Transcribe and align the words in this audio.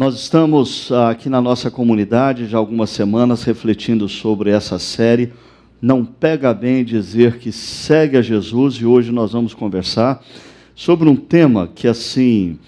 Nós 0.00 0.14
estamos 0.14 0.90
ah, 0.90 1.10
aqui 1.10 1.28
na 1.28 1.42
nossa 1.42 1.70
comunidade 1.70 2.46
já 2.46 2.56
algumas 2.56 2.88
semanas 2.88 3.42
refletindo 3.42 4.08
sobre 4.08 4.48
essa 4.48 4.78
série. 4.78 5.30
Não 5.78 6.06
pega 6.06 6.54
bem 6.54 6.82
dizer 6.82 7.36
que 7.36 7.52
segue 7.52 8.16
a 8.16 8.22
Jesus 8.22 8.76
e 8.76 8.86
hoje 8.86 9.12
nós 9.12 9.32
vamos 9.32 9.52
conversar 9.52 10.24
sobre 10.74 11.06
um 11.06 11.14
tema 11.14 11.68
que 11.74 11.86
assim 11.86 12.58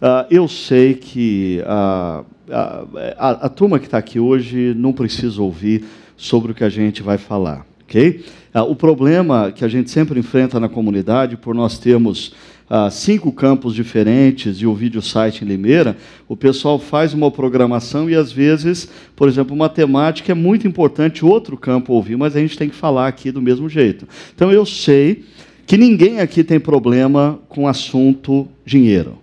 uh, 0.00 0.28
eu 0.30 0.46
sei 0.46 0.94
que 0.94 1.60
a, 1.66 2.22
a, 2.48 2.84
a, 3.18 3.30
a 3.30 3.48
turma 3.48 3.80
que 3.80 3.86
está 3.86 3.98
aqui 3.98 4.20
hoje 4.20 4.72
não 4.76 4.92
precisa 4.92 5.42
ouvir 5.42 5.84
sobre 6.16 6.52
o 6.52 6.54
que 6.54 6.62
a 6.62 6.70
gente 6.70 7.02
vai 7.02 7.18
falar, 7.18 7.66
ok? 7.82 8.24
O 8.68 8.76
problema 8.76 9.50
que 9.50 9.64
a 9.64 9.68
gente 9.68 9.90
sempre 9.90 10.20
enfrenta 10.20 10.60
na 10.60 10.68
comunidade 10.68 11.36
por 11.36 11.52
nós 11.52 11.78
termos 11.80 12.32
ah, 12.68 12.90
cinco 12.90 13.30
campos 13.30 13.74
diferentes 13.74 14.56
e 14.56 14.66
o 14.66 14.74
vídeo 14.74 15.00
site 15.00 15.44
em 15.44 15.48
Limeira, 15.48 15.96
o 16.28 16.36
pessoal 16.36 16.78
faz 16.78 17.14
uma 17.14 17.30
programação 17.30 18.10
e 18.10 18.14
às 18.14 18.32
vezes, 18.32 18.88
por 19.14 19.28
exemplo, 19.28 19.56
matemática 19.56 20.32
é 20.32 20.34
muito 20.34 20.66
importante 20.66 21.24
outro 21.24 21.56
campo 21.56 21.92
ouvir, 21.92 22.16
mas 22.16 22.34
a 22.34 22.40
gente 22.40 22.58
tem 22.58 22.68
que 22.68 22.74
falar 22.74 23.06
aqui 23.06 23.30
do 23.30 23.40
mesmo 23.40 23.68
jeito. 23.68 24.06
Então 24.34 24.50
eu 24.50 24.66
sei 24.66 25.24
que 25.66 25.76
ninguém 25.76 26.20
aqui 26.20 26.42
tem 26.42 26.60
problema 26.60 27.38
com 27.48 27.68
assunto 27.68 28.48
dinheiro. 28.64 29.18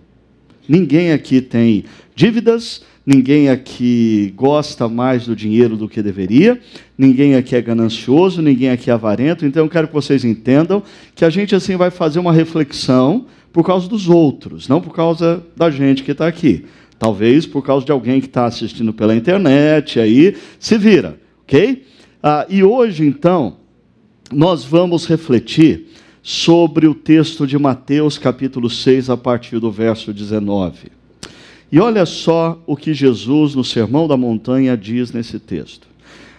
Ninguém 0.68 1.12
aqui 1.12 1.40
tem 1.40 1.84
dívidas, 2.14 2.82
ninguém 3.06 3.48
aqui 3.48 4.32
gosta 4.36 4.88
mais 4.88 5.26
do 5.26 5.36
dinheiro 5.36 5.76
do 5.76 5.88
que 5.88 6.02
deveria, 6.02 6.60
ninguém 6.96 7.34
aqui 7.34 7.54
é 7.54 7.60
ganancioso, 7.60 8.40
ninguém 8.40 8.70
aqui 8.70 8.90
é 8.90 8.94
avarento. 8.94 9.44
Então 9.44 9.64
eu 9.64 9.68
quero 9.68 9.88
que 9.88 9.94
vocês 9.94 10.24
entendam 10.24 10.82
que 11.14 11.24
a 11.24 11.30
gente 11.30 11.54
assim 11.54 11.76
vai 11.76 11.90
fazer 11.90 12.18
uma 12.18 12.32
reflexão 12.32 13.26
por 13.52 13.64
causa 13.64 13.88
dos 13.88 14.08
outros, 14.08 14.68
não 14.68 14.80
por 14.80 14.94
causa 14.94 15.44
da 15.56 15.70
gente 15.70 16.02
que 16.02 16.12
está 16.12 16.26
aqui. 16.26 16.64
Talvez 16.98 17.46
por 17.46 17.62
causa 17.62 17.84
de 17.84 17.92
alguém 17.92 18.20
que 18.20 18.26
está 18.26 18.46
assistindo 18.46 18.92
pela 18.92 19.14
internet, 19.14 20.00
aí 20.00 20.36
se 20.58 20.78
vira, 20.78 21.18
ok? 21.42 21.84
Ah, 22.22 22.46
e 22.48 22.64
hoje, 22.64 23.04
então, 23.06 23.56
nós 24.32 24.64
vamos 24.64 25.06
refletir 25.06 25.86
sobre 26.22 26.86
o 26.86 26.94
texto 26.94 27.46
de 27.46 27.58
Mateus, 27.58 28.16
capítulo 28.16 28.70
6, 28.70 29.10
a 29.10 29.16
partir 29.16 29.58
do 29.58 29.70
verso 29.70 30.12
19. 30.12 31.03
E 31.74 31.80
olha 31.80 32.06
só 32.06 32.62
o 32.68 32.76
que 32.76 32.94
Jesus, 32.94 33.56
no 33.56 33.64
Sermão 33.64 34.06
da 34.06 34.16
Montanha, 34.16 34.76
diz 34.76 35.10
nesse 35.10 35.40
texto: 35.40 35.88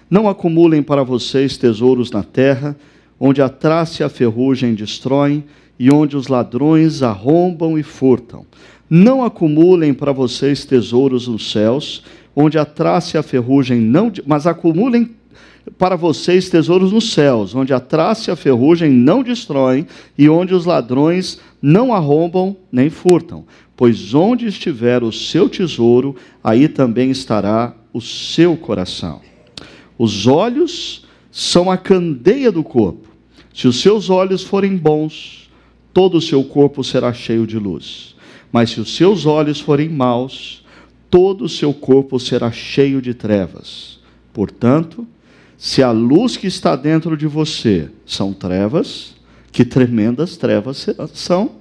Não 0.10 0.30
acumulem 0.30 0.82
para 0.82 1.04
vocês 1.04 1.58
tesouros 1.58 2.10
na 2.10 2.24
terra, 2.24 2.74
onde 3.20 3.42
a 3.42 3.50
traça 3.50 4.02
e 4.02 4.06
a 4.06 4.08
ferrugem 4.08 4.74
destroem 4.74 5.44
e 5.78 5.92
onde 5.92 6.16
os 6.16 6.30
ladrões 6.30 7.04
arrombam 7.04 7.78
e 7.78 7.84
furtam. 7.84 8.46
Não 8.90 9.26
acumulem 9.26 9.94
para 9.94 10.14
vocês 10.14 10.64
tesouros 10.64 11.28
nos 11.28 11.52
céus, 11.52 12.02
onde 12.34 12.58
a 12.58 12.64
traça 12.64 13.18
e 13.18 13.20
a 13.20 13.24
ferrugem 13.24 13.82
não, 13.82 14.10
mas 14.26 14.48
acumulem 14.48 15.12
para 15.78 15.98
vocês 15.98 16.50
tesouros 16.50 16.94
nos 16.94 17.12
céus, 17.12 17.54
onde 17.54 17.74
a 17.74 17.80
traça 17.82 18.30
e 18.30 18.32
a 18.32 18.38
ferrugem 18.38 18.90
não 18.90 19.22
destroem 19.22 19.86
e 20.18 20.30
onde 20.30 20.54
os 20.54 20.66
ladrões 20.66 21.42
não 21.68 21.92
arrombam 21.92 22.56
nem 22.72 22.92
furtam. 22.92 23.44
Pois 23.76 24.14
onde 24.14 24.46
estiver 24.46 25.02
o 25.02 25.12
seu 25.12 25.50
tesouro, 25.50 26.16
aí 26.44 26.68
também 26.68 27.10
estará 27.10 27.76
o 27.92 28.00
seu 28.00 28.56
coração. 28.56 29.20
Os 29.98 30.28
olhos 30.28 31.06
são 31.32 31.72
a 31.72 31.76
candeia 31.76 32.52
do 32.52 32.64
corpo. 32.64 33.08
Se 33.52 33.68
os 33.68 33.82
seus 33.82 34.12
olhos 34.12 34.44
forem 34.44 34.78
bons, 34.78 35.50
todo 35.92 36.20
o 36.20 36.22
seu 36.22 36.44
corpo 36.44 36.84
será 36.84 37.12
cheio 37.12 37.48
de 37.48 37.58
luz. 37.58 38.16
Mas 38.52 38.70
se 38.70 38.80
os 38.80 38.96
seus 38.96 39.26
olhos 39.26 39.60
forem 39.60 39.90
maus, 39.90 40.64
todo 41.10 41.46
o 41.46 41.50
seu 41.50 41.74
corpo 41.74 42.20
será 42.20 42.52
cheio 42.52 43.02
de 43.02 43.16
trevas. 43.16 44.00
Portanto, 44.32 45.08
se 45.58 45.82
a 45.82 45.90
luz 45.90 46.38
que 46.38 46.46
está 46.46 46.76
dentro 46.76 47.18
de 47.18 47.26
você 47.26 47.90
são 48.06 48.34
trevas, 48.34 49.15
que 49.56 49.64
tremendas 49.64 50.36
trevas 50.36 50.86
são. 51.14 51.52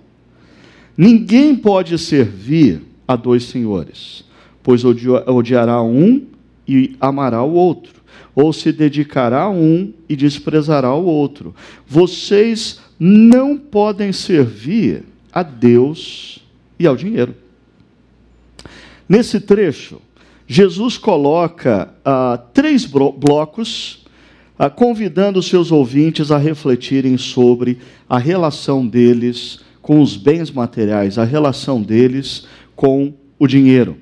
Ninguém 0.96 1.54
pode 1.54 1.96
servir 1.96 2.82
a 3.06 3.14
dois 3.14 3.44
senhores, 3.44 4.24
pois 4.64 4.82
odiará 4.84 5.80
um 5.80 6.26
e 6.66 6.96
amará 7.00 7.44
o 7.44 7.52
outro, 7.52 8.02
ou 8.34 8.52
se 8.52 8.72
dedicará 8.72 9.42
a 9.42 9.48
um 9.48 9.92
e 10.08 10.16
desprezará 10.16 10.92
o 10.92 11.04
outro. 11.04 11.54
Vocês 11.86 12.80
não 12.98 13.56
podem 13.56 14.12
servir 14.12 15.04
a 15.32 15.44
Deus 15.44 16.40
e 16.76 16.88
ao 16.88 16.96
dinheiro. 16.96 17.32
Nesse 19.08 19.38
trecho, 19.38 20.02
Jesus 20.48 20.98
coloca 20.98 21.94
ah, 22.04 22.42
três 22.52 22.84
blocos, 22.84 24.03
convidando 24.74 25.42
seus 25.42 25.72
ouvintes 25.72 26.30
a 26.30 26.38
refletirem 26.38 27.18
sobre 27.18 27.78
a 28.08 28.18
relação 28.18 28.86
deles 28.86 29.60
com 29.82 30.00
os 30.00 30.16
bens 30.16 30.50
materiais, 30.50 31.18
a 31.18 31.24
relação 31.24 31.82
deles 31.82 32.46
com 32.74 33.12
o 33.38 33.46
dinheiro. 33.46 33.98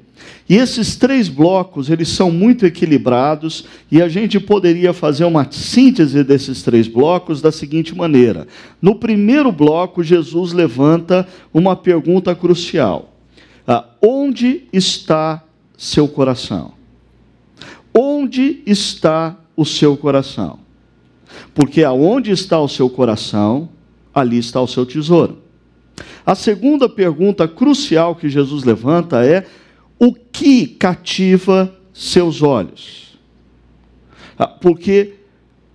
E 0.48 0.56
esses 0.56 0.96
três 0.96 1.28
blocos, 1.28 1.88
eles 1.88 2.08
são 2.08 2.30
muito 2.30 2.66
equilibrados 2.66 3.64
e 3.90 4.02
a 4.02 4.08
gente 4.08 4.38
poderia 4.38 4.92
fazer 4.92 5.24
uma 5.24 5.50
síntese 5.50 6.22
desses 6.22 6.62
três 6.62 6.86
blocos 6.86 7.40
da 7.40 7.50
seguinte 7.50 7.94
maneira. 7.94 8.46
No 8.80 8.94
primeiro 8.94 9.50
bloco, 9.50 10.02
Jesus 10.02 10.52
levanta 10.52 11.26
uma 11.54 11.74
pergunta 11.74 12.34
crucial: 12.34 13.14
ah, 13.66 13.84
Onde 14.00 14.64
está 14.72 15.42
seu 15.76 16.06
coração? 16.06 16.72
Onde 17.94 18.62
está 18.66 19.36
o 19.56 19.64
seu 19.64 19.96
coração? 19.96 20.58
Porque 21.54 21.82
aonde 21.82 22.30
está 22.30 22.60
o 22.60 22.68
seu 22.68 22.88
coração, 22.88 23.68
ali 24.14 24.38
está 24.38 24.60
o 24.60 24.68
seu 24.68 24.84
tesouro. 24.84 25.38
A 26.24 26.34
segunda 26.34 26.88
pergunta 26.88 27.48
crucial 27.48 28.14
que 28.14 28.28
Jesus 28.28 28.64
levanta 28.64 29.24
é: 29.24 29.46
o 29.98 30.14
que 30.14 30.66
cativa 30.66 31.75
seus 31.93 32.43
olhos? 32.43 33.19
Ah, 34.38 34.46
porque 34.46 35.14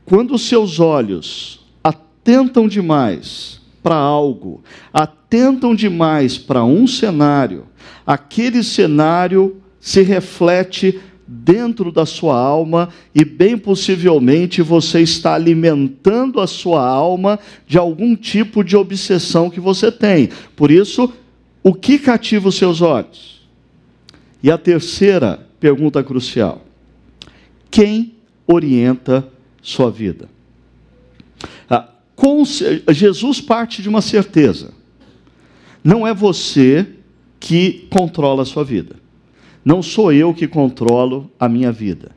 quando 0.05 0.37
seus 0.37 0.79
olhos 0.79 1.65
atentam 1.83 2.67
demais 2.67 3.61
para 3.83 3.95
algo, 3.95 4.63
atentam 4.93 5.75
demais 5.75 6.37
para 6.37 6.63
um 6.63 6.87
cenário, 6.87 7.65
aquele 8.05 8.63
cenário 8.63 9.61
se 9.79 10.01
reflete 10.01 10.99
dentro 11.27 11.91
da 11.91 12.05
sua 12.05 12.39
alma 12.39 12.89
e, 13.13 13.25
bem 13.25 13.57
possivelmente, 13.57 14.61
você 14.61 15.01
está 15.01 15.33
alimentando 15.35 16.39
a 16.39 16.47
sua 16.47 16.87
alma 16.87 17.37
de 17.67 17.77
algum 17.77 18.15
tipo 18.15 18.63
de 18.63 18.77
obsessão 18.77 19.49
que 19.49 19.59
você 19.59 19.91
tem. 19.91 20.29
Por 20.55 20.71
isso, 20.71 21.11
o 21.61 21.73
que 21.73 21.99
cativa 21.99 22.47
os 22.47 22.55
seus 22.55 22.81
olhos? 22.81 23.41
E 24.41 24.49
a 24.49 24.57
terceira 24.57 25.45
pergunta 25.59 26.01
crucial: 26.03 26.65
quem 27.69 28.13
orienta 28.45 29.27
sua 29.61 29.91
vida? 29.91 30.29
Ah, 31.69 31.89
com, 32.15 32.43
Jesus 32.45 33.41
parte 33.41 33.81
de 33.81 33.89
uma 33.89 34.01
certeza: 34.01 34.73
não 35.83 36.07
é 36.07 36.13
você 36.13 36.87
que 37.39 37.87
controla 37.89 38.43
a 38.43 38.45
sua 38.45 38.63
vida, 38.63 38.95
não 39.67 39.81
sou 39.81 40.13
eu 40.13 40.33
que 40.33 40.47
controlo 40.47 41.29
a 41.39 41.49
minha 41.49 41.71
vida. 41.71 42.11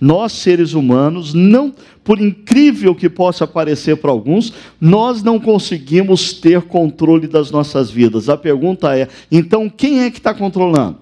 Nós, 0.00 0.32
seres 0.32 0.74
humanos, 0.74 1.32
não, 1.32 1.72
por 2.04 2.20
incrível 2.20 2.94
que 2.94 3.08
possa 3.08 3.46
parecer 3.46 3.96
para 3.96 4.10
alguns, 4.10 4.52
nós 4.80 5.22
não 5.22 5.40
conseguimos 5.40 6.34
ter 6.34 6.62
controle 6.62 7.26
das 7.26 7.50
nossas 7.50 7.90
vidas. 7.90 8.28
A 8.28 8.36
pergunta 8.36 8.96
é: 8.96 9.08
então 9.30 9.68
quem 9.68 10.00
é 10.00 10.10
que 10.10 10.18
está 10.18 10.34
controlando? 10.34 10.98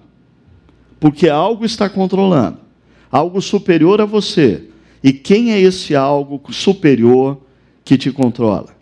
porque 0.99 1.29
algo 1.29 1.65
está 1.65 1.89
controlando, 1.89 2.57
algo 3.11 3.41
superior 3.41 4.01
a 4.01 4.05
você. 4.05 4.65
E 5.01 5.13
quem 5.13 5.53
é 5.53 5.59
esse 5.59 5.95
algo 5.95 6.41
superior 6.51 7.39
que 7.85 7.97
te 7.97 8.11
controla? 8.11 8.75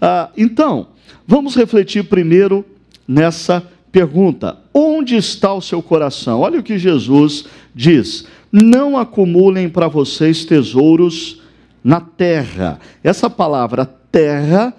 Ah, 0.00 0.30
então, 0.36 0.88
vamos 1.26 1.56
refletir 1.56 2.04
primeiro 2.04 2.64
nessa 3.06 3.66
pergunta: 3.92 4.58
onde 4.72 5.14
está 5.14 5.52
o 5.52 5.60
seu 5.60 5.82
coração? 5.82 6.40
Olha 6.40 6.58
o 6.58 6.62
que 6.62 6.78
Jesus 6.78 7.44
diz: 7.74 8.26
não 8.50 8.96
acumulem 8.96 9.68
para 9.68 9.86
vocês 9.86 10.44
tesouros 10.44 11.40
na 11.84 12.00
terra. 12.00 12.80
Essa 13.04 13.28
palavra 13.28 13.84
terra 13.84 14.74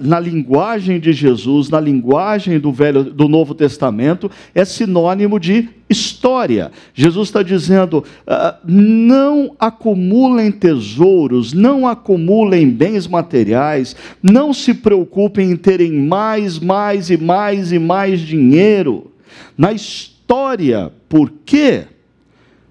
na 0.00 0.18
linguagem 0.18 0.98
de 0.98 1.12
Jesus, 1.12 1.68
na 1.68 1.80
linguagem 1.80 2.58
do 2.58 2.72
Velho, 2.72 3.04
do 3.04 3.28
Novo 3.28 3.54
Testamento, 3.54 4.30
é 4.54 4.64
sinônimo 4.64 5.38
de 5.38 5.68
história. 5.88 6.72
Jesus 6.92 7.28
está 7.28 7.42
dizendo: 7.42 7.98
uh, 7.98 8.58
não 8.64 9.54
acumulem 9.58 10.50
tesouros, 10.50 11.52
não 11.52 11.86
acumulem 11.86 12.68
bens 12.68 13.06
materiais, 13.06 13.94
não 14.22 14.52
se 14.52 14.74
preocupem 14.74 15.52
em 15.52 15.56
terem 15.56 15.92
mais, 15.92 16.58
mais 16.58 17.10
e 17.10 17.16
mais 17.16 17.72
e 17.72 17.78
mais 17.78 18.20
dinheiro. 18.20 19.12
Na 19.56 19.72
história 19.72 20.18
história. 20.28 20.92
Por 21.08 21.32
quê? 21.46 21.86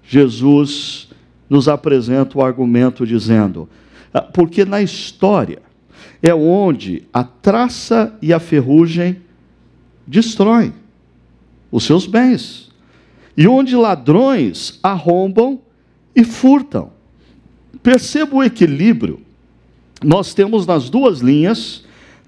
Jesus 0.04 1.08
nos 1.50 1.68
apresenta 1.68 2.38
o 2.38 2.42
argumento 2.42 3.04
dizendo: 3.04 3.68
ah, 4.14 4.22
porque 4.22 4.64
na 4.64 4.80
história 4.80 5.60
é 6.22 6.34
onde 6.34 7.04
a 7.12 7.22
traça 7.22 8.16
e 8.20 8.32
a 8.32 8.40
ferrugem 8.40 9.16
destroem 10.06 10.72
os 11.70 11.84
seus 11.84 12.06
bens, 12.06 12.70
e 13.36 13.46
onde 13.46 13.76
ladrões 13.76 14.78
arrombam 14.82 15.60
e 16.14 16.24
furtam. 16.24 16.90
Perceba 17.82 18.36
o 18.36 18.42
equilíbrio. 18.42 19.20
Nós 20.02 20.34
temos 20.34 20.66
nas 20.66 20.88
duas 20.88 21.20
linhas 21.20 21.84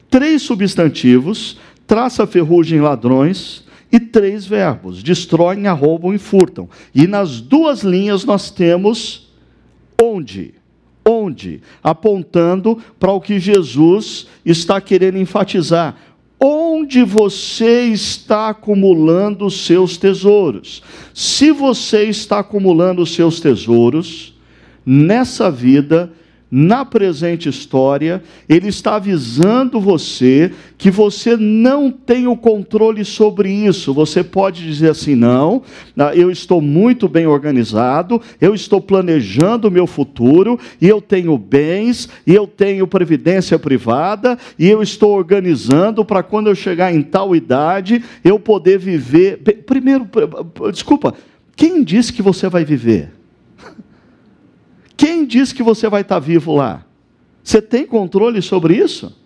três 0.08 0.42
substantivos: 0.42 1.58
traça, 1.86 2.26
ferrugem, 2.26 2.80
ladrões, 2.80 3.64
e 3.92 3.98
três 3.98 4.46
verbos: 4.46 5.02
destroem, 5.02 5.66
arrombam 5.66 6.14
e 6.14 6.18
furtam. 6.18 6.68
E 6.94 7.06
nas 7.06 7.40
duas 7.40 7.82
linhas 7.82 8.24
nós 8.24 8.50
temos 8.50 9.32
onde? 10.00 10.54
Onde? 11.04 11.62
Apontando 11.82 12.78
para 12.98 13.12
o 13.12 13.20
que 13.20 13.38
Jesus 13.38 14.26
está 14.44 14.80
querendo 14.80 15.18
enfatizar. 15.18 15.96
Onde 16.38 17.02
você 17.02 17.84
está 17.84 18.48
acumulando 18.48 19.44
os 19.44 19.66
seus 19.66 19.96
tesouros? 19.96 20.82
Se 21.12 21.52
você 21.52 22.04
está 22.04 22.38
acumulando 22.38 23.02
os 23.02 23.14
seus 23.14 23.40
tesouros 23.40 24.34
nessa 24.84 25.50
vida, 25.50 26.10
na 26.50 26.84
presente 26.84 27.48
história, 27.48 28.22
ele 28.48 28.68
está 28.68 28.96
avisando 28.96 29.80
você 29.80 30.50
que 30.76 30.90
você 30.90 31.36
não 31.36 31.90
tem 31.90 32.26
o 32.26 32.36
controle 32.36 33.04
sobre 33.04 33.50
isso. 33.50 33.94
Você 33.94 34.24
pode 34.24 34.64
dizer 34.64 34.90
assim: 34.90 35.14
não, 35.14 35.62
ah, 35.96 36.14
eu 36.14 36.30
estou 36.30 36.60
muito 36.60 37.08
bem 37.08 37.26
organizado, 37.26 38.20
eu 38.40 38.54
estou 38.54 38.80
planejando 38.80 39.68
o 39.68 39.70
meu 39.70 39.86
futuro, 39.86 40.58
e 40.80 40.88
eu 40.88 41.00
tenho 41.00 41.38
bens, 41.38 42.08
e 42.26 42.34
eu 42.34 42.46
tenho 42.46 42.86
previdência 42.86 43.58
privada, 43.58 44.36
e 44.58 44.68
eu 44.68 44.82
estou 44.82 45.16
organizando 45.16 46.04
para 46.04 46.22
quando 46.22 46.48
eu 46.48 46.54
chegar 46.54 46.92
em 46.92 47.02
tal 47.02 47.36
idade 47.36 48.02
eu 48.24 48.40
poder 48.40 48.78
viver. 48.78 49.38
Primeiro, 49.64 50.08
desculpa, 50.72 51.14
quem 51.54 51.84
disse 51.84 52.12
que 52.12 52.22
você 52.22 52.48
vai 52.48 52.64
viver? 52.64 53.19
Quem 55.00 55.24
diz 55.24 55.50
que 55.50 55.62
você 55.62 55.88
vai 55.88 56.02
estar 56.02 56.18
vivo 56.18 56.54
lá? 56.54 56.84
Você 57.42 57.62
tem 57.62 57.86
controle 57.86 58.42
sobre 58.42 58.76
isso? 58.76 59.16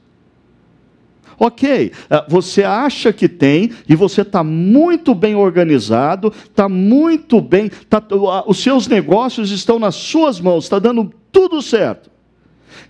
Ok, 1.36 1.90
eh, 2.10 2.24
você 2.28 2.62
acha 2.62 3.12
que 3.12 3.28
tem 3.28 3.72
e 3.88 3.96
você 3.96 4.20
está 4.20 4.44
muito 4.44 5.16
bem 5.16 5.34
organizado, 5.34 6.32
está 6.48 6.68
muito 6.68 7.40
bem, 7.40 7.68
tá, 7.90 8.00
os 8.46 8.58
seus 8.62 8.86
negócios 8.86 9.50
estão 9.50 9.80
nas 9.80 9.96
suas 9.96 10.40
mãos, 10.40 10.62
está 10.62 10.78
dando 10.78 11.12
tudo 11.32 11.60
certo. 11.60 12.08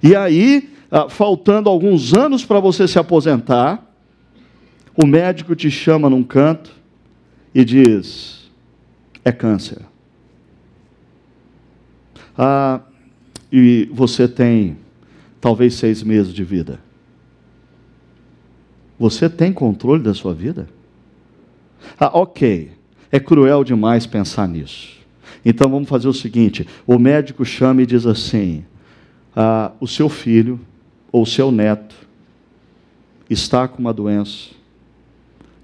E 0.02 0.14
aí, 0.14 0.68
ah, 0.90 1.08
faltando 1.08 1.70
alguns 1.70 2.12
anos 2.12 2.44
para 2.44 2.60
você 2.60 2.86
se 2.86 2.98
aposentar, 2.98 3.82
o 4.94 5.06
médico 5.06 5.56
te 5.56 5.70
chama 5.70 6.10
num 6.10 6.22
canto 6.22 6.70
e 7.54 7.64
diz: 7.64 8.50
é 9.24 9.32
câncer 9.32 9.93
ah, 12.36 12.80
e 13.50 13.88
você 13.92 14.26
tem 14.26 14.76
talvez 15.40 15.74
seis 15.74 16.02
meses 16.02 16.32
de 16.32 16.42
vida. 16.42 16.80
Você 18.98 19.28
tem 19.28 19.52
controle 19.52 20.02
da 20.02 20.14
sua 20.14 20.34
vida? 20.34 20.68
Ah, 21.98 22.10
ok, 22.18 22.72
é 23.12 23.20
cruel 23.20 23.62
demais 23.62 24.06
pensar 24.06 24.48
nisso. 24.48 24.98
Então 25.44 25.70
vamos 25.70 25.88
fazer 25.88 26.08
o 26.08 26.14
seguinte: 26.14 26.66
o 26.86 26.98
médico 26.98 27.44
chama 27.44 27.82
e 27.82 27.86
diz 27.86 28.06
assim: 28.06 28.64
ah, 29.36 29.72
o 29.80 29.86
seu 29.86 30.08
filho 30.08 30.60
ou 31.12 31.26
seu 31.26 31.52
neto 31.52 31.94
está 33.28 33.68
com 33.68 33.78
uma 33.78 33.92
doença, 33.92 34.50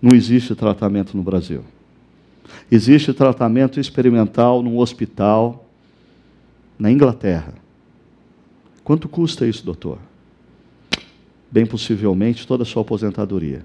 não 0.00 0.14
existe 0.14 0.54
tratamento 0.54 1.16
no 1.16 1.22
Brasil. 1.22 1.64
Existe 2.70 3.12
tratamento 3.12 3.80
experimental 3.80 4.62
num 4.62 4.78
hospital 4.78 5.69
na 6.80 6.90
Inglaterra. 6.90 7.52
Quanto 8.82 9.06
custa 9.06 9.46
isso, 9.46 9.64
doutor? 9.64 9.98
Bem 11.50 11.66
possivelmente 11.66 12.46
toda 12.46 12.62
a 12.62 12.66
sua 12.66 12.80
aposentadoria. 12.80 13.64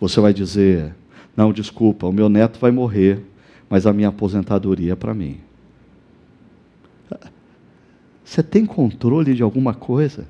Você 0.00 0.20
vai 0.20 0.32
dizer: 0.32 0.94
não, 1.36 1.52
desculpa, 1.52 2.06
o 2.06 2.12
meu 2.12 2.28
neto 2.28 2.60
vai 2.60 2.70
morrer, 2.70 3.20
mas 3.68 3.86
a 3.86 3.92
minha 3.92 4.08
aposentadoria 4.08 4.92
é 4.92 4.96
para 4.96 5.12
mim. 5.12 5.40
Você 8.24 8.42
tem 8.42 8.64
controle 8.64 9.34
de 9.34 9.42
alguma 9.42 9.74
coisa? 9.74 10.26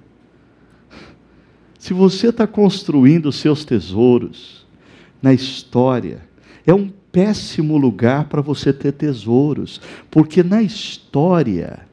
Se 1.78 1.92
você 1.92 2.28
está 2.28 2.46
construindo 2.46 3.30
seus 3.30 3.64
tesouros 3.64 4.66
na 5.22 5.32
história, 5.32 6.22
é 6.66 6.74
um 6.74 6.90
péssimo 7.14 7.76
lugar 7.76 8.25
para 8.25 8.42
você 8.42 8.73
ter 8.73 8.90
tesouros, 8.90 9.80
porque 10.11 10.42
na 10.42 10.61
história, 10.61 11.87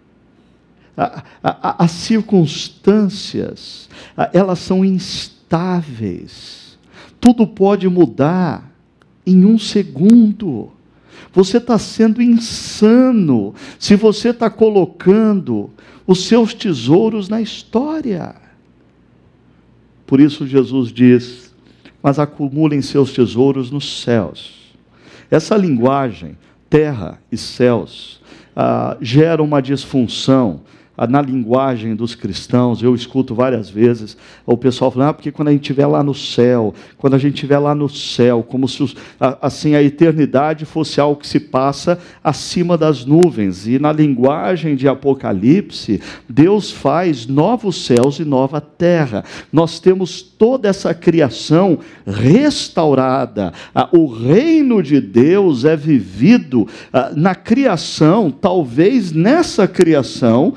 a, 0.97 1.23
a, 1.43 1.83
as 1.83 1.91
circunstâncias, 1.91 3.87
elas 4.33 4.57
são 4.57 4.83
instáveis, 4.83 6.75
tudo 7.19 7.45
pode 7.45 7.87
mudar 7.87 8.75
em 9.23 9.45
um 9.45 9.59
segundo. 9.59 10.71
Você 11.31 11.57
está 11.57 11.77
sendo 11.77 12.19
insano 12.19 13.53
se 13.77 13.95
você 13.95 14.29
está 14.29 14.49
colocando 14.49 15.69
os 16.07 16.25
seus 16.25 16.55
tesouros 16.55 17.29
na 17.29 17.39
história. 17.39 18.33
Por 20.07 20.19
isso 20.19 20.47
Jesus 20.47 20.91
diz: 20.91 21.53
Mas 22.01 22.17
acumulem 22.17 22.81
seus 22.81 23.13
tesouros 23.13 23.69
nos 23.69 24.01
céus 24.01 24.60
essa 25.31 25.55
linguagem, 25.55 26.37
terra 26.69 27.17
e 27.31 27.37
céus, 27.37 28.21
ah, 28.55 28.97
gera 29.01 29.41
uma 29.41 29.61
disfunção 29.61 30.61
na 31.09 31.21
linguagem 31.21 31.95
dos 31.95 32.13
cristãos, 32.13 32.83
eu 32.83 32.93
escuto 32.93 33.33
várias 33.33 33.69
vezes 33.69 34.17
o 34.45 34.57
pessoal 34.57 34.91
falando, 34.91 35.09
ah, 35.09 35.13
porque 35.13 35.31
quando 35.31 35.47
a 35.47 35.51
gente 35.51 35.61
estiver 35.61 35.87
lá 35.87 36.03
no 36.03 36.13
céu, 36.13 36.73
quando 36.97 37.15
a 37.15 37.17
gente 37.17 37.35
estiver 37.35 37.57
lá 37.59 37.73
no 37.73 37.89
céu, 37.89 38.43
como 38.47 38.67
se 38.67 38.93
assim 39.41 39.75
a 39.75 39.81
eternidade 39.81 40.65
fosse 40.65 40.99
algo 40.99 41.19
que 41.19 41.27
se 41.27 41.39
passa 41.39 41.99
acima 42.23 42.77
das 42.77 43.05
nuvens. 43.05 43.67
E 43.67 43.79
na 43.79 43.91
linguagem 43.91 44.75
de 44.75 44.87
Apocalipse, 44.87 46.01
Deus 46.27 46.71
faz 46.71 47.25
novos 47.25 47.85
céus 47.85 48.19
e 48.19 48.25
nova 48.25 48.59
terra. 48.59 49.23
Nós 49.51 49.79
temos 49.79 50.21
toda 50.21 50.67
essa 50.67 50.93
criação 50.93 51.79
restaurada. 52.05 53.53
Ah, 53.73 53.89
o 53.91 54.07
reino 54.07 54.81
de 54.83 54.99
Deus 54.99 55.65
é 55.65 55.75
vivido 55.75 56.67
ah, 56.91 57.11
na 57.15 57.35
criação, 57.35 58.31
talvez 58.31 59.11
nessa 59.11 59.67
criação, 59.67 60.53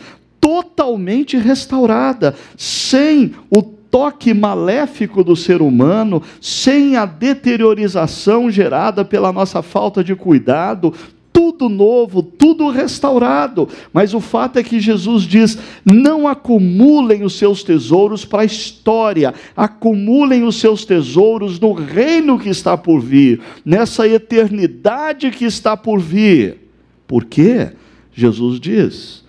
totalmente 0.74 1.36
restaurada, 1.36 2.34
sem 2.56 3.32
o 3.48 3.62
toque 3.62 4.34
maléfico 4.34 5.22
do 5.22 5.36
ser 5.36 5.62
humano, 5.62 6.20
sem 6.40 6.96
a 6.96 7.06
deteriorização 7.06 8.50
gerada 8.50 9.04
pela 9.04 9.32
nossa 9.32 9.62
falta 9.62 10.02
de 10.02 10.16
cuidado, 10.16 10.92
tudo 11.32 11.68
novo, 11.68 12.22
tudo 12.22 12.70
restaurado. 12.70 13.68
Mas 13.92 14.12
o 14.12 14.20
fato 14.20 14.58
é 14.58 14.64
que 14.64 14.80
Jesus 14.80 15.22
diz: 15.22 15.58
não 15.84 16.26
acumulem 16.26 17.22
os 17.22 17.34
seus 17.38 17.62
tesouros 17.62 18.24
para 18.24 18.42
a 18.42 18.46
história, 18.46 19.32
acumulem 19.56 20.42
os 20.44 20.56
seus 20.56 20.84
tesouros 20.84 21.60
no 21.60 21.72
reino 21.72 22.38
que 22.38 22.48
está 22.48 22.76
por 22.76 23.00
vir, 23.00 23.40
nessa 23.64 24.08
eternidade 24.08 25.30
que 25.30 25.44
está 25.44 25.76
por 25.76 26.00
vir. 26.00 26.68
Por 27.06 27.24
quê? 27.24 27.70
Jesus 28.12 28.58
diz: 28.58 29.23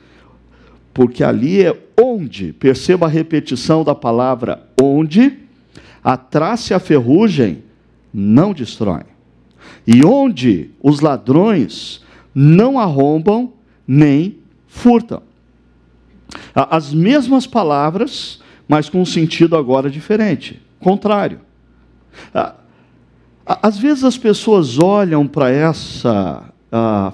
porque 0.96 1.26
ali 1.26 1.62
é 1.62 1.78
onde, 2.02 2.54
perceba 2.54 3.06
a 3.06 3.10
repetição 3.10 3.84
da 3.84 3.94
palavra 3.94 4.66
onde, 4.82 5.40
a 6.02 6.16
traça 6.16 6.72
e 6.72 6.74
a 6.74 6.80
ferrugem 6.80 7.66
não 8.14 8.54
destroem. 8.54 9.04
E 9.86 10.06
onde 10.06 10.72
os 10.82 11.02
ladrões 11.02 12.02
não 12.34 12.80
arrombam 12.80 13.52
nem 13.86 14.38
furtam. 14.68 15.22
As 16.56 16.94
mesmas 16.94 17.46
palavras, 17.46 18.40
mas 18.66 18.88
com 18.88 19.02
um 19.02 19.06
sentido 19.06 19.58
agora 19.58 19.90
diferente, 19.90 20.62
contrário. 20.80 21.42
Às 23.46 23.78
vezes 23.78 24.06
as 24.06 24.18
pessoas 24.18 24.80
olham 24.80 25.28
para 25.28 25.50
essa 25.50 26.54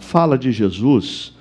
fala 0.01 0.37
de 0.37 0.51
Jesus 0.51 1.33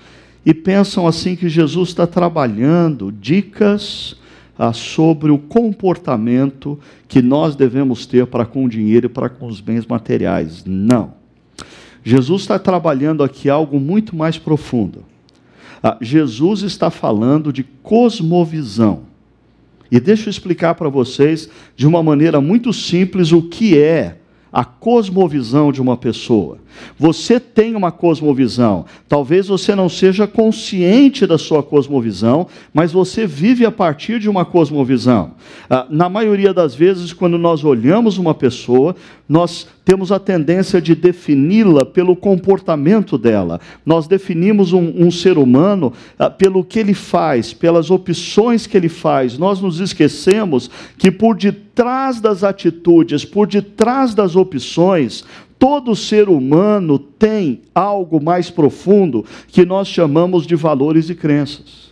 e 0.44 0.54
pensam 0.54 1.06
assim 1.06 1.36
que 1.36 1.48
Jesus 1.48 1.90
está 1.90 2.06
trabalhando 2.06 3.12
dicas 3.12 4.16
ah, 4.58 4.72
sobre 4.72 5.30
o 5.30 5.38
comportamento 5.38 6.78
que 7.08 7.20
nós 7.20 7.54
devemos 7.56 8.06
ter 8.06 8.26
para 8.26 8.44
com 8.44 8.64
o 8.64 8.68
dinheiro 8.68 9.06
e 9.06 9.08
para 9.08 9.28
com 9.28 9.46
os 9.46 9.60
bens 9.60 9.86
materiais. 9.86 10.64
Não. 10.66 11.14
Jesus 12.02 12.42
está 12.42 12.58
trabalhando 12.58 13.22
aqui 13.22 13.50
algo 13.50 13.78
muito 13.78 14.16
mais 14.16 14.38
profundo. 14.38 15.04
Ah, 15.82 15.96
Jesus 16.00 16.62
está 16.62 16.90
falando 16.90 17.52
de 17.52 17.62
cosmovisão. 17.62 19.02
E 19.90 19.98
deixa 19.98 20.28
eu 20.28 20.30
explicar 20.30 20.74
para 20.74 20.88
vocês, 20.88 21.50
de 21.74 21.86
uma 21.86 22.02
maneira 22.02 22.40
muito 22.40 22.72
simples, 22.72 23.32
o 23.32 23.42
que 23.42 23.76
é 23.76 24.18
a 24.52 24.64
cosmovisão 24.64 25.72
de 25.72 25.82
uma 25.82 25.96
pessoa. 25.96 26.58
Você 26.98 27.38
tem 27.38 27.74
uma 27.74 27.90
cosmovisão. 27.90 28.84
Talvez 29.08 29.48
você 29.48 29.74
não 29.74 29.88
seja 29.88 30.26
consciente 30.26 31.26
da 31.26 31.38
sua 31.38 31.62
cosmovisão, 31.62 32.46
mas 32.72 32.92
você 32.92 33.26
vive 33.26 33.64
a 33.64 33.72
partir 33.72 34.18
de 34.18 34.28
uma 34.28 34.44
cosmovisão. 34.44 35.32
Ah, 35.68 35.86
na 35.90 36.08
maioria 36.08 36.52
das 36.52 36.74
vezes, 36.74 37.12
quando 37.12 37.38
nós 37.38 37.64
olhamos 37.64 38.18
uma 38.18 38.34
pessoa, 38.34 38.94
nós 39.28 39.66
temos 39.84 40.12
a 40.12 40.18
tendência 40.18 40.80
de 40.80 40.94
defini-la 40.94 41.84
pelo 41.84 42.14
comportamento 42.14 43.16
dela. 43.16 43.60
Nós 43.84 44.06
definimos 44.06 44.72
um, 44.72 44.92
um 44.96 45.10
ser 45.10 45.38
humano 45.38 45.92
ah, 46.18 46.28
pelo 46.28 46.64
que 46.64 46.78
ele 46.78 46.94
faz, 46.94 47.52
pelas 47.52 47.90
opções 47.90 48.66
que 48.66 48.76
ele 48.76 48.88
faz. 48.88 49.38
Nós 49.38 49.60
nos 49.60 49.80
esquecemos 49.80 50.70
que 50.98 51.10
por 51.10 51.36
detrás 51.36 52.20
das 52.20 52.44
atitudes, 52.44 53.24
por 53.24 53.46
detrás 53.46 54.14
das 54.14 54.36
opções, 54.36 55.24
todo 55.60 55.94
ser 55.94 56.30
humano 56.30 56.98
tem 56.98 57.60
algo 57.74 58.20
mais 58.20 58.48
profundo 58.48 59.26
que 59.46 59.66
nós 59.66 59.86
chamamos 59.86 60.46
de 60.46 60.56
valores 60.56 61.10
e 61.10 61.14
crenças. 61.14 61.90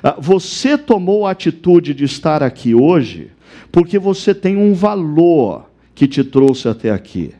Ah, 0.00 0.14
você 0.18 0.78
tomou 0.78 1.26
a 1.26 1.32
atitude 1.32 1.92
de 1.94 2.04
estar 2.04 2.44
aqui 2.44 2.76
hoje 2.76 3.32
porque 3.72 3.98
você 3.98 4.32
tem 4.32 4.56
um 4.56 4.72
valor 4.72 5.68
que 5.96 6.06
te 6.06 6.22
trouxe 6.22 6.68
até 6.68 6.90
aqui. 6.90 7.32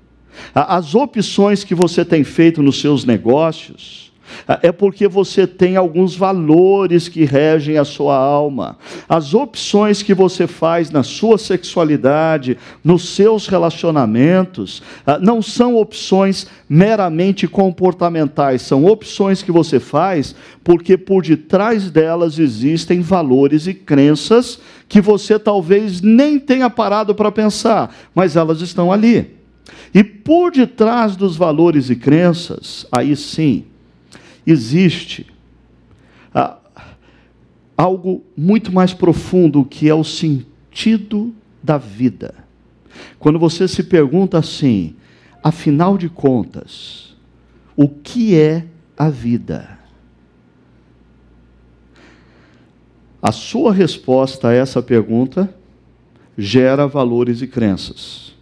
Ah, 0.52 0.76
as 0.76 0.96
opções 0.96 1.62
que 1.62 1.76
você 1.76 2.04
tem 2.04 2.24
feito 2.24 2.60
nos 2.60 2.80
seus 2.80 3.04
negócios, 3.04 4.01
é 4.62 4.72
porque 4.72 5.08
você 5.08 5.46
tem 5.46 5.76
alguns 5.76 6.14
valores 6.16 7.08
que 7.08 7.24
regem 7.24 7.78
a 7.78 7.84
sua 7.84 8.16
alma. 8.16 8.76
As 9.08 9.34
opções 9.34 10.02
que 10.02 10.14
você 10.14 10.46
faz 10.46 10.90
na 10.90 11.02
sua 11.02 11.38
sexualidade, 11.38 12.58
nos 12.82 13.10
seus 13.10 13.46
relacionamentos, 13.46 14.82
ah, 15.06 15.18
não 15.18 15.40
são 15.40 15.76
opções 15.76 16.46
meramente 16.68 17.46
comportamentais, 17.46 18.62
são 18.62 18.84
opções 18.84 19.42
que 19.42 19.52
você 19.52 19.78
faz 19.78 20.34
porque 20.64 20.96
por 20.96 21.22
detrás 21.22 21.90
delas 21.90 22.38
existem 22.38 23.00
valores 23.00 23.66
e 23.66 23.74
crenças 23.74 24.58
que 24.88 25.00
você 25.00 25.38
talvez 25.38 26.00
nem 26.00 26.38
tenha 26.38 26.70
parado 26.70 27.14
para 27.14 27.32
pensar, 27.32 27.94
mas 28.14 28.36
elas 28.36 28.60
estão 28.60 28.92
ali. 28.92 29.36
E 29.94 30.02
por 30.02 30.52
detrás 30.52 31.16
dos 31.16 31.36
valores 31.36 31.90
e 31.90 31.96
crenças, 31.96 32.86
aí 32.90 33.14
sim, 33.16 33.64
existe 34.46 35.26
ah, 36.34 36.58
algo 37.76 38.22
muito 38.36 38.72
mais 38.72 38.94
profundo 38.94 39.64
que 39.64 39.88
é 39.88 39.94
o 39.94 40.04
sentido 40.04 41.34
da 41.62 41.78
vida. 41.78 42.34
Quando 43.18 43.38
você 43.38 43.66
se 43.66 43.82
pergunta 43.82 44.38
assim, 44.38 44.94
afinal 45.42 45.96
de 45.96 46.08
contas, 46.08 47.16
o 47.76 47.88
que 47.88 48.38
é 48.38 48.66
a 48.96 49.08
vida? 49.08 49.78
A 53.20 53.30
sua 53.30 53.72
resposta 53.72 54.48
a 54.48 54.52
essa 54.52 54.82
pergunta 54.82 55.54
gera 56.36 56.86
valores 56.86 57.40
e 57.40 57.46
crenças. 57.46 58.34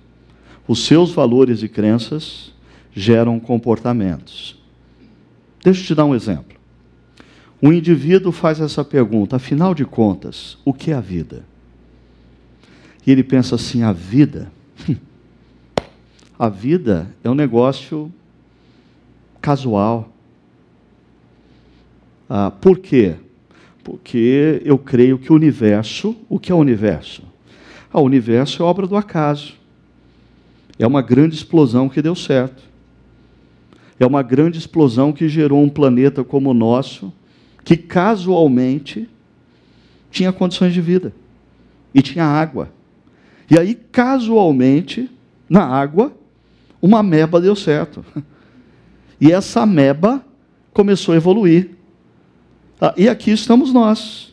Os 0.67 0.85
seus 0.85 1.13
valores 1.13 1.63
e 1.63 1.69
crenças 1.69 2.53
geram 2.93 3.39
comportamentos. 3.39 4.60
Deixa 5.63 5.81
eu 5.81 5.87
te 5.87 5.95
dar 5.95 6.05
um 6.05 6.15
exemplo. 6.15 6.59
Um 7.63 7.73
indivíduo 7.73 8.33
faz 8.33 8.61
essa 8.61 8.85
pergunta: 8.85 9.37
afinal 9.37 9.75
de 9.75 9.85
contas, 9.85 10.59
o 10.65 10.73
que 10.73 10.91
é 10.91 10.95
a 10.95 11.01
vida? 11.01 11.45
E 13.07 13.11
ele 13.11 13.23
pensa 13.23 13.55
assim: 13.57 13.83
a 13.83 13.93
vida? 13.93 14.51
a 16.39 16.49
vida 16.49 17.15
é 17.23 17.29
um 17.29 17.35
negócio 17.35 18.11
casual. 19.41 20.11
Ah, 22.29 22.51
por 22.51 22.79
quê? 22.79 23.17
Porque 23.85 24.63
eu 24.65 24.79
creio 24.79 25.19
que 25.19 25.33
o 25.33 25.35
universo, 25.35 26.17
o 26.29 26.39
que 26.39 26.53
é 26.53 26.55
o 26.55 26.59
universo? 26.59 27.23
Ah, 27.93 28.01
o 28.01 28.05
universo 28.05 28.63
é 28.63 28.65
obra 28.65 28.87
do 28.87 28.97
acaso. 28.97 29.55
É 30.79 30.87
uma 30.87 31.03
grande 31.03 31.35
explosão 31.35 31.89
que 31.89 32.01
deu 32.01 32.15
certo 32.15 32.70
é 34.01 34.07
uma 34.07 34.23
grande 34.23 34.59
explosão 34.59 35.13
que 35.13 35.29
gerou 35.29 35.63
um 35.63 35.69
planeta 35.69 36.25
como 36.25 36.51
o 36.51 36.55
nosso, 36.55 37.13
que 37.63 37.77
casualmente 37.77 39.07
tinha 40.11 40.33
condições 40.33 40.73
de 40.73 40.81
vida 40.81 41.13
e 41.95 42.01
tinha 42.01 42.25
água. 42.25 42.73
E 43.51 43.59
aí, 43.59 43.75
casualmente, 43.75 45.11
na 45.49 45.67
água, 45.67 46.17
uma 46.81 47.01
ameba 47.01 47.41
deu 47.41 47.55
certo. 47.55 48.05
E 49.21 49.31
essa 49.31 49.61
ameba 49.61 50.25
começou 50.73 51.13
a 51.13 51.17
evoluir. 51.19 51.73
Ah, 52.81 52.95
e 52.97 53.07
aqui 53.07 53.31
estamos 53.31 53.71
nós. 53.71 54.33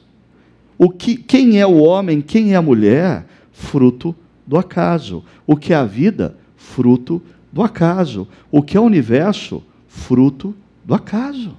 O 0.78 0.90
que, 0.90 1.18
quem 1.18 1.60
é 1.60 1.68
o 1.68 1.76
homem, 1.76 2.22
quem 2.22 2.54
é 2.54 2.56
a 2.56 2.62
mulher? 2.62 3.26
Fruto 3.52 4.16
do 4.46 4.58
acaso. 4.58 5.26
O 5.46 5.58
que 5.58 5.74
é 5.74 5.76
a 5.76 5.84
vida? 5.84 6.38
Fruto 6.56 7.16
do 7.18 7.37
do 7.58 7.64
acaso. 7.64 8.28
O 8.52 8.62
que 8.62 8.78
é 8.78 8.80
o 8.80 8.84
universo? 8.84 9.64
Fruto 9.88 10.56
do 10.86 10.94
acaso. 10.94 11.58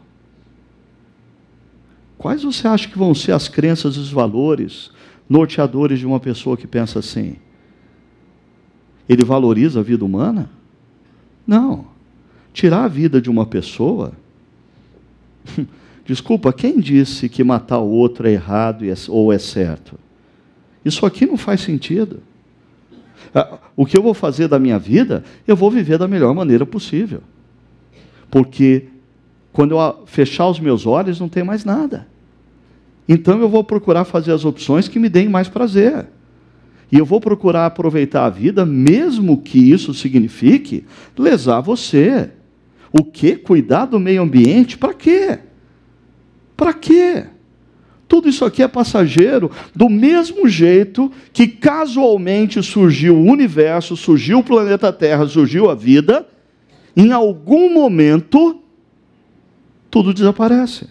Quais 2.16 2.44
você 2.44 2.68
acha 2.68 2.88
que 2.88 2.96
vão 2.96 3.12
ser 3.16 3.32
as 3.32 3.48
crenças 3.48 3.96
e 3.96 3.98
os 3.98 4.12
valores 4.12 4.92
norteadores 5.28 5.98
de 5.98 6.06
uma 6.06 6.20
pessoa 6.20 6.56
que 6.56 6.68
pensa 6.68 7.00
assim? 7.00 7.34
Ele 9.08 9.24
valoriza 9.24 9.80
a 9.80 9.82
vida 9.82 10.04
humana? 10.04 10.48
Não. 11.44 11.86
Tirar 12.52 12.84
a 12.84 12.88
vida 12.88 13.20
de 13.20 13.28
uma 13.28 13.44
pessoa. 13.44 14.12
Desculpa, 16.06 16.52
quem 16.52 16.78
disse 16.78 17.28
que 17.28 17.42
matar 17.42 17.80
o 17.80 17.90
outro 17.90 18.28
é 18.28 18.32
errado 18.34 18.84
é, 18.84 18.94
ou 19.08 19.32
é 19.32 19.38
certo? 19.38 19.98
Isso 20.84 21.04
aqui 21.04 21.26
não 21.26 21.36
faz 21.36 21.60
sentido. 21.60 22.22
Ah, 23.34 23.58
o 23.76 23.84
que 23.84 23.96
eu 23.96 24.02
vou 24.02 24.14
fazer 24.14 24.48
da 24.48 24.58
minha 24.58 24.78
vida, 24.78 25.24
eu 25.46 25.56
vou 25.56 25.70
viver 25.70 25.98
da 25.98 26.08
melhor 26.08 26.34
maneira 26.34 26.64
possível. 26.64 27.20
Porque 28.30 28.86
quando 29.52 29.72
eu 29.72 30.02
fechar 30.06 30.48
os 30.48 30.60
meus 30.60 30.86
olhos, 30.86 31.18
não 31.18 31.28
tem 31.28 31.42
mais 31.42 31.64
nada. 31.64 32.06
Então 33.08 33.40
eu 33.40 33.48
vou 33.48 33.64
procurar 33.64 34.04
fazer 34.04 34.32
as 34.32 34.44
opções 34.44 34.86
que 34.86 34.98
me 34.98 35.08
deem 35.08 35.28
mais 35.28 35.48
prazer. 35.48 36.06
E 36.90 36.98
eu 36.98 37.04
vou 37.04 37.20
procurar 37.20 37.66
aproveitar 37.66 38.24
a 38.24 38.30
vida, 38.30 38.64
mesmo 38.64 39.38
que 39.38 39.58
isso 39.58 39.92
signifique 39.92 40.84
lesar 41.16 41.60
você. 41.60 42.30
O 42.92 43.04
que? 43.04 43.36
Cuidar 43.36 43.86
do 43.86 44.00
meio 44.00 44.22
ambiente? 44.22 44.78
Para 44.78 44.94
quê? 44.94 45.38
Para 46.56 46.72
quê? 46.72 47.26
Tudo 48.08 48.28
isso 48.28 48.44
aqui 48.44 48.62
é 48.62 48.68
passageiro, 48.68 49.50
do 49.74 49.88
mesmo 49.88 50.48
jeito 50.48 51.12
que 51.32 51.46
casualmente 51.46 52.62
surgiu 52.62 53.14
o 53.14 53.24
universo, 53.24 53.96
surgiu 53.96 54.38
o 54.38 54.42
planeta 54.42 54.92
Terra, 54.92 55.26
surgiu 55.26 55.70
a 55.70 55.74
vida, 55.74 56.26
em 56.96 57.12
algum 57.12 57.72
momento 57.72 58.60
tudo 59.90 60.14
desaparece. 60.14 60.88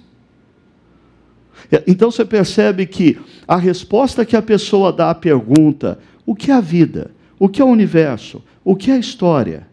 É, 1.72 1.84
então 1.88 2.12
você 2.12 2.24
percebe 2.24 2.86
que 2.86 3.18
a 3.48 3.58
resposta 3.58 4.24
que 4.24 4.36
a 4.36 4.42
pessoa 4.42 4.94
dá 4.94 5.10
à 5.10 5.16
pergunta: 5.16 6.00
o 6.26 6.36
que 6.36 6.52
é 6.52 6.54
a 6.54 6.62
vida? 6.62 7.12
O 7.40 7.50
que 7.50 7.62
é 7.62 7.66
o 7.66 7.68
universo? 7.68 8.44
O 8.64 8.76
que 8.76 8.92
é 8.92 8.94
a 8.94 9.00
história? 9.00 9.68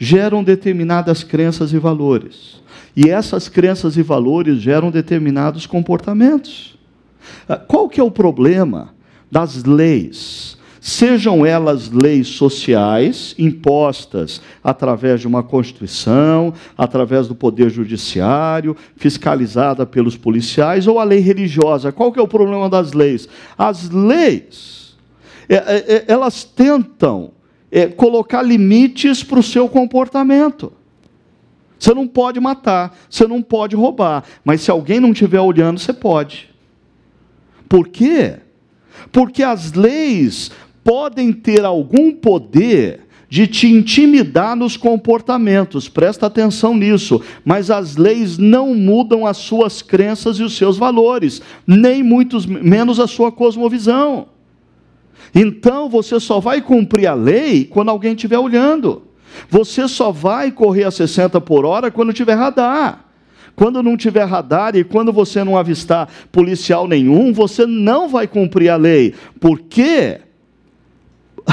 geram 0.00 0.42
determinadas 0.42 1.22
crenças 1.22 1.74
e 1.74 1.78
valores. 1.78 2.62
E 2.96 3.10
essas 3.10 3.48
crenças 3.48 3.98
e 3.98 4.02
valores 4.02 4.58
geram 4.58 4.90
determinados 4.90 5.66
comportamentos. 5.66 6.69
Ah, 7.48 7.56
qual 7.56 7.88
que 7.88 8.00
é 8.00 8.04
o 8.04 8.10
problema 8.10 8.94
das 9.30 9.64
leis? 9.64 10.58
Sejam 10.80 11.44
elas 11.44 11.90
leis 11.90 12.26
sociais, 12.28 13.34
impostas 13.38 14.40
através 14.64 15.20
de 15.20 15.26
uma 15.26 15.42
Constituição, 15.42 16.54
através 16.76 17.28
do 17.28 17.34
Poder 17.34 17.68
Judiciário, 17.68 18.74
fiscalizada 18.96 19.84
pelos 19.84 20.16
policiais, 20.16 20.86
ou 20.86 20.98
a 20.98 21.04
lei 21.04 21.18
religiosa. 21.18 21.92
Qual 21.92 22.10
que 22.10 22.18
é 22.18 22.22
o 22.22 22.28
problema 22.28 22.70
das 22.70 22.94
leis? 22.94 23.28
As 23.58 23.90
leis, 23.90 24.96
é, 25.48 25.56
é, 25.56 25.94
é 25.96 26.04
elas 26.08 26.44
tentam 26.44 27.32
colocar 27.96 28.42
limites 28.42 29.22
para 29.22 29.38
o 29.38 29.42
seu 29.42 29.68
comportamento. 29.68 30.72
Você 31.78 31.94
não 31.94 32.06
pode 32.06 32.38
matar, 32.40 32.94
você 33.08 33.26
não 33.26 33.40
pode 33.40 33.74
roubar, 33.74 34.24
mas 34.44 34.60
se 34.60 34.70
alguém 34.70 35.00
não 35.00 35.12
estiver 35.12 35.40
olhando, 35.40 35.78
você 35.78 35.92
pode. 35.92 36.49
Por 37.70 37.86
quê? 37.86 38.34
Porque 39.12 39.44
as 39.44 39.72
leis 39.74 40.50
podem 40.82 41.32
ter 41.32 41.64
algum 41.64 42.10
poder 42.10 43.06
de 43.28 43.46
te 43.46 43.68
intimidar 43.68 44.56
nos 44.56 44.76
comportamentos, 44.76 45.88
presta 45.88 46.26
atenção 46.26 46.76
nisso, 46.76 47.22
mas 47.44 47.70
as 47.70 47.96
leis 47.96 48.38
não 48.38 48.74
mudam 48.74 49.24
as 49.24 49.36
suas 49.36 49.82
crenças 49.82 50.40
e 50.40 50.42
os 50.42 50.56
seus 50.56 50.76
valores, 50.76 51.40
nem 51.64 52.02
muito 52.02 52.36
menos 52.48 52.98
a 52.98 53.06
sua 53.06 53.30
cosmovisão. 53.30 54.26
Então 55.32 55.88
você 55.88 56.18
só 56.18 56.40
vai 56.40 56.60
cumprir 56.60 57.06
a 57.06 57.14
lei 57.14 57.64
quando 57.64 57.90
alguém 57.90 58.14
estiver 58.14 58.40
olhando. 58.40 59.04
Você 59.48 59.86
só 59.86 60.10
vai 60.10 60.50
correr 60.50 60.82
a 60.82 60.90
60 60.90 61.40
por 61.40 61.64
hora 61.64 61.88
quando 61.88 62.12
tiver 62.12 62.34
radar. 62.34 63.09
Quando 63.60 63.82
não 63.82 63.94
tiver 63.94 64.24
radar 64.24 64.74
e 64.74 64.82
quando 64.82 65.12
você 65.12 65.44
não 65.44 65.54
avistar 65.54 66.08
policial 66.32 66.88
nenhum, 66.88 67.30
você 67.30 67.66
não 67.66 68.08
vai 68.08 68.26
cumprir 68.26 68.70
a 68.70 68.76
lei. 68.76 69.12
Por 69.38 69.60
quê? 69.60 70.22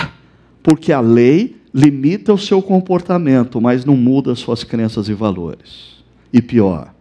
Porque 0.63 0.93
a 0.93 1.01
lei 1.01 1.57
limita 1.73 2.33
o 2.33 2.37
seu 2.37 2.61
comportamento, 2.61 3.59
mas 3.59 3.83
não 3.83 3.97
muda 3.97 4.35
suas 4.35 4.63
crenças 4.63 5.09
e 5.09 5.13
valores. 5.13 6.01
E 6.31 6.41
pior, 6.41 6.93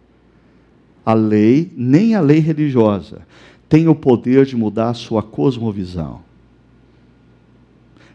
a 1.05 1.13
lei, 1.13 1.71
nem 1.77 2.13
a 2.13 2.19
lei 2.19 2.39
religiosa, 2.39 3.21
tem 3.69 3.87
o 3.87 3.95
poder 3.95 4.45
de 4.45 4.57
mudar 4.57 4.89
a 4.89 4.93
sua 4.93 5.23
cosmovisão. 5.23 6.19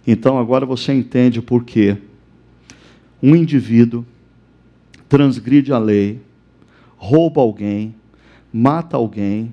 Então 0.06 0.38
agora 0.38 0.66
você 0.66 0.92
entende 0.92 1.40
por 1.40 1.64
que 1.64 1.96
um 3.22 3.34
indivíduo 3.34 4.04
transgride 5.08 5.72
a 5.72 5.78
lei, 5.78 6.20
rouba 7.02 7.40
alguém, 7.40 7.96
mata 8.52 8.96
alguém, 8.96 9.52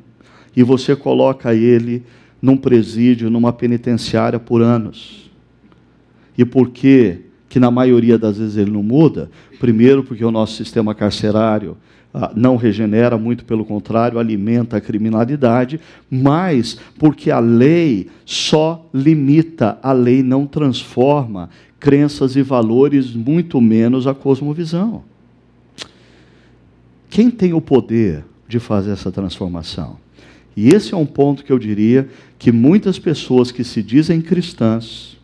e 0.56 0.62
você 0.62 0.96
coloca 0.96 1.52
ele 1.52 2.04
num 2.40 2.56
presídio, 2.56 3.28
numa 3.28 3.52
penitenciária 3.52 4.40
por 4.40 4.62
anos. 4.62 5.32
E 6.38 6.46
por 6.46 6.70
que 6.70 7.22
que 7.50 7.60
na 7.60 7.72
maioria 7.72 8.20
das 8.20 8.38
vezes 8.38 8.56
ele 8.56 8.70
não 8.70 8.84
muda? 8.84 9.32
Primeiro, 9.60 10.04
porque 10.04 10.24
o 10.24 10.30
nosso 10.30 10.58
sistema 10.58 10.94
carcerário 10.94 11.76
ah, 12.14 12.32
não 12.36 12.56
regenera, 12.56 13.18
muito 13.18 13.44
pelo 13.44 13.66
contrário, 13.66 14.20
alimenta 14.20 14.78
a 14.78 14.82
criminalidade, 14.82 15.80
mas 16.08 16.80
porque 17.00 17.32
a 17.32 17.40
lei 17.40 18.10
só 18.26 18.88
limita, 18.94 19.80
a 19.82 19.92
lei 19.92 20.22
não 20.22 20.46
transforma 20.46 21.50
crenças 21.80 22.36
e 22.36 22.44
valores, 22.44 23.16
muito 23.16 23.60
menos 23.60 24.06
a 24.06 24.14
cosmovisão. 24.14 25.09
Quem 27.10 27.32
tem 27.32 27.54
o 27.54 27.62
poder 27.62 28.24
de 28.48 28.60
fazer 28.60 28.92
essa 28.92 29.12
transformação? 29.12 29.98
E 30.56 30.70
esse 30.70 30.94
é 30.94 30.98
um 30.98 31.06
ponto 31.06 31.44
que 31.44 31.52
eu 31.52 31.58
diria 31.58 32.08
que 32.38 32.52
muitas 32.52 33.00
pessoas 33.00 33.52
que 33.52 33.64
se 33.64 33.82
dizem 33.82 34.22
cristãs, 34.22 35.18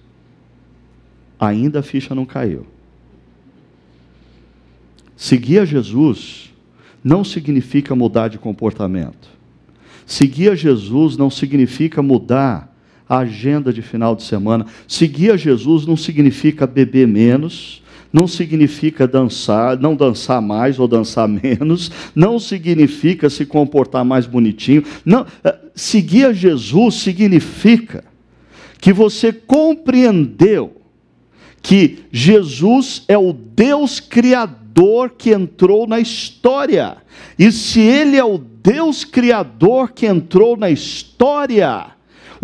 ainda 1.40 1.80
a 1.80 1.84
ficha 1.84 2.16
não 2.16 2.26
caiu. 2.26 2.66
Seguir 5.16 5.60
a 5.60 5.66
Jesus 5.66 6.54
não 7.04 7.24
significa 7.24 7.96
mudar 7.96 8.30
de 8.30 8.38
comportamento. 8.38 9.30
Seguir 10.06 10.52
a 10.52 10.56
Jesus 10.56 11.18
não 11.18 11.30
significa 11.30 12.02
mudar 12.02 12.74
a 13.08 13.20
agenda 13.20 13.72
de 13.72 13.82
final 13.82 14.16
de 14.16 14.24
semana. 14.24 14.66
Seguir 14.88 15.32
a 15.32 15.38
Jesus 15.38 15.86
não 15.86 15.96
significa 15.96 16.68
beber 16.68 17.08
menos, 17.08 17.82
não 18.16 18.30
significa 18.30 19.06
dançar, 19.06 19.78
não 19.78 19.94
dançar 19.94 20.42
mais 20.42 20.80
ou 20.80 20.88
dançar 20.88 21.28
menos, 21.28 21.92
não 22.16 22.40
significa 22.40 23.30
se 23.30 23.46
comportar 23.46 24.06
mais 24.06 24.26
bonitinho. 24.26 24.86
Não, 25.04 25.26
eh, 25.44 25.54
seguir 25.76 26.28
a 26.28 26.32
Jesus 26.32 26.96
significa 26.96 28.06
que 28.80 28.94
você 28.94 29.34
compreendeu 29.34 30.78
que 31.62 32.06
Jesus 32.10 33.04
é 33.10 33.18
o 33.18 33.34
Deus 33.34 34.00
criador 34.00 35.10
que 35.18 35.32
entrou 35.32 35.86
na 35.86 36.00
história. 36.00 36.96
E 37.38 37.52
se 37.52 37.82
ele 37.82 38.16
é 38.16 38.24
o 38.24 38.38
Deus 38.38 39.04
criador 39.04 39.92
que 39.92 40.06
entrou 40.06 40.56
na 40.56 40.70
história, 40.70 41.88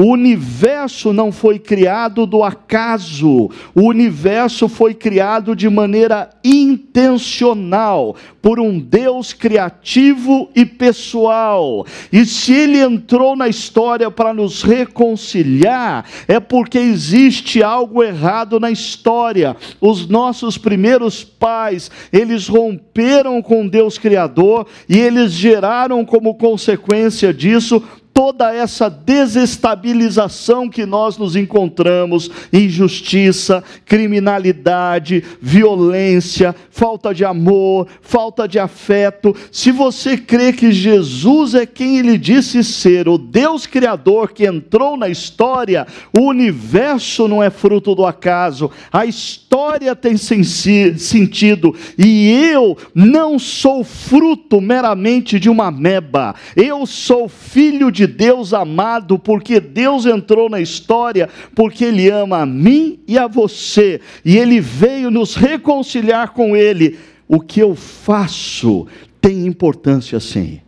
o 0.02 0.06
universo 0.06 1.14
não 1.14 1.32
foi 1.32 1.60
criado 1.60 2.26
do 2.26 2.44
acaso, 2.44 3.52
o 3.76 3.82
universo 3.84 4.68
foi 4.68 4.96
criado 4.96 5.56
de 5.56 5.70
maneira 5.70 6.28
intencional, 6.44 8.16
por 8.42 8.60
um 8.60 8.80
Deus 8.80 9.32
criativo 9.32 10.50
e 10.56 10.66
pessoal. 10.66 11.86
E 12.12 12.26
se 12.26 12.52
ele 12.52 12.80
entrou 12.80 13.36
na 13.36 13.48
história 13.48 14.10
para 14.10 14.34
nos 14.34 14.64
reconciliar, 14.64 16.06
é 16.28 16.40
porque 16.40 16.80
existe 16.80 17.62
algo 17.62 18.04
errado 18.04 18.60
na 18.60 18.72
história. 18.72 19.56
Os 19.80 20.08
nossos 20.08 20.58
primeiros 20.58 21.24
pais, 21.24 21.92
eles 22.12 22.48
romperam 22.48 23.40
com 23.44 23.68
Deus 23.68 24.00
Criador 24.00 24.66
e 24.90 24.98
eles 24.98 25.34
geraram 25.34 26.04
como 26.04 26.34
consequência 26.34 27.32
disso 27.32 27.84
toda 28.22 28.54
essa 28.54 28.88
desestabilização 28.88 30.70
que 30.70 30.86
nós 30.86 31.18
nos 31.18 31.36
encontramos, 31.36 32.30
injustiça, 32.54 33.64
criminalidade, 33.84 35.24
violência, 35.42 36.56
falta 36.70 37.16
de 37.16 37.26
amor, 37.26 37.88
falta 38.00 38.48
de 38.48 38.60
afeto. 38.60 39.36
Se 39.52 39.72
você 39.72 40.16
crê 40.16 40.54
que 40.54 40.72
Jesus 40.72 41.56
é 41.56 41.66
quem 41.66 41.98
ele 41.98 42.16
disse 42.16 42.64
ser, 42.64 43.10
o 43.10 43.18
Deus 43.18 43.66
criador 43.66 44.34
que 44.34 44.46
entrou 44.46 44.96
na 44.96 45.10
história, 45.10 45.88
o 46.14 46.22
universo 46.22 47.28
não 47.28 47.42
é 47.42 47.50
fruto 47.50 47.96
do 47.96 48.06
acaso, 48.06 48.70
a 48.94 49.04
história 49.04 49.96
tem 49.96 50.16
sentido, 50.16 51.76
e 51.98 52.30
eu 52.54 52.78
não 52.94 53.40
sou 53.40 53.84
fruto 53.84 54.62
meramente 54.62 55.40
de 55.40 55.50
uma 55.50 55.72
meba. 55.72 56.36
Eu 56.56 56.86
sou 56.86 57.28
filho 57.28 57.92
de 57.92 58.11
Deus 58.12 58.54
amado, 58.54 59.18
porque 59.18 59.60
Deus 59.60 60.06
entrou 60.06 60.50
na 60.50 60.60
história, 60.60 61.28
porque 61.56 61.86
Ele 61.86 62.10
ama 62.10 62.42
a 62.42 62.46
mim 62.46 63.00
e 63.08 63.18
a 63.18 63.26
você, 63.26 64.00
e 64.24 64.38
Ele 64.38 64.60
veio 64.60 65.10
nos 65.10 65.36
reconciliar 65.36 66.34
com 66.34 66.56
Ele. 66.56 67.00
O 67.28 67.40
que 67.40 67.60
eu 67.60 67.76
faço 67.76 68.86
tem 69.20 69.48
importância 69.48 70.20
sim. 70.20 70.62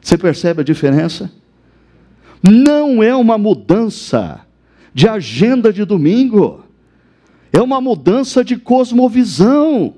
Você 0.00 0.18
percebe 0.18 0.60
a 0.60 0.64
diferença? 0.64 1.32
Não 2.42 3.02
é 3.02 3.14
uma 3.14 3.38
mudança 3.38 4.40
de 4.92 5.08
agenda 5.08 5.72
de 5.72 5.84
domingo, 5.84 6.64
é 7.52 7.60
uma 7.60 7.80
mudança 7.80 8.44
de 8.44 8.56
cosmovisão. 8.56 9.94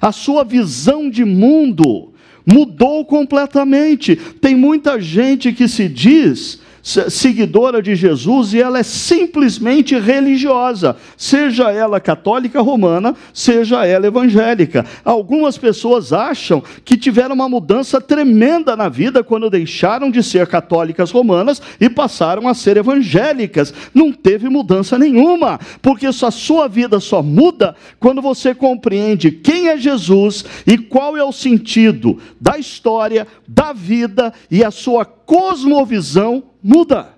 A 0.00 0.12
sua 0.12 0.44
visão 0.44 1.10
de 1.10 1.24
mundo 1.24 2.11
mudou 2.46 3.04
completamente. 3.04 4.16
Tem 4.16 4.54
muita 4.54 5.00
gente 5.00 5.52
que 5.52 5.68
se 5.68 5.88
diz 5.88 6.60
seguidora 6.82 7.80
de 7.80 7.94
Jesus 7.94 8.52
e 8.52 8.60
ela 8.60 8.80
é 8.80 8.82
simplesmente 8.82 9.96
religiosa, 9.98 10.96
seja 11.16 11.70
ela 11.70 12.00
católica 12.00 12.60
romana, 12.60 13.14
seja 13.32 13.86
ela 13.86 14.06
evangélica. 14.06 14.84
Algumas 15.04 15.56
pessoas 15.56 16.12
acham 16.12 16.62
que 16.84 16.96
tiveram 16.96 17.34
uma 17.34 17.48
mudança 17.48 18.00
tremenda 18.00 18.76
na 18.76 18.88
vida 18.88 19.22
quando 19.22 19.48
deixaram 19.48 20.10
de 20.10 20.22
ser 20.22 20.46
católicas 20.48 21.10
romanas 21.10 21.62
e 21.80 21.88
passaram 21.88 22.48
a 22.48 22.54
ser 22.54 22.76
evangélicas. 22.76 23.72
Não 23.94 24.12
teve 24.12 24.48
mudança 24.48 24.98
nenhuma, 24.98 25.60
porque 25.80 26.06
a 26.06 26.12
sua 26.12 26.68
vida 26.68 26.98
só 26.98 27.22
muda 27.22 27.76
quando 28.00 28.20
você 28.20 28.54
compreende 28.54 29.30
quem 29.30 29.68
é 29.68 29.76
Jesus 29.76 30.44
e 30.66 30.76
qual 30.76 31.16
é 31.16 31.22
o 31.22 31.32
sentido 31.32 32.18
da 32.40 32.58
história, 32.58 33.26
da 33.46 33.72
vida 33.72 34.32
e 34.50 34.64
a 34.64 34.70
sua 34.70 35.04
cosmovisão 35.04 36.51
muda. 36.62 37.14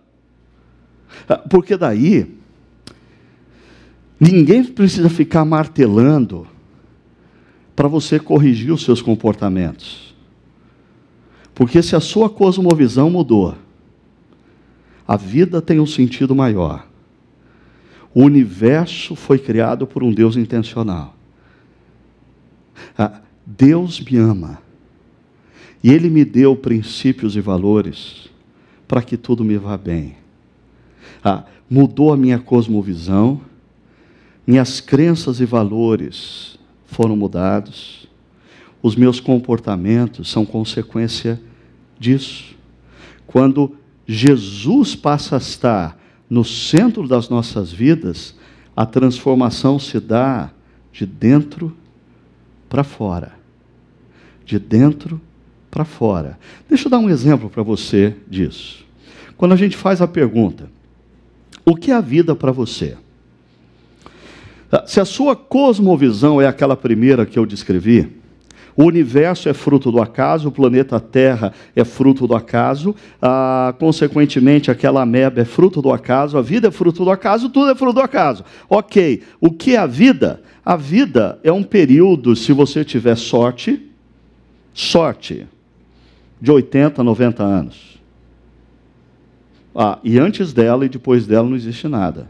Ah, 1.28 1.38
porque 1.38 1.76
daí, 1.76 2.34
ninguém 4.18 4.64
precisa 4.64 5.08
ficar 5.08 5.44
martelando 5.44 6.46
para 7.76 7.88
você 7.88 8.18
corrigir 8.18 8.72
os 8.72 8.82
seus 8.82 9.02
comportamentos. 9.02 10.14
Porque 11.54 11.82
se 11.82 11.94
a 11.94 12.00
sua 12.00 12.28
cosmovisão 12.28 13.10
mudou, 13.10 13.54
a 15.06 15.16
vida 15.16 15.60
tem 15.60 15.78
um 15.78 15.86
sentido 15.86 16.34
maior. 16.34 16.86
O 18.14 18.22
universo 18.22 19.14
foi 19.14 19.38
criado 19.38 19.86
por 19.86 20.02
um 20.02 20.12
Deus 20.12 20.36
intencional. 20.36 21.14
Ah, 22.96 23.20
Deus 23.44 24.00
me 24.00 24.16
ama. 24.16 24.58
E 25.82 25.92
Ele 25.92 26.08
me 26.08 26.24
deu 26.24 26.56
princípios 26.56 27.36
e 27.36 27.40
valores 27.40 28.30
para 28.86 29.02
que 29.02 29.16
tudo 29.16 29.44
me 29.44 29.56
vá 29.56 29.76
bem. 29.76 30.16
Ah, 31.22 31.44
mudou 31.68 32.12
a 32.12 32.16
minha 32.16 32.38
cosmovisão, 32.38 33.40
minhas 34.46 34.80
crenças 34.80 35.40
e 35.40 35.44
valores 35.44 36.58
foram 36.86 37.16
mudados, 37.16 38.06
os 38.82 38.94
meus 38.94 39.20
comportamentos 39.20 40.30
são 40.30 40.44
consequência 40.44 41.40
disso. 41.98 42.54
Quando 43.26 43.76
Jesus 44.06 44.94
passa 44.94 45.36
a 45.36 45.38
estar 45.38 45.98
no 46.28 46.44
centro 46.44 47.08
das 47.08 47.28
nossas 47.28 47.72
vidas, 47.72 48.34
A 48.76 48.84
transformação 48.84 49.78
se 49.78 50.00
dá 50.00 50.50
de 50.92 51.06
dentro 51.06 51.76
para 52.68 52.82
fora. 52.82 53.32
De 54.44 54.58
dentro 54.58 55.20
para 55.20 55.33
fora. 55.82 56.38
Deixa 56.68 56.86
eu 56.86 56.90
dar 56.90 57.00
um 57.00 57.10
exemplo 57.10 57.50
para 57.50 57.64
você 57.64 58.14
disso. 58.28 58.84
Quando 59.36 59.52
a 59.52 59.56
gente 59.56 59.76
faz 59.76 60.00
a 60.00 60.06
pergunta: 60.06 60.70
o 61.64 61.74
que 61.74 61.90
é 61.90 61.94
a 61.94 62.00
vida 62.00 62.36
para 62.36 62.52
você? 62.52 62.96
Se 64.86 65.00
a 65.00 65.04
sua 65.04 65.34
cosmovisão 65.34 66.40
é 66.40 66.46
aquela 66.46 66.76
primeira 66.76 67.24
que 67.26 67.38
eu 67.38 67.46
descrevi, 67.46 68.10
o 68.76 68.84
universo 68.84 69.48
é 69.48 69.54
fruto 69.54 69.92
do 69.92 70.00
acaso, 70.00 70.48
o 70.48 70.52
planeta 70.52 70.98
Terra 70.98 71.52
é 71.76 71.84
fruto 71.84 72.26
do 72.26 72.34
acaso, 72.34 72.94
ah, 73.22 73.72
consequentemente, 73.78 74.70
aquela 74.70 75.02
ameba 75.02 75.40
é 75.40 75.44
fruto 75.44 75.80
do 75.80 75.92
acaso, 75.92 76.36
a 76.36 76.42
vida 76.42 76.68
é 76.68 76.70
fruto 76.70 77.04
do 77.04 77.10
acaso, 77.10 77.48
tudo 77.48 77.70
é 77.70 77.74
fruto 77.74 77.94
do 77.94 78.00
acaso. 78.00 78.44
Ok, 78.68 79.22
o 79.40 79.52
que 79.52 79.76
é 79.76 79.78
a 79.78 79.86
vida? 79.86 80.42
A 80.64 80.76
vida 80.76 81.38
é 81.44 81.52
um 81.52 81.62
período, 81.62 82.34
se 82.34 82.52
você 82.52 82.84
tiver 82.84 83.16
sorte, 83.16 83.80
sorte, 84.72 85.46
de 86.40 86.50
80, 86.50 87.02
90 87.02 87.42
anos. 87.42 87.98
Ah, 89.74 89.98
e 90.04 90.18
antes 90.18 90.52
dela 90.52 90.86
e 90.86 90.88
depois 90.88 91.26
dela 91.26 91.48
não 91.48 91.56
existe 91.56 91.88
nada. 91.88 92.28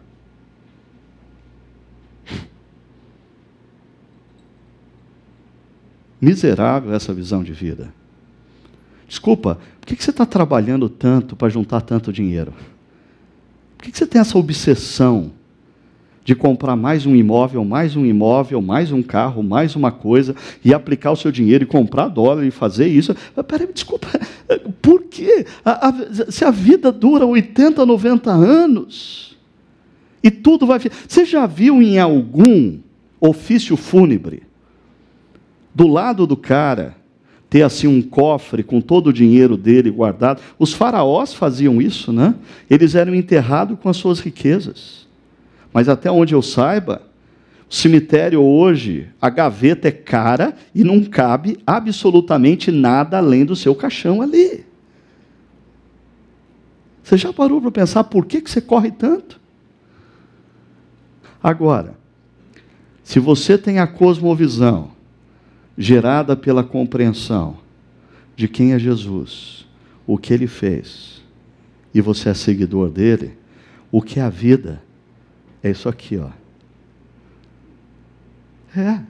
Miserável 6.20 6.94
essa 6.94 7.12
visão 7.12 7.44
de 7.44 7.52
vida. 7.52 7.92
Desculpa, 9.06 9.58
por 9.80 9.86
que 9.86 10.02
você 10.02 10.10
está 10.10 10.24
trabalhando 10.24 10.88
tanto 10.88 11.36
para 11.36 11.50
juntar 11.50 11.82
tanto 11.82 12.10
dinheiro? 12.12 12.54
Por 13.76 13.84
que 13.84 13.96
você 13.96 14.06
tem 14.06 14.20
essa 14.20 14.38
obsessão 14.38 15.32
de 16.24 16.34
comprar 16.34 16.74
mais 16.74 17.04
um 17.04 17.14
imóvel, 17.14 17.64
mais 17.64 17.94
um 17.94 18.06
imóvel, 18.06 18.62
mais 18.62 18.90
um 18.90 19.02
carro, 19.02 19.42
mais 19.42 19.76
uma 19.76 19.92
coisa, 19.92 20.34
e 20.64 20.72
aplicar 20.72 21.12
o 21.12 21.16
seu 21.16 21.30
dinheiro 21.30 21.64
e 21.64 21.66
comprar 21.66 22.08
dólar 22.08 22.44
e 22.44 22.50
fazer 22.50 22.88
isso? 22.88 23.14
Peraí, 23.46 23.68
desculpa, 23.72 24.08
por 24.80 25.02
quê? 25.02 25.46
A, 25.62 25.88
a, 25.88 25.92
se 26.30 26.44
a 26.44 26.50
vida 26.50 26.90
dura 26.90 27.26
80, 27.26 27.84
90 27.84 28.30
anos, 28.30 29.36
e 30.24 30.30
tudo 30.30 30.66
vai. 30.66 30.80
Você 31.06 31.26
já 31.26 31.46
viu 31.46 31.82
em 31.82 31.98
algum 31.98 32.78
ofício 33.20 33.76
fúnebre 33.76 34.42
do 35.74 35.86
lado 35.86 36.26
do 36.26 36.36
cara 36.36 36.96
ter 37.50 37.62
assim 37.62 37.86
um 37.86 38.00
cofre 38.00 38.62
com 38.62 38.80
todo 38.80 39.08
o 39.08 39.12
dinheiro 39.12 39.56
dele 39.56 39.90
guardado. 39.90 40.40
Os 40.58 40.72
faraós 40.72 41.34
faziam 41.34 41.80
isso, 41.80 42.10
né? 42.10 42.34
Eles 42.70 42.94
eram 42.94 43.14
enterrados 43.14 43.78
com 43.78 43.90
as 43.90 43.98
suas 43.98 44.18
riquezas. 44.18 45.03
Mas 45.74 45.88
até 45.88 46.08
onde 46.08 46.32
eu 46.32 46.40
saiba, 46.40 47.02
o 47.68 47.74
cemitério 47.74 48.40
hoje, 48.40 49.08
a 49.20 49.28
gaveta 49.28 49.88
é 49.88 49.90
cara 49.90 50.54
e 50.72 50.84
não 50.84 51.02
cabe 51.02 51.58
absolutamente 51.66 52.70
nada 52.70 53.18
além 53.18 53.44
do 53.44 53.56
seu 53.56 53.74
caixão 53.74 54.22
ali. 54.22 54.64
Você 57.02 57.16
já 57.16 57.32
parou 57.32 57.60
para 57.60 57.72
pensar 57.72 58.04
por 58.04 58.24
que, 58.24 58.40
que 58.40 58.48
você 58.48 58.60
corre 58.60 58.92
tanto? 58.92 59.40
Agora, 61.42 61.98
se 63.02 63.18
você 63.18 63.58
tem 63.58 63.80
a 63.80 63.86
cosmovisão 63.86 64.92
gerada 65.76 66.36
pela 66.36 66.62
compreensão 66.62 67.58
de 68.36 68.46
quem 68.46 68.74
é 68.74 68.78
Jesus, 68.78 69.66
o 70.06 70.16
que 70.16 70.32
ele 70.32 70.46
fez, 70.46 71.20
e 71.92 72.00
você 72.00 72.28
é 72.28 72.34
seguidor 72.34 72.88
dele, 72.90 73.36
o 73.90 74.00
que 74.00 74.20
é 74.20 74.22
a 74.22 74.30
vida 74.30 74.83
é 75.64 75.70
isso 75.70 75.88
aqui, 75.88 76.18
ó. 76.18 76.28
É. 78.78 79.00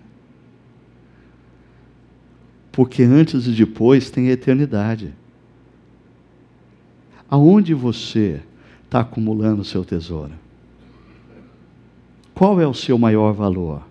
Porque 2.71 3.03
antes 3.03 3.49
e 3.49 3.51
depois 3.51 4.09
tem 4.09 4.29
a 4.29 4.33
eternidade. 4.33 5.13
Aonde 7.29 7.75
você 7.75 8.41
está 8.85 9.01
acumulando 9.01 9.63
o 9.63 9.65
seu 9.65 9.85
tesouro? 9.85 10.33
Qual 12.33 12.61
é 12.61 12.67
o 12.67 12.75
seu 12.75 12.97
maior 12.97 13.33
valor? 13.33 13.83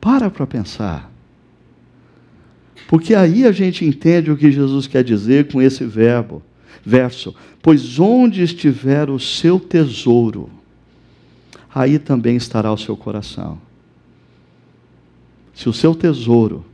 Para 0.00 0.28
para 0.28 0.46
pensar. 0.48 1.12
Porque 2.88 3.14
aí 3.14 3.44
a 3.44 3.52
gente 3.52 3.84
entende 3.84 4.32
o 4.32 4.36
que 4.36 4.50
Jesus 4.50 4.88
quer 4.88 5.04
dizer 5.04 5.52
com 5.52 5.62
esse 5.62 5.84
verbo, 5.84 6.42
verso. 6.84 7.34
Pois 7.62 7.98
onde 7.98 8.42
estiver 8.42 9.10
o 9.10 9.18
seu 9.18 9.58
tesouro, 9.58 10.50
aí 11.74 11.98
também 11.98 12.36
estará 12.36 12.72
o 12.72 12.78
seu 12.78 12.96
coração. 12.96 13.58
Se 15.54 15.68
o 15.68 15.72
seu 15.72 15.94
tesouro 15.94 16.64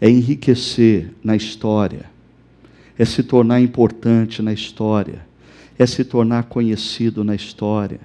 é 0.00 0.08
enriquecer 0.08 1.12
na 1.22 1.36
história, 1.36 2.10
é 2.98 3.04
se 3.04 3.22
tornar 3.22 3.60
importante 3.60 4.40
na 4.40 4.52
história, 4.52 5.26
é 5.78 5.86
se 5.86 6.04
tornar 6.04 6.44
conhecido 6.44 7.22
na 7.22 7.34
história, 7.34 8.00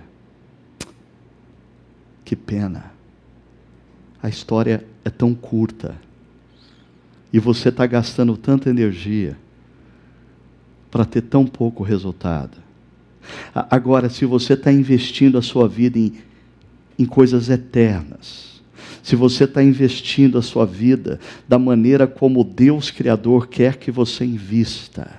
que 2.25 2.35
pena 2.35 2.91
a 4.21 4.29
história 4.29 4.85
é 5.03 5.09
tão 5.09 5.33
curta 5.33 5.95
e 7.33 7.39
você 7.39 7.69
está 7.69 7.85
gastando 7.85 8.37
tanta 8.37 8.69
energia 8.69 9.35
para 10.91 11.05
ter 11.05 11.21
tão 11.21 11.45
pouco 11.45 11.83
resultado. 11.83 12.57
Agora, 13.55 14.09
se 14.09 14.25
você 14.25 14.53
está 14.53 14.71
investindo 14.71 15.37
a 15.37 15.41
sua 15.41 15.67
vida 15.67 15.97
em, 15.97 16.13
em 16.99 17.05
coisas 17.05 17.49
eternas, 17.49 18.61
se 19.01 19.15
você 19.15 19.45
está 19.45 19.63
investindo 19.63 20.37
a 20.37 20.41
sua 20.41 20.65
vida 20.65 21.19
da 21.47 21.57
maneira 21.57 22.05
como 22.05 22.43
Deus 22.43 22.91
Criador 22.91 23.47
quer 23.47 23.77
que 23.77 23.89
você 23.89 24.25
invista, 24.25 25.09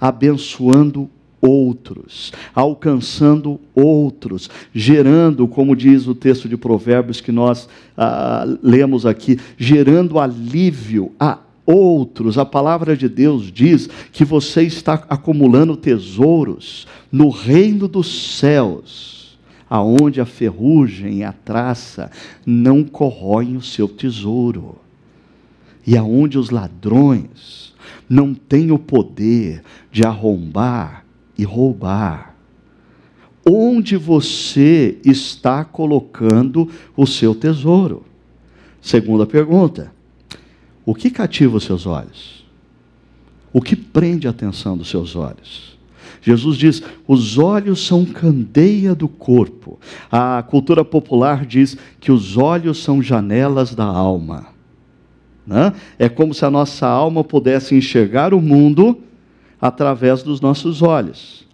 abençoando 0.00 1.08
outros, 1.40 2.32
alcançando 2.54 3.60
outros, 3.74 4.48
gerando, 4.74 5.46
como 5.46 5.76
diz 5.76 6.06
o 6.06 6.14
texto 6.14 6.48
de 6.48 6.56
Provérbios 6.56 7.20
que 7.20 7.30
nós 7.30 7.68
ah, 7.96 8.44
lemos 8.62 9.04
aqui, 9.04 9.38
gerando 9.58 10.18
alívio 10.18 11.12
a 11.20 11.38
outros. 11.66 12.38
A 12.38 12.44
palavra 12.44 12.96
de 12.96 13.08
Deus 13.08 13.50
diz 13.50 13.88
que 14.12 14.24
você 14.24 14.62
está 14.62 15.04
acumulando 15.08 15.76
tesouros 15.76 16.86
no 17.10 17.28
reino 17.30 17.88
dos 17.88 18.36
céus, 18.38 19.38
aonde 19.68 20.20
a 20.20 20.26
ferrugem 20.26 21.18
e 21.18 21.24
a 21.24 21.32
traça 21.32 22.10
não 22.44 22.84
corroem 22.84 23.56
o 23.56 23.62
seu 23.62 23.88
tesouro, 23.88 24.76
e 25.86 25.96
aonde 25.96 26.38
os 26.38 26.50
ladrões 26.50 27.74
não 28.08 28.34
têm 28.34 28.70
o 28.70 28.78
poder 28.78 29.62
de 29.90 30.04
arrombar 30.04 31.04
e 31.36 31.44
roubar. 31.44 32.34
Onde 33.46 33.96
você 33.96 34.98
está 35.04 35.64
colocando 35.64 36.70
o 36.96 37.06
seu 37.06 37.34
tesouro? 37.34 38.04
Segunda 38.80 39.26
pergunta: 39.26 39.93
o 40.84 40.94
que 40.94 41.10
cativa 41.10 41.56
os 41.56 41.64
seus 41.64 41.86
olhos? 41.86 42.44
O 43.52 43.60
que 43.62 43.76
prende 43.76 44.26
a 44.26 44.30
atenção 44.30 44.76
dos 44.76 44.88
seus 44.88 45.14
olhos? 45.14 45.78
Jesus 46.20 46.56
diz: 46.56 46.82
os 47.06 47.38
olhos 47.38 47.86
são 47.86 48.04
candeia 48.04 48.94
do 48.94 49.08
corpo. 49.08 49.78
A 50.10 50.42
cultura 50.42 50.84
popular 50.84 51.44
diz 51.44 51.76
que 52.00 52.10
os 52.10 52.36
olhos 52.36 52.82
são 52.82 53.02
janelas 53.02 53.74
da 53.74 53.84
alma. 53.84 54.46
Né? 55.46 55.72
É 55.98 56.08
como 56.08 56.32
se 56.32 56.44
a 56.44 56.50
nossa 56.50 56.86
alma 56.86 57.22
pudesse 57.22 57.74
enxergar 57.74 58.32
o 58.32 58.40
mundo 58.40 58.98
através 59.60 60.22
dos 60.22 60.40
nossos 60.40 60.82
olhos. 60.82 61.46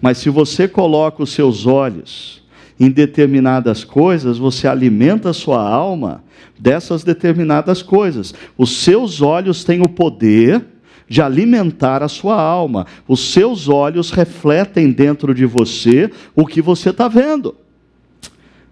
Mas 0.00 0.18
se 0.18 0.30
você 0.30 0.68
coloca 0.68 1.22
os 1.22 1.30
seus 1.30 1.66
olhos 1.66 2.37
em 2.78 2.90
determinadas 2.90 3.82
coisas, 3.84 4.38
você 4.38 4.68
alimenta 4.68 5.30
a 5.30 5.34
sua 5.34 5.60
alma 5.60 6.22
dessas 6.58 7.02
determinadas 7.02 7.82
coisas. 7.82 8.34
Os 8.56 8.82
seus 8.82 9.20
olhos 9.20 9.64
têm 9.64 9.82
o 9.82 9.88
poder 9.88 10.64
de 11.08 11.22
alimentar 11.22 12.02
a 12.02 12.08
sua 12.08 12.40
alma. 12.40 12.86
Os 13.06 13.32
seus 13.32 13.68
olhos 13.68 14.10
refletem 14.10 14.92
dentro 14.92 15.34
de 15.34 15.46
você 15.46 16.10
o 16.36 16.46
que 16.46 16.60
você 16.60 16.90
está 16.90 17.08
vendo. 17.08 17.56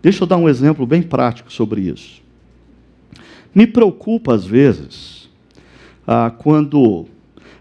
Deixa 0.03 0.23
eu 0.23 0.27
dar 0.27 0.37
um 0.37 0.49
exemplo 0.49 0.87
bem 0.87 1.03
prático 1.03 1.53
sobre 1.53 1.81
isso. 1.81 2.23
Me 3.55 3.67
preocupa 3.67 4.35
às 4.35 4.45
vezes 4.45 5.29
ah, 6.07 6.31
quando 6.31 7.07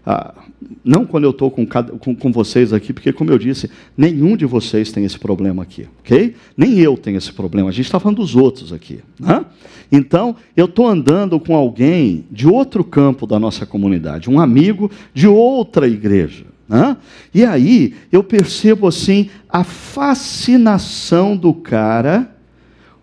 ah, 0.04 0.34
não 0.84 1.04
quando 1.04 1.24
eu 1.24 1.30
estou 1.30 1.50
com, 1.50 1.66
com, 1.66 2.14
com, 2.14 2.32
vocês 2.32 2.72
aqui, 2.72 2.92
porque, 2.92 3.12
como 3.12 3.30
eu 3.30 3.38
disse, 3.38 3.70
nenhum 3.96 4.36
de 4.36 4.46
vocês 4.46 4.90
tem 4.90 5.04
esse 5.04 5.18
problema 5.18 5.62
aqui, 5.62 5.86
ok? 6.00 6.34
Nem 6.56 6.78
eu 6.78 6.96
tenho 6.96 7.18
esse 7.18 7.32
problema, 7.32 7.68
a 7.68 7.72
gente 7.72 7.84
está 7.84 8.00
falando 8.00 8.18
dos 8.18 8.34
outros 8.34 8.72
aqui. 8.72 9.00
Né? 9.20 9.44
Então, 9.92 10.36
eu 10.56 10.64
estou 10.64 10.86
andando 10.86 11.38
com 11.38 11.54
alguém 11.54 12.24
de 12.30 12.48
outro 12.48 12.82
campo 12.82 13.26
da 13.26 13.38
nossa 13.38 13.66
comunidade, 13.66 14.30
um 14.30 14.40
amigo 14.40 14.90
de 15.12 15.28
outra 15.28 15.86
igreja. 15.86 16.46
Né? 16.68 16.96
E 17.32 17.44
aí 17.44 17.94
eu 18.10 18.24
percebo 18.24 18.88
assim 18.88 19.30
a 19.48 19.62
fascinação 19.62 21.36
do 21.36 21.54
cara 21.54 22.34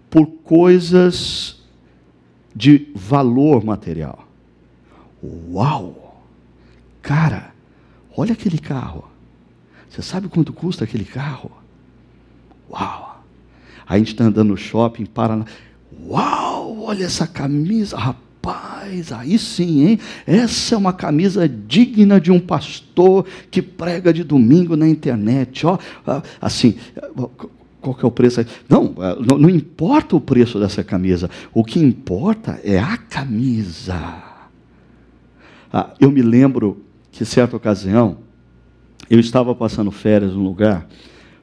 por 0.09 0.25
coisas 0.25 1.61
de 2.55 2.87
valor 2.93 3.63
material. 3.63 4.27
Uau! 5.51 6.02
Cara, 7.03 7.53
olha 8.15 8.31
aquele 8.31 8.57
carro. 8.57 9.03
Você 9.89 10.01
sabe 10.01 10.29
quanto 10.29 10.53
custa 10.53 10.85
aquele 10.85 11.03
carro? 11.03 11.51
Uau! 12.71 13.23
A 13.85 13.97
gente 13.97 14.13
está 14.13 14.23
andando 14.23 14.47
no 14.47 14.57
shopping, 14.57 15.05
para. 15.05 15.45
Uau! 16.07 16.79
Olha 16.79 17.03
essa 17.03 17.27
camisa, 17.27 17.97
rapaz! 17.97 19.11
Aí 19.11 19.37
sim, 19.37 19.85
hein? 19.85 19.99
Essa 20.25 20.75
é 20.75 20.77
uma 20.77 20.93
camisa 20.93 21.47
digna 21.47 22.21
de 22.21 22.31
um 22.31 22.39
pastor 22.39 23.25
que 23.51 23.61
prega 23.61 24.13
de 24.13 24.23
domingo 24.23 24.77
na 24.77 24.87
internet. 24.87 25.67
Ó, 25.67 25.77
assim, 26.41 26.77
qual 27.81 27.93
que 27.93 28.05
é 28.05 28.07
o 28.07 28.11
preço? 28.11 28.45
Não, 28.69 28.95
não, 29.19 29.37
não 29.37 29.49
importa 29.49 30.15
o 30.15 30.21
preço 30.21 30.57
dessa 30.57 30.85
camisa. 30.85 31.29
O 31.53 31.65
que 31.65 31.79
importa 31.79 32.61
é 32.63 32.79
a 32.79 32.95
camisa. 32.95 34.23
Ah, 35.71 35.93
eu 35.99 36.09
me 36.09 36.21
lembro 36.21 36.81
que 37.13 37.23
certa 37.23 37.55
ocasião 37.55 38.17
eu 39.09 39.19
estava 39.19 39.53
passando 39.53 39.91
férias 39.91 40.33
num 40.33 40.43
lugar, 40.43 40.87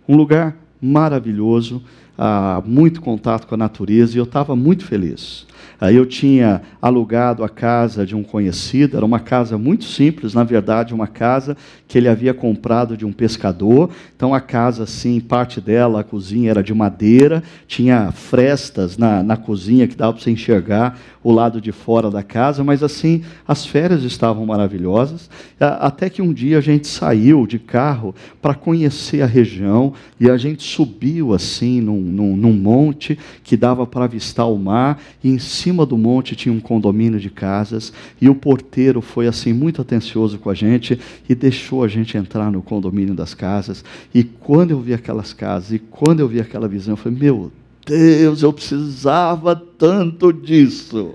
um 0.09 0.17
lugar 0.17 0.57
maravilhoso, 0.83 1.83
ah, 2.19 2.63
muito 2.65 3.01
contato 3.01 3.47
com 3.47 3.55
a 3.55 3.59
natureza, 3.59 4.15
e 4.15 4.19
eu 4.19 4.25
estava 4.25 4.55
muito 4.55 4.85
feliz. 4.85 5.47
Aí 5.81 5.97
eu 5.97 6.05
tinha 6.05 6.61
alugado 6.81 7.43
a 7.43 7.49
casa 7.49 8.05
de 8.05 8.15
um 8.15 8.23
conhecido, 8.23 8.99
era 8.99 9.07
uma 9.07 9.19
casa 9.19 9.57
muito 9.57 9.85
simples, 9.85 10.35
na 10.35 10.45
verdade, 10.45 10.93
uma 10.93 11.07
casa 11.07 11.57
que 11.89 11.97
ele 11.97 12.07
havia 12.07 12.35
comprado 12.35 12.99
de 12.99 13.07
um 13.07 13.13
pescador. 13.13 13.89
Então 14.15 14.35
a 14.35 14.41
casa, 14.41 14.83
assim, 14.83 15.19
parte 15.21 15.59
dela, 15.59 16.01
a 16.01 16.05
cozinha 16.05 16.51
era 16.51 16.63
de 16.63 16.75
madeira, 16.75 17.43
tinha 17.67 18.13
frestas 18.13 18.99
na, 18.99 19.23
na 19.23 19.39
cozinha 19.39 19.89
que 19.89 19.97
dava 19.97 20.13
para 20.13 20.23
você 20.23 20.31
enxergar 20.31 20.99
o 21.23 21.33
lado 21.33 21.61
de 21.61 21.73
fora 21.73 22.11
da 22.11 22.23
casa, 22.23 22.65
mas 22.65 22.83
assim, 22.83 23.23
as 23.47 23.67
férias 23.67 24.03
estavam 24.05 24.47
maravilhosas, 24.47 25.29
até 25.59 26.09
que 26.09 26.23
um 26.23 26.33
dia 26.33 26.59
a 26.59 26.63
gente 26.63 26.89
saiu 26.89 27.47
de 27.47 27.59
carro 27.59 28.15
para 28.41 28.55
conhecer 28.55 29.23
a 29.23 29.27
região 29.27 29.93
e 30.19 30.31
a 30.31 30.37
gente 30.37 30.63
subiu 30.63 31.35
assim 31.35 31.81
num, 31.81 32.01
num, 32.11 32.37
num 32.37 32.53
monte 32.53 33.19
que 33.43 33.57
dava 33.57 33.87
para 33.87 34.05
avistar 34.05 34.51
o 34.51 34.59
mar, 34.59 35.01
e 35.23 35.31
em 35.31 35.39
cima 35.39 35.87
do 35.87 35.97
monte 35.97 36.37
tinha 36.37 36.53
um 36.53 36.61
condomínio 36.61 37.19
de 37.19 37.31
casas, 37.31 37.93
e 38.21 38.29
o 38.29 38.35
porteiro 38.35 39.01
foi 39.01 39.27
assim 39.27 39.53
muito 39.53 39.81
atencioso 39.81 40.39
com 40.39 40.51
a 40.51 40.55
gente 40.55 40.99
e 41.29 41.35
deixou 41.35 41.85
a 41.85 41.89
gente 41.89 42.17
entrar 42.17 42.51
no 42.51 42.63
condomínio 42.63 43.15
das 43.15 43.35
casas. 43.35 43.85
E 44.15 44.23
quando 44.25 44.73
eu 44.73 44.81
vi 44.81 44.93
aquelas 44.93 45.33
casas, 45.33 45.73
e 45.73 45.79
quando 45.79 46.21
eu 46.21 46.29
vi 46.29 46.41
aquela 46.41 46.69
visão, 46.69 46.93
eu 46.95 46.97
falei: 46.97 47.19
Meu 47.19 47.53
Deus, 47.87 48.43
eu 48.43 48.53
precisava 48.53 49.57
tanto 49.57 50.33
disso. 50.33 51.15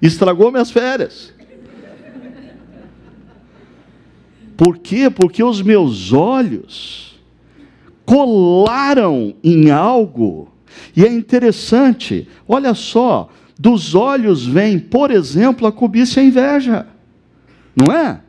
Estragou 0.00 0.52
minhas 0.52 0.70
férias. 0.70 1.32
Por 4.56 4.78
quê? 4.78 5.08
Porque 5.08 5.42
os 5.42 5.62
meus 5.62 6.12
olhos 6.12 7.17
colaram 8.08 9.34
em 9.44 9.70
algo. 9.70 10.48
E 10.96 11.04
é 11.04 11.12
interessante, 11.12 12.26
olha 12.48 12.72
só, 12.72 13.28
dos 13.58 13.94
olhos 13.94 14.46
vem, 14.46 14.78
por 14.78 15.10
exemplo, 15.10 15.66
a 15.66 15.72
cobiça 15.72 16.18
e 16.18 16.22
a 16.22 16.26
inveja. 16.26 16.86
Não 17.76 17.92
é? 17.92 18.20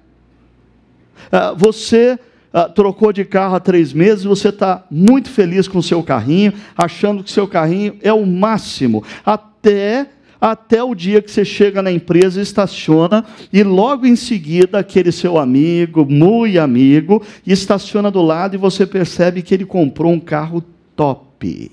Ah, 1.32 1.54
você 1.56 2.20
ah, 2.52 2.68
trocou 2.68 3.14
de 3.14 3.24
carro 3.24 3.56
há 3.56 3.60
três 3.62 3.94
meses, 3.94 4.26
você 4.26 4.50
está 4.50 4.84
muito 4.92 5.30
feliz 5.30 5.66
com 5.66 5.78
o 5.78 5.84
seu 5.84 6.04
carrinho, 6.04 6.52
achando 6.78 7.24
que 7.24 7.32
seu 7.32 7.48
carrinho 7.48 7.96
é 8.02 8.12
o 8.12 8.26
máximo, 8.26 9.02
até 9.26 10.10
até 10.40 10.82
o 10.84 10.96
dia 10.96 11.22
que 11.22 11.30
você 11.30 11.44
chega 11.44 11.82
na 11.82 11.92
empresa, 11.92 12.42
estaciona 12.42 13.26
e 13.52 13.62
logo 13.64 14.06
em 14.06 14.16
seguida 14.16 14.80
aquele 14.80 15.12
seu 15.12 15.38
amigo, 15.38 16.06
muito 16.06 16.60
amigo, 16.60 17.22
estaciona 17.46 18.10
do 18.10 18.22
lado 18.22 18.56
e 18.56 18.58
você 18.58 18.86
percebe 18.86 19.42
que 19.42 19.54
ele 19.54 19.66
comprou 19.66 20.12
um 20.12 20.20
carro 20.20 20.64
top. 20.96 21.72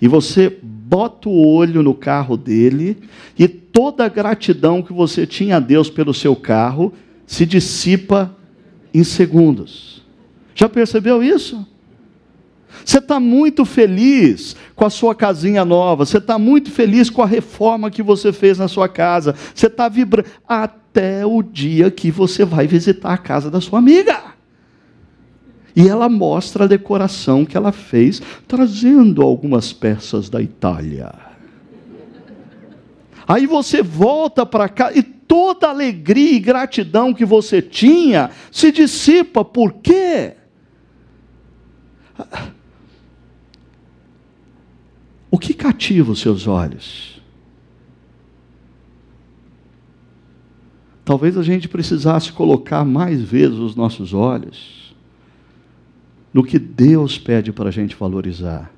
E 0.00 0.08
você 0.08 0.52
bota 0.62 1.28
o 1.28 1.46
olho 1.46 1.82
no 1.82 1.94
carro 1.94 2.36
dele 2.36 2.98
e 3.38 3.46
toda 3.46 4.04
a 4.04 4.08
gratidão 4.08 4.82
que 4.82 4.92
você 4.92 5.26
tinha 5.26 5.56
a 5.56 5.60
Deus 5.60 5.88
pelo 5.88 6.12
seu 6.12 6.34
carro 6.34 6.92
se 7.24 7.46
dissipa 7.46 8.36
em 8.92 9.04
segundos. 9.04 10.02
Já 10.54 10.68
percebeu 10.68 11.22
isso? 11.22 11.66
Você 12.84 12.98
está 12.98 13.20
muito 13.20 13.64
feliz 13.64 14.56
com 14.74 14.84
a 14.84 14.90
sua 14.90 15.14
casinha 15.14 15.64
nova, 15.64 16.04
você 16.04 16.18
está 16.18 16.38
muito 16.38 16.70
feliz 16.70 17.10
com 17.10 17.22
a 17.22 17.26
reforma 17.26 17.90
que 17.90 18.02
você 18.02 18.32
fez 18.32 18.58
na 18.58 18.68
sua 18.68 18.88
casa, 18.88 19.34
você 19.54 19.66
está 19.66 19.88
vibrando 19.88 20.28
até 20.48 21.24
o 21.24 21.42
dia 21.42 21.90
que 21.90 22.10
você 22.10 22.44
vai 22.44 22.66
visitar 22.66 23.12
a 23.12 23.18
casa 23.18 23.50
da 23.50 23.60
sua 23.60 23.78
amiga. 23.78 24.32
E 25.74 25.88
ela 25.88 26.08
mostra 26.08 26.64
a 26.64 26.68
decoração 26.68 27.44
que 27.44 27.56
ela 27.56 27.72
fez, 27.72 28.20
trazendo 28.46 29.22
algumas 29.22 29.72
peças 29.72 30.28
da 30.28 30.40
Itália. 30.42 31.12
Aí 33.26 33.46
você 33.46 33.82
volta 33.82 34.44
para 34.44 34.68
cá 34.68 34.92
e 34.92 35.02
toda 35.02 35.66
a 35.66 35.70
alegria 35.70 36.36
e 36.36 36.40
gratidão 36.40 37.14
que 37.14 37.24
você 37.24 37.62
tinha 37.62 38.30
se 38.50 38.70
dissipa. 38.70 39.44
Por 39.44 39.72
quê? 39.74 40.34
O 45.32 45.38
que 45.38 45.54
cativa 45.54 46.12
os 46.12 46.20
seus 46.20 46.46
olhos? 46.46 47.18
Talvez 51.02 51.38
a 51.38 51.42
gente 51.42 51.70
precisasse 51.70 52.30
colocar 52.30 52.84
mais 52.84 53.22
vezes 53.22 53.56
os 53.56 53.74
nossos 53.74 54.12
olhos 54.12 54.94
no 56.34 56.44
que 56.44 56.58
Deus 56.58 57.18
pede 57.18 57.50
para 57.50 57.70
a 57.70 57.72
gente 57.72 57.96
valorizar. 57.96 58.70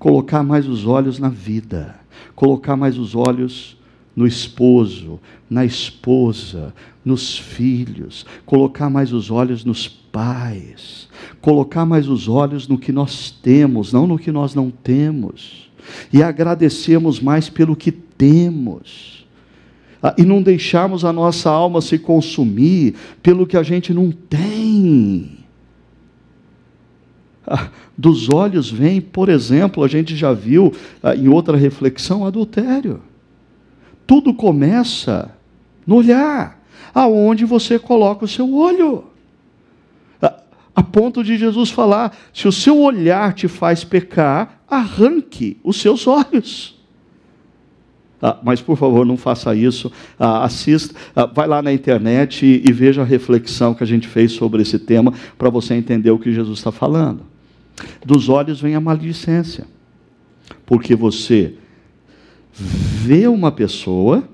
Colocar 0.00 0.42
mais 0.42 0.66
os 0.66 0.84
olhos 0.84 1.20
na 1.20 1.28
vida, 1.28 1.94
colocar 2.34 2.76
mais 2.76 2.98
os 2.98 3.14
olhos 3.14 3.78
no 4.14 4.26
esposo, 4.26 5.18
na 5.48 5.64
esposa, 5.64 6.74
nos 7.04 7.38
filhos, 7.38 8.26
colocar 8.44 8.88
mais 8.88 9.12
os 9.12 9.30
olhos 9.30 9.64
nos 9.64 9.88
pais, 9.88 11.08
colocar 11.40 11.84
mais 11.86 12.08
os 12.08 12.28
olhos 12.28 12.68
no 12.68 12.78
que 12.78 12.92
nós 12.92 13.30
temos, 13.30 13.92
não 13.92 14.06
no 14.06 14.18
que 14.18 14.30
nós 14.30 14.54
não 14.54 14.70
temos, 14.70 15.70
e 16.12 16.22
agradecermos 16.22 17.20
mais 17.20 17.48
pelo 17.48 17.74
que 17.74 17.90
temos, 17.90 19.26
ah, 20.02 20.14
e 20.18 20.24
não 20.24 20.42
deixarmos 20.42 21.04
a 21.04 21.12
nossa 21.12 21.48
alma 21.48 21.80
se 21.80 21.98
consumir 21.98 22.94
pelo 23.22 23.46
que 23.46 23.56
a 23.56 23.62
gente 23.62 23.94
não 23.94 24.10
tem. 24.10 25.38
Ah, 27.46 27.70
dos 27.96 28.28
olhos 28.28 28.70
vem, 28.70 29.00
por 29.00 29.28
exemplo, 29.28 29.82
a 29.82 29.88
gente 29.88 30.16
já 30.16 30.32
viu 30.32 30.72
ah, 31.02 31.14
em 31.14 31.28
outra 31.28 31.56
reflexão, 31.56 32.26
adultério. 32.26 33.00
Tudo 34.12 34.34
começa 34.34 35.34
no 35.86 35.94
olhar, 35.94 36.62
aonde 36.92 37.46
você 37.46 37.78
coloca 37.78 38.26
o 38.26 38.28
seu 38.28 38.54
olho. 38.54 39.04
A 40.20 40.82
ponto 40.82 41.24
de 41.24 41.38
Jesus 41.38 41.70
falar: 41.70 42.14
se 42.30 42.46
o 42.46 42.52
seu 42.52 42.78
olhar 42.78 43.32
te 43.32 43.48
faz 43.48 43.84
pecar, 43.84 44.60
arranque 44.68 45.56
os 45.64 45.80
seus 45.80 46.06
olhos. 46.06 46.78
Ah, 48.20 48.36
mas 48.42 48.60
por 48.60 48.76
favor, 48.76 49.06
não 49.06 49.16
faça 49.16 49.54
isso. 49.54 49.90
Ah, 50.20 50.44
assista, 50.44 50.94
ah, 51.16 51.24
vai 51.24 51.48
lá 51.48 51.62
na 51.62 51.72
internet 51.72 52.44
e, 52.44 52.68
e, 52.68 52.70
veja 52.70 53.00
a 53.00 53.06
reflexão 53.06 53.72
que 53.72 53.82
a 53.82 53.86
gente 53.86 54.08
fez 54.08 54.32
sobre 54.32 54.60
esse 54.60 54.78
tema 54.78 55.14
para 55.38 55.48
você 55.48 55.72
entender 55.72 56.10
o 56.10 56.18
que 56.18 56.34
Jesus 56.34 56.58
está 56.58 56.70
falando. 56.70 57.22
Dos 58.04 58.28
olhos 58.28 58.60
vem 58.60 58.74
a 58.74 58.80
maledicência, 58.80 59.64
porque 60.66 60.94
você 60.94 61.54
vê 62.52 63.26
uma 63.26 63.50
pessoa, 63.50 64.28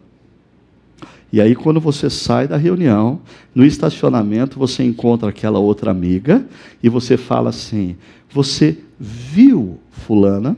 e 1.32 1.40
aí 1.40 1.54
quando 1.54 1.80
você 1.80 2.08
sai 2.08 2.48
da 2.48 2.56
reunião, 2.56 3.20
no 3.54 3.64
estacionamento 3.64 4.58
você 4.58 4.82
encontra 4.82 5.28
aquela 5.28 5.58
outra 5.58 5.90
amiga, 5.90 6.46
e 6.82 6.88
você 6.88 7.16
fala 7.16 7.50
assim: 7.50 7.96
Você 8.30 8.78
viu 8.98 9.78
Fulana? 9.90 10.56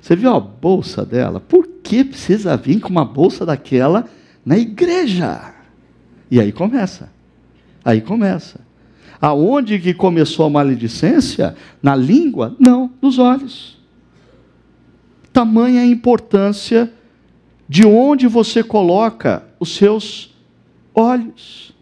Você 0.00 0.16
viu 0.16 0.34
a 0.34 0.40
bolsa 0.40 1.04
dela? 1.04 1.40
Por 1.40 1.66
que 1.82 2.02
precisa 2.02 2.56
vir 2.56 2.80
com 2.80 2.88
uma 2.88 3.04
bolsa 3.04 3.44
daquela 3.46 4.06
na 4.44 4.56
igreja? 4.58 5.54
E 6.30 6.40
aí 6.40 6.52
começa. 6.52 7.10
Aí 7.84 8.00
começa. 8.00 8.60
Aonde 9.20 9.78
que 9.78 9.92
começou 9.92 10.46
a 10.46 10.50
maledicência? 10.50 11.54
Na 11.82 11.94
língua? 11.94 12.56
Não, 12.58 12.90
nos 13.02 13.18
olhos. 13.18 13.79
Tamanha 15.32 15.82
a 15.82 15.86
importância 15.86 16.92
de 17.68 17.86
onde 17.86 18.26
você 18.26 18.62
coloca 18.62 19.44
os 19.58 19.76
seus 19.76 20.34
olhos. 20.94 21.72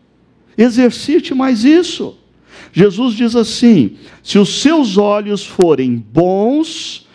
exercite 0.56 1.34
mais 1.34 1.64
isso. 1.64 2.16
Jesus 2.72 3.14
diz 3.14 3.34
assim: 3.34 3.96
se 4.22 4.38
os 4.38 4.60
seus 4.60 4.98
olhos 4.98 5.46
forem 5.46 5.96
bons, 5.96 7.07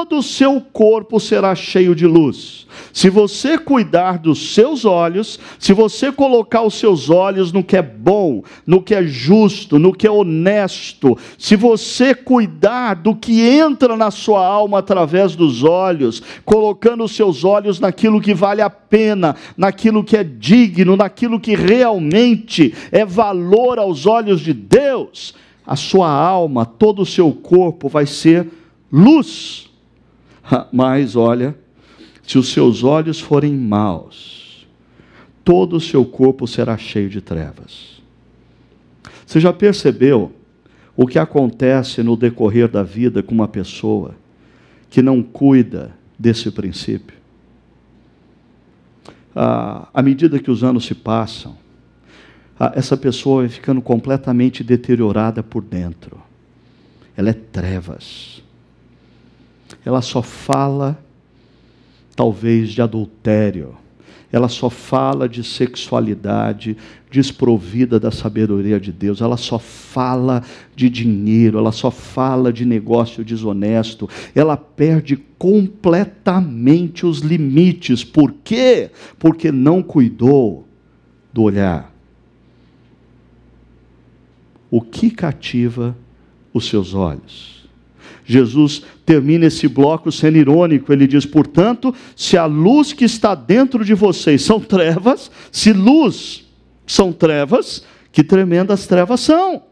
todo 0.00 0.16
o 0.16 0.22
seu 0.22 0.60
corpo 0.60 1.20
será 1.20 1.54
cheio 1.54 1.94
de 1.94 2.06
luz. 2.06 2.66
Se 2.90 3.10
você 3.10 3.58
cuidar 3.58 4.18
dos 4.18 4.54
seus 4.54 4.86
olhos, 4.86 5.38
se 5.58 5.74
você 5.74 6.10
colocar 6.10 6.62
os 6.62 6.74
seus 6.74 7.10
olhos 7.10 7.52
no 7.52 7.62
que 7.62 7.76
é 7.76 7.82
bom, 7.82 8.42
no 8.66 8.80
que 8.80 8.94
é 8.94 9.02
justo, 9.02 9.78
no 9.78 9.92
que 9.92 10.06
é 10.06 10.10
honesto, 10.10 11.18
se 11.36 11.54
você 11.54 12.14
cuidar 12.14 12.94
do 12.94 13.14
que 13.14 13.42
entra 13.42 13.94
na 13.94 14.10
sua 14.10 14.44
alma 14.46 14.78
através 14.78 15.36
dos 15.36 15.62
olhos, 15.62 16.22
colocando 16.46 17.04
os 17.04 17.14
seus 17.14 17.44
olhos 17.44 17.78
naquilo 17.78 18.22
que 18.22 18.32
vale 18.32 18.62
a 18.62 18.70
pena, 18.70 19.36
naquilo 19.54 20.02
que 20.02 20.16
é 20.16 20.24
digno, 20.24 20.96
naquilo 20.96 21.38
que 21.38 21.54
realmente 21.54 22.74
é 22.90 23.04
valor 23.04 23.78
aos 23.78 24.06
olhos 24.06 24.40
de 24.40 24.54
Deus, 24.54 25.34
a 25.66 25.76
sua 25.76 26.10
alma, 26.10 26.64
todo 26.64 27.02
o 27.02 27.06
seu 27.06 27.30
corpo 27.32 27.86
vai 27.86 28.06
ser 28.06 28.48
luz. 28.90 29.69
Mas 30.72 31.16
olha, 31.16 31.56
se 32.22 32.38
os 32.38 32.52
seus 32.52 32.84
olhos 32.84 33.20
forem 33.20 33.54
maus, 33.54 34.66
todo 35.44 35.76
o 35.76 35.80
seu 35.80 36.04
corpo 36.04 36.46
será 36.46 36.76
cheio 36.76 37.08
de 37.08 37.20
trevas. 37.20 38.00
Você 39.26 39.40
já 39.40 39.52
percebeu 39.52 40.32
o 40.96 41.06
que 41.06 41.18
acontece 41.18 42.02
no 42.02 42.16
decorrer 42.16 42.68
da 42.68 42.82
vida 42.82 43.22
com 43.22 43.34
uma 43.34 43.48
pessoa 43.48 44.14
que 44.88 45.00
não 45.00 45.22
cuida 45.22 45.92
desse 46.18 46.50
princípio? 46.50 47.16
Ah, 49.34 49.88
à 49.94 50.02
medida 50.02 50.38
que 50.38 50.50
os 50.50 50.64
anos 50.64 50.84
se 50.84 50.94
passam, 50.94 51.56
ah, 52.58 52.72
essa 52.74 52.96
pessoa 52.96 53.42
vai 53.42 53.48
ficando 53.48 53.80
completamente 53.80 54.62
deteriorada 54.62 55.42
por 55.42 55.62
dentro. 55.62 56.20
Ela 57.16 57.30
é 57.30 57.32
trevas. 57.32 58.42
Ela 59.84 60.02
só 60.02 60.22
fala 60.22 61.02
talvez 62.14 62.70
de 62.70 62.82
adultério. 62.82 63.76
Ela 64.32 64.48
só 64.48 64.70
fala 64.70 65.28
de 65.28 65.42
sexualidade 65.42 66.76
desprovida 67.10 67.98
da 67.98 68.12
sabedoria 68.12 68.78
de 68.78 68.92
Deus. 68.92 69.20
Ela 69.20 69.36
só 69.36 69.58
fala 69.58 70.44
de 70.76 70.88
dinheiro, 70.88 71.58
ela 71.58 71.72
só 71.72 71.90
fala 71.90 72.52
de 72.52 72.64
negócio 72.64 73.24
desonesto. 73.24 74.08
Ela 74.34 74.56
perde 74.56 75.16
completamente 75.36 77.04
os 77.04 77.18
limites. 77.18 78.04
Por 78.04 78.32
quê? 78.44 78.90
Porque 79.18 79.50
não 79.50 79.82
cuidou 79.82 80.68
do 81.32 81.42
olhar. 81.42 81.92
O 84.70 84.80
que 84.80 85.10
cativa 85.10 85.96
os 86.54 86.68
seus 86.68 86.94
olhos? 86.94 87.68
Jesus 88.24 88.84
termina 89.10 89.46
esse 89.46 89.66
bloco 89.66 90.12
sendo 90.12 90.38
irônico. 90.38 90.92
Ele 90.92 91.04
diz: 91.04 91.26
portanto, 91.26 91.92
se 92.14 92.36
a 92.36 92.46
luz 92.46 92.92
que 92.92 93.04
está 93.04 93.34
dentro 93.34 93.84
de 93.84 93.92
vocês 93.92 94.40
são 94.42 94.60
trevas, 94.60 95.32
se 95.50 95.72
luz 95.72 96.48
são 96.86 97.12
trevas, 97.12 97.84
que 98.12 98.22
tremendas 98.22 98.86
trevas 98.86 99.18
são. 99.18 99.64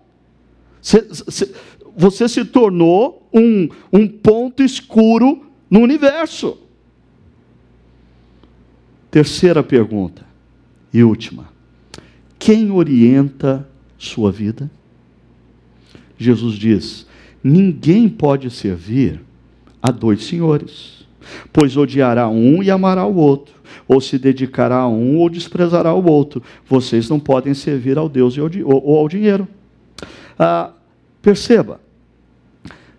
Você 1.97 2.29
se 2.29 2.45
tornou 2.45 3.29
um, 3.33 3.69
um 3.93 4.09
ponto 4.09 4.61
escuro 4.61 5.47
no 5.71 5.79
universo. 5.79 6.59
Terceira 9.09 9.63
pergunta 9.63 10.27
e 10.93 11.05
última: 11.05 11.49
quem 12.41 12.73
orienta 12.73 13.69
sua 13.97 14.33
vida? 14.33 14.69
Jesus 16.19 16.57
diz: 16.57 17.07
Ninguém 17.41 18.09
pode 18.09 18.51
servir 18.51 19.28
a 19.83 19.91
dois 19.91 20.25
senhores, 20.25 21.07
pois 21.53 21.77
odiará 21.77 22.29
um 22.29 22.63
e 22.63 22.71
amará 22.71 23.05
o 23.05 23.17
outro, 23.17 23.55
ou 23.87 24.01
se 24.01 24.19
dedicará 24.19 24.79
a 24.79 24.89
um 24.89 25.19
ou 25.19 25.29
desprezará 25.29 25.93
o 25.95 26.05
outro. 26.07 26.43
Vocês 26.69 27.09
não 27.09 27.21
podem 27.21 27.55
servir 27.55 27.99
ao 27.99 28.09
Deus 28.09 28.37
ou 28.39 28.99
ao 28.99 29.09
dinheiro. 29.09 29.47
Ah, 30.39 30.71
perceba, 31.21 31.81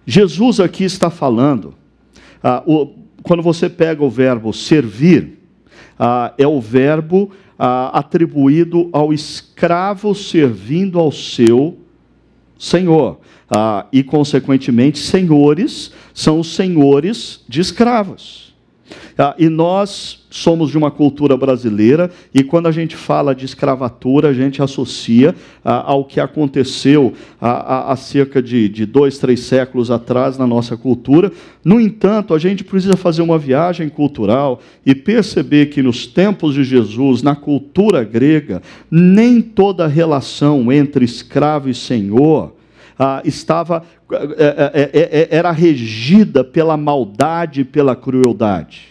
Jesus 0.06 0.60
aqui 0.60 0.84
está 0.84 1.10
falando, 1.10 1.74
ah, 2.44 2.64
o, 2.66 2.94
quando 3.22 3.44
você 3.44 3.70
pega 3.70 4.04
o 4.04 4.10
verbo 4.10 4.52
servir, 4.54 5.38
ah, 5.98 6.34
é 6.38 6.48
o 6.48 6.60
verbo 6.60 7.32
ah, 7.58 8.00
atribuído 8.00 8.90
ao 8.92 9.14
escravo 9.14 10.16
servindo 10.16 10.98
ao 10.98 11.12
seu 11.12 11.78
senhor 12.58 13.20
ah, 13.50 13.86
e, 13.92 14.04
consequentemente, 14.04 15.00
senhores 15.00 15.92
são 16.20 16.38
os 16.38 16.54
senhores 16.54 17.40
de 17.48 17.62
escravos. 17.62 18.54
Ah, 19.18 19.34
e 19.40 19.48
nós 19.48 20.26
somos 20.30 20.70
de 20.70 20.78
uma 20.78 20.92
cultura 20.92 21.38
brasileira, 21.38 22.12
e 22.34 22.44
quando 22.44 22.68
a 22.68 22.74
gente 22.74 22.94
fala 22.94 23.34
de 23.34 23.46
escravatura, 23.46 24.28
a 24.28 24.34
gente 24.34 24.62
associa 24.62 25.34
ah, 25.64 25.82
ao 25.86 26.04
que 26.04 26.20
aconteceu 26.20 27.14
há, 27.40 27.96
cerca 27.96 28.42
de 28.42 28.86
dois, 28.86 29.18
três 29.18 29.40
séculos 29.42 29.90
atrás 29.90 30.38
na 30.38 30.46
nossa 30.46 30.76
cultura. 30.76 31.32
No 31.64 31.80
entanto, 31.80 32.34
a 32.34 32.38
gente 32.38 32.66
precisa 32.66 32.98
fazer 32.98 33.22
uma 33.22 33.38
viagem 33.38 33.88
cultural 33.88 34.60
e 34.86 34.94
perceber 34.94 35.68
que 35.68 35.82
nos 35.82 36.06
tempos 36.06 36.54
de 36.54 36.66
Jesus, 36.66 37.24
na 37.24 37.36
cultura 37.36 38.04
grega, 38.04 38.62
nem 38.92 39.42
toda 39.42 39.88
relação 39.88 40.70
entre 40.70 41.06
escravo 41.06 41.70
e 41.70 41.74
senhor 41.74 42.59
ah, 43.00 43.22
estava 43.24 43.84
é, 44.12 44.92
é, 44.94 45.10
é, 45.22 45.28
era 45.32 45.52
regida 45.52 46.44
pela 46.44 46.76
maldade 46.76 47.62
e 47.62 47.66
pela 47.66 47.96
crueldade. 47.96 48.90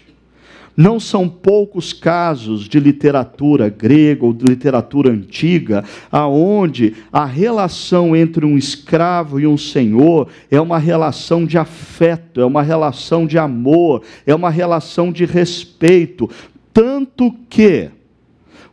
Não 0.75 1.01
são 1.01 1.29
poucos 1.29 1.93
casos 1.93 2.69
de 2.69 2.79
literatura 2.79 3.69
grega 3.69 4.25
ou 4.25 4.33
de 4.33 4.47
literatura 4.47 5.11
antiga 5.11 5.85
aonde 6.11 6.95
a 7.13 7.25
relação 7.25 8.15
entre 8.15 8.47
um 8.47 8.57
escravo 8.57 9.41
e 9.41 9.47
um 9.47 9.59
senhor 9.59 10.29
é 10.49 10.61
uma 10.61 10.79
relação 10.79 11.45
de 11.45 11.59
afeto, 11.59 12.41
é 12.41 12.45
uma 12.45 12.63
relação 12.63 13.27
de 13.27 13.37
amor, 13.37 14.05
é 14.25 14.33
uma 14.33 14.51
relação 14.51 15.11
de 15.11 15.25
respeito, 15.25 16.31
tanto 16.73 17.35
que 17.51 17.91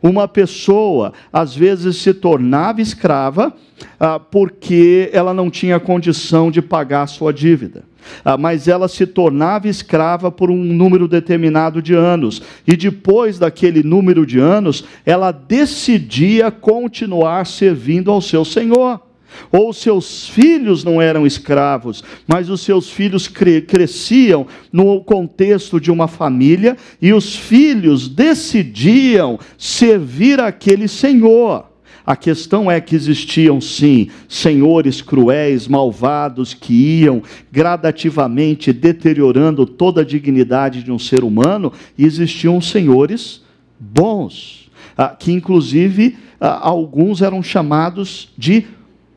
uma 0.06 0.28
pessoa 0.28 1.12
às 1.32 1.54
vezes 1.54 1.96
se 1.96 2.14
tornava 2.14 2.80
escrava 2.80 3.52
ah, 3.98 4.18
porque 4.18 5.10
ela 5.12 5.34
não 5.34 5.50
tinha 5.50 5.78
condição 5.78 6.50
de 6.50 6.62
pagar 6.62 7.02
a 7.02 7.06
sua 7.06 7.32
dívida. 7.32 7.84
Ah, 8.24 8.36
mas 8.36 8.68
ela 8.68 8.88
se 8.88 9.06
tornava 9.06 9.68
escrava 9.68 10.30
por 10.30 10.50
um 10.50 10.62
número 10.62 11.08
determinado 11.08 11.82
de 11.82 11.94
anos. 11.94 12.40
E 12.66 12.76
depois 12.76 13.38
daquele 13.38 13.82
número 13.82 14.24
de 14.24 14.38
anos, 14.38 14.84
ela 15.04 15.32
decidia 15.32 16.50
continuar 16.50 17.46
servindo 17.46 18.10
ao 18.10 18.20
seu 18.20 18.44
senhor. 18.44 19.05
Ou 19.50 19.72
seus 19.72 20.28
filhos 20.28 20.84
não 20.84 21.00
eram 21.00 21.26
escravos, 21.26 22.02
mas 22.26 22.50
os 22.50 22.60
seus 22.60 22.90
filhos 22.90 23.28
cre 23.28 23.60
cresciam 23.60 24.46
no 24.72 25.00
contexto 25.00 25.80
de 25.80 25.90
uma 25.90 26.08
família 26.08 26.76
e 27.00 27.12
os 27.12 27.34
filhos 27.34 28.08
decidiam 28.08 29.38
servir 29.58 30.40
aquele 30.40 30.88
senhor. 30.88 31.76
A 32.06 32.14
questão 32.14 32.70
é 32.70 32.80
que 32.80 32.94
existiam 32.94 33.60
sim 33.60 34.08
senhores 34.28 35.02
cruéis, 35.02 35.66
malvados, 35.66 36.54
que 36.54 37.00
iam 37.00 37.20
gradativamente 37.50 38.72
deteriorando 38.72 39.66
toda 39.66 40.02
a 40.02 40.04
dignidade 40.04 40.84
de 40.84 40.92
um 40.92 41.00
ser 41.00 41.24
humano, 41.24 41.72
e 41.98 42.04
existiam 42.04 42.60
senhores 42.60 43.42
bons, 43.78 44.70
ah, 44.96 45.08
que 45.08 45.32
inclusive 45.32 46.16
ah, 46.40 46.68
alguns 46.68 47.22
eram 47.22 47.42
chamados 47.42 48.28
de 48.38 48.64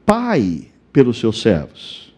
pai 0.10 0.64
pelos 0.92 1.20
seus 1.20 1.40
servos. 1.40 2.12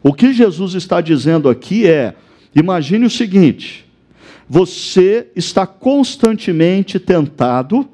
O 0.00 0.14
que 0.14 0.32
Jesus 0.32 0.74
está 0.74 1.00
dizendo 1.00 1.48
aqui 1.48 1.88
é: 1.88 2.14
imagine 2.54 3.04
o 3.04 3.10
seguinte, 3.10 3.84
você 4.48 5.26
está 5.34 5.66
constantemente 5.66 7.00
tentado 7.00 7.88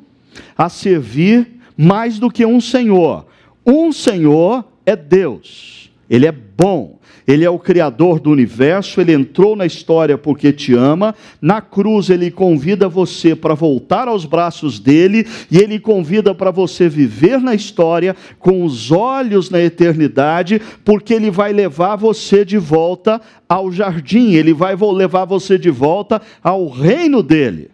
a 0.54 0.68
servir 0.68 1.48
mais 1.74 2.18
do 2.18 2.30
que 2.30 2.44
um 2.44 2.60
Senhor. 2.60 3.26
Um 3.64 3.90
Senhor 3.90 4.70
é 4.84 4.94
Deus, 4.94 5.90
Ele 6.10 6.26
é 6.26 6.32
bom, 6.32 6.97
Ele 7.28 7.44
é 7.44 7.50
o 7.50 7.58
Criador 7.58 8.18
do 8.20 8.30
universo, 8.30 9.02
Ele 9.02 9.12
entrou 9.12 9.54
na 9.54 9.66
história 9.66 10.16
porque 10.16 10.50
te 10.50 10.72
ama. 10.72 11.14
Na 11.42 11.60
cruz, 11.60 12.08
Ele 12.08 12.30
convida 12.30 12.88
você 12.88 13.36
para 13.36 13.52
voltar 13.52 14.08
aos 14.08 14.24
braços 14.24 14.80
dele 14.80 15.26
e 15.50 15.58
Ele 15.58 15.78
convida 15.78 16.34
para 16.34 16.50
você 16.50 16.88
viver 16.88 17.38
na 17.38 17.54
história 17.54 18.16
com 18.38 18.64
os 18.64 18.90
olhos 18.90 19.50
na 19.50 19.60
eternidade, 19.60 20.58
porque 20.82 21.12
Ele 21.12 21.30
vai 21.30 21.52
levar 21.52 21.96
você 21.96 22.46
de 22.46 22.56
volta 22.56 23.20
ao 23.46 23.70
jardim, 23.70 24.32
Ele 24.32 24.54
vai 24.54 24.74
levar 24.74 25.26
você 25.26 25.58
de 25.58 25.68
volta 25.68 26.22
ao 26.42 26.66
reino 26.66 27.22
dele. 27.22 27.70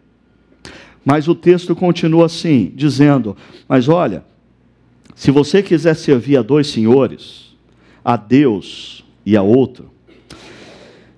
Mas 1.04 1.28
o 1.28 1.34
texto 1.34 1.76
continua 1.76 2.26
assim, 2.26 2.72
dizendo: 2.74 3.36
Mas 3.68 3.88
olha, 3.88 4.24
Se 5.14 5.30
você 5.30 5.62
quiser 5.62 5.94
servir 5.94 6.36
a 6.36 6.42
dois 6.42 6.66
senhores, 6.66 7.54
a 8.04 8.16
Deus 8.16 9.03
e 9.24 9.36
a 9.36 9.42
outro, 9.42 9.90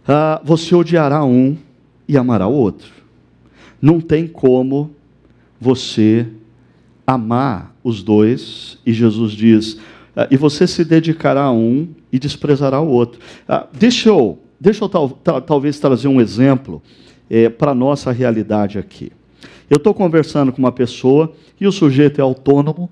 uh, 0.08 0.44
você 0.44 0.74
odiará 0.74 1.24
um 1.24 1.56
e 2.08 2.16
amará 2.16 2.46
o 2.46 2.52
outro. 2.52 2.90
Não 3.80 4.00
tem 4.00 4.26
como 4.26 4.90
você 5.60 6.26
amar 7.06 7.74
os 7.82 8.02
dois, 8.02 8.78
e 8.84 8.92
Jesus 8.92 9.32
diz, 9.32 9.74
uh, 9.74 10.26
e 10.30 10.36
você 10.36 10.66
se 10.66 10.84
dedicará 10.84 11.44
a 11.44 11.52
um 11.52 11.88
e 12.12 12.18
desprezará 12.18 12.80
o 12.80 12.88
outro. 12.88 13.20
Uh, 13.48 13.66
deixa 13.72 14.08
eu, 14.08 14.38
deixa 14.60 14.84
eu 14.84 14.88
tal, 14.88 15.10
tal, 15.10 15.40
talvez 15.40 15.78
trazer 15.78 16.08
um 16.08 16.20
exemplo 16.20 16.82
é, 17.30 17.48
para 17.48 17.72
a 17.72 17.74
nossa 17.74 18.12
realidade 18.12 18.78
aqui. 18.78 19.12
Eu 19.68 19.78
estou 19.78 19.92
conversando 19.92 20.52
com 20.52 20.58
uma 20.58 20.72
pessoa 20.72 21.32
e 21.60 21.66
o 21.66 21.72
sujeito 21.72 22.20
é 22.20 22.22
autônomo, 22.22 22.88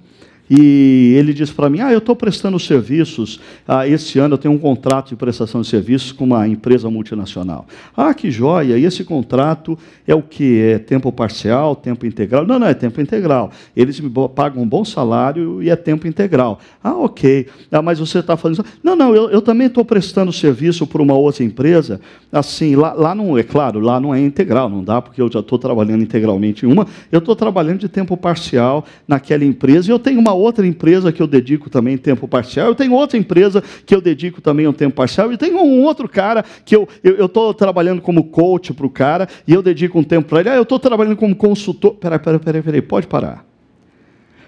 e 0.49 1.15
ele 1.17 1.33
disse 1.33 1.53
para 1.53 1.71
mim: 1.71 1.81
Ah, 1.81 1.93
eu 1.93 1.99
estou 1.99 2.15
prestando 2.15 2.59
serviços. 2.59 3.41
Ah, 3.67 3.89
esse 3.89 4.19
ano 4.19 4.35
eu 4.35 4.39
tenho 4.39 4.55
um 4.55 4.59
contrato 4.59 5.09
de 5.09 5.17
prestação 5.17 5.63
de 5.63 5.69
serviços 5.69 6.13
com 6.13 6.25
uma 6.25 6.47
empresa 6.47 6.91
multinacional. 6.91 7.67
Ah, 7.97 8.13
que 8.13 8.31
joia! 8.31 8.77
E 8.77 8.85
esse 8.85 9.05
contrato 9.05 9.79
é 10.07 10.15
o 10.15 10.23
que? 10.23 10.61
É 10.61 10.79
tempo 10.79 11.11
parcial, 11.11 11.75
tempo 11.75 12.05
integral? 12.05 12.47
Não, 12.47 12.59
não, 12.59 12.67
é 12.67 12.75
tempo 12.75 13.01
integral. 13.01 13.51
Eles 13.75 13.99
me 14.01 14.11
pagam 14.35 14.63
um 14.63 14.69
bom 14.69 14.85
salário 14.85 15.63
e 15.63 15.71
é 15.71 15.77
tempo 15.77 16.07
integral. 16.07 16.59
Ah, 16.83 16.97
ok. 16.97 17.47
Ah, 17.73 17.81
mas 17.81 17.99
você 17.99 18.19
está 18.19 18.37
falando 18.37 18.61
isso? 18.61 18.79
Não, 18.83 18.95
não, 18.95 19.15
eu, 19.15 19.31
eu 19.31 19.41
também 19.41 19.67
estou 19.67 19.85
prestando 19.85 20.33
serviço 20.33 20.87
para 20.87 21.01
uma 21.01 21.15
outra 21.15 21.43
empresa. 21.43 22.01
Assim, 22.31 22.77
lá, 22.77 22.93
lá 22.93 23.15
não 23.15 23.39
é 23.39 23.43
claro, 23.43 23.81
lá 23.81 23.99
não 23.99 24.15
é 24.15 24.21
integral, 24.21 24.69
não 24.69 24.85
dá, 24.85 25.01
porque 25.01 25.23
eu 25.23 25.31
já 25.33 25.41
estou 25.41 25.59
trabalhando 25.59 26.03
integralmente 26.03 26.67
em 26.67 26.69
uma. 26.71 26.87
Eu 27.11 27.21
estou 27.21 27.35
trabalhando 27.35 27.79
de 27.79 27.89
tempo 27.89 28.17
parcial 28.17 28.85
naquela 29.09 29.45
empresa 29.45 29.89
e 29.89 29.93
eu 29.93 29.99
tenho 29.99 30.21
uma 30.21 30.34
outra 30.35 30.67
empresa 30.67 31.13
que 31.13 31.23
eu 31.23 31.27
dedico 31.27 31.71
também 31.71 31.97
tempo 31.97 32.29
parcial, 32.29 32.69
eu 32.69 32.75
tenho 32.75 32.93
outra 32.93 33.17
empresa 33.19 33.63
que 33.85 33.95
eu 33.95 34.01
dedico 34.01 34.41
também 34.41 34.67
um 34.67 34.73
tempo 34.73 34.95
parcial, 34.95 35.33
e 35.33 35.37
tenho 35.37 35.59
um 35.59 35.83
outro 35.83 36.09
cara 36.09 36.45
que 36.65 36.77
eu 36.77 36.89
estou 37.03 37.55
trabalhando 37.55 38.03
como 38.03 38.25
coach 38.25 38.73
para 38.73 38.87
o 38.87 38.91
cara, 38.91 39.29
e 39.47 39.53
eu 39.53 39.63
dedico 39.63 39.99
um 39.99 40.05
tempo 40.05 40.29
para 40.29 40.41
ele, 40.41 40.49
ah, 40.51 40.57
eu 40.57 40.63
estou 40.63 40.79
trabalhando 40.79 41.17
como 41.17 41.35
consultor. 41.35 41.95
Peraí, 41.95 42.19
peraí, 42.19 42.39
peraí, 42.39 42.63
peraí, 42.63 42.83
pode 42.83 43.07
parar. 43.07 43.47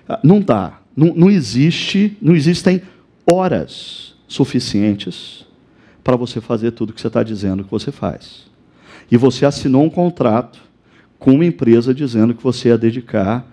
Ah, 0.08 0.20
não 0.22 0.40
dá, 0.40 0.80
não, 0.96 1.14
não 1.14 1.30
existe, 1.30 2.16
não 2.20 2.34
existem 2.34 2.82
horas 3.26 4.14
suficientes 4.28 5.46
para 6.02 6.16
você 6.16 6.40
fazer 6.40 6.70
tudo 6.70 6.92
que 6.92 7.00
você 7.00 7.08
está 7.08 7.22
dizendo 7.22 7.64
que 7.64 7.70
você 7.70 7.90
faz. 7.90 8.46
E 9.10 9.16
você 9.16 9.44
assinou 9.44 9.84
um 9.84 9.90
contrato 9.90 10.60
com 11.18 11.32
uma 11.32 11.44
empresa 11.44 11.94
dizendo 11.94 12.34
que 12.34 12.42
você 12.42 12.68
ia 12.68 12.78
dedicar 12.78 13.46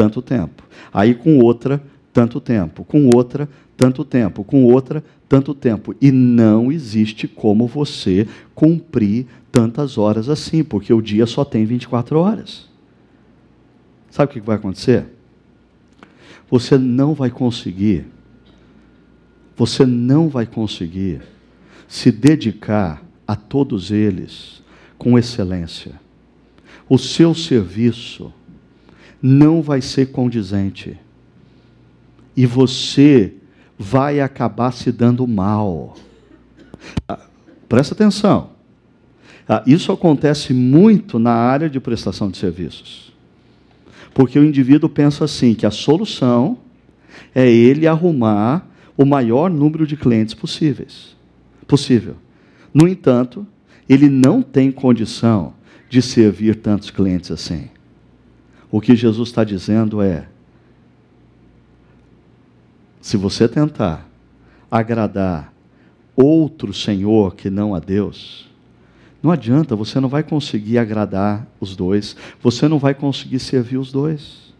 tanto 0.00 0.22
tempo. 0.22 0.62
Aí 0.90 1.14
com 1.14 1.40
outra, 1.40 1.82
tanto 2.10 2.40
tempo. 2.40 2.84
Com 2.84 3.08
outra, 3.08 3.46
tanto 3.76 4.02
tempo. 4.02 4.42
Com 4.42 4.64
outra, 4.64 5.04
tanto 5.28 5.52
tempo. 5.52 5.94
E 6.00 6.10
não 6.10 6.72
existe 6.72 7.28
como 7.28 7.66
você 7.66 8.26
cumprir 8.54 9.26
tantas 9.52 9.98
horas 9.98 10.30
assim, 10.30 10.64
porque 10.64 10.90
o 10.90 11.02
dia 11.02 11.26
só 11.26 11.44
tem 11.44 11.66
24 11.66 12.18
horas. 12.18 12.66
Sabe 14.10 14.30
o 14.30 14.32
que 14.32 14.40
vai 14.40 14.56
acontecer? 14.56 15.04
Você 16.50 16.78
não 16.78 17.12
vai 17.12 17.28
conseguir, 17.28 18.06
você 19.54 19.84
não 19.84 20.30
vai 20.30 20.46
conseguir 20.46 21.20
se 21.86 22.10
dedicar 22.10 23.04
a 23.28 23.36
todos 23.36 23.90
eles 23.90 24.62
com 24.96 25.18
excelência. 25.18 26.00
O 26.88 26.96
seu 26.96 27.34
serviço 27.34 28.32
não 29.22 29.62
vai 29.62 29.80
ser 29.80 30.06
condizente. 30.06 30.98
E 32.36 32.46
você 32.46 33.34
vai 33.78 34.20
acabar 34.20 34.72
se 34.72 34.92
dando 34.92 35.26
mal. 35.26 35.96
Ah, 37.08 37.20
presta 37.68 37.94
atenção. 37.94 38.50
Ah, 39.48 39.62
isso 39.66 39.90
acontece 39.90 40.54
muito 40.54 41.18
na 41.18 41.32
área 41.32 41.68
de 41.68 41.80
prestação 41.80 42.30
de 42.30 42.38
serviços. 42.38 43.12
Porque 44.14 44.38
o 44.38 44.44
indivíduo 44.44 44.88
pensa 44.88 45.24
assim: 45.24 45.54
que 45.54 45.66
a 45.66 45.70
solução 45.70 46.58
é 47.34 47.50
ele 47.50 47.86
arrumar 47.86 48.66
o 48.96 49.04
maior 49.04 49.50
número 49.50 49.86
de 49.86 49.96
clientes 49.96 50.34
possíveis, 50.34 51.16
possível. 51.66 52.16
No 52.72 52.86
entanto, 52.86 53.46
ele 53.88 54.08
não 54.08 54.42
tem 54.42 54.70
condição 54.70 55.54
de 55.88 56.00
servir 56.00 56.56
tantos 56.56 56.90
clientes 56.90 57.30
assim. 57.30 57.68
O 58.70 58.80
que 58.80 58.94
Jesus 58.94 59.28
está 59.28 59.42
dizendo 59.42 60.00
é: 60.00 60.26
se 63.00 63.16
você 63.16 63.48
tentar 63.48 64.08
agradar 64.70 65.52
outro 66.14 66.72
Senhor 66.72 67.34
que 67.34 67.50
não 67.50 67.74
a 67.74 67.80
Deus, 67.80 68.48
não 69.22 69.30
adianta, 69.30 69.76
você 69.76 70.00
não 70.00 70.08
vai 70.08 70.22
conseguir 70.22 70.78
agradar 70.78 71.46
os 71.60 71.76
dois, 71.76 72.16
você 72.42 72.68
não 72.68 72.78
vai 72.78 72.94
conseguir 72.94 73.38
servir 73.38 73.76
os 73.76 73.92
dois. 73.92 74.54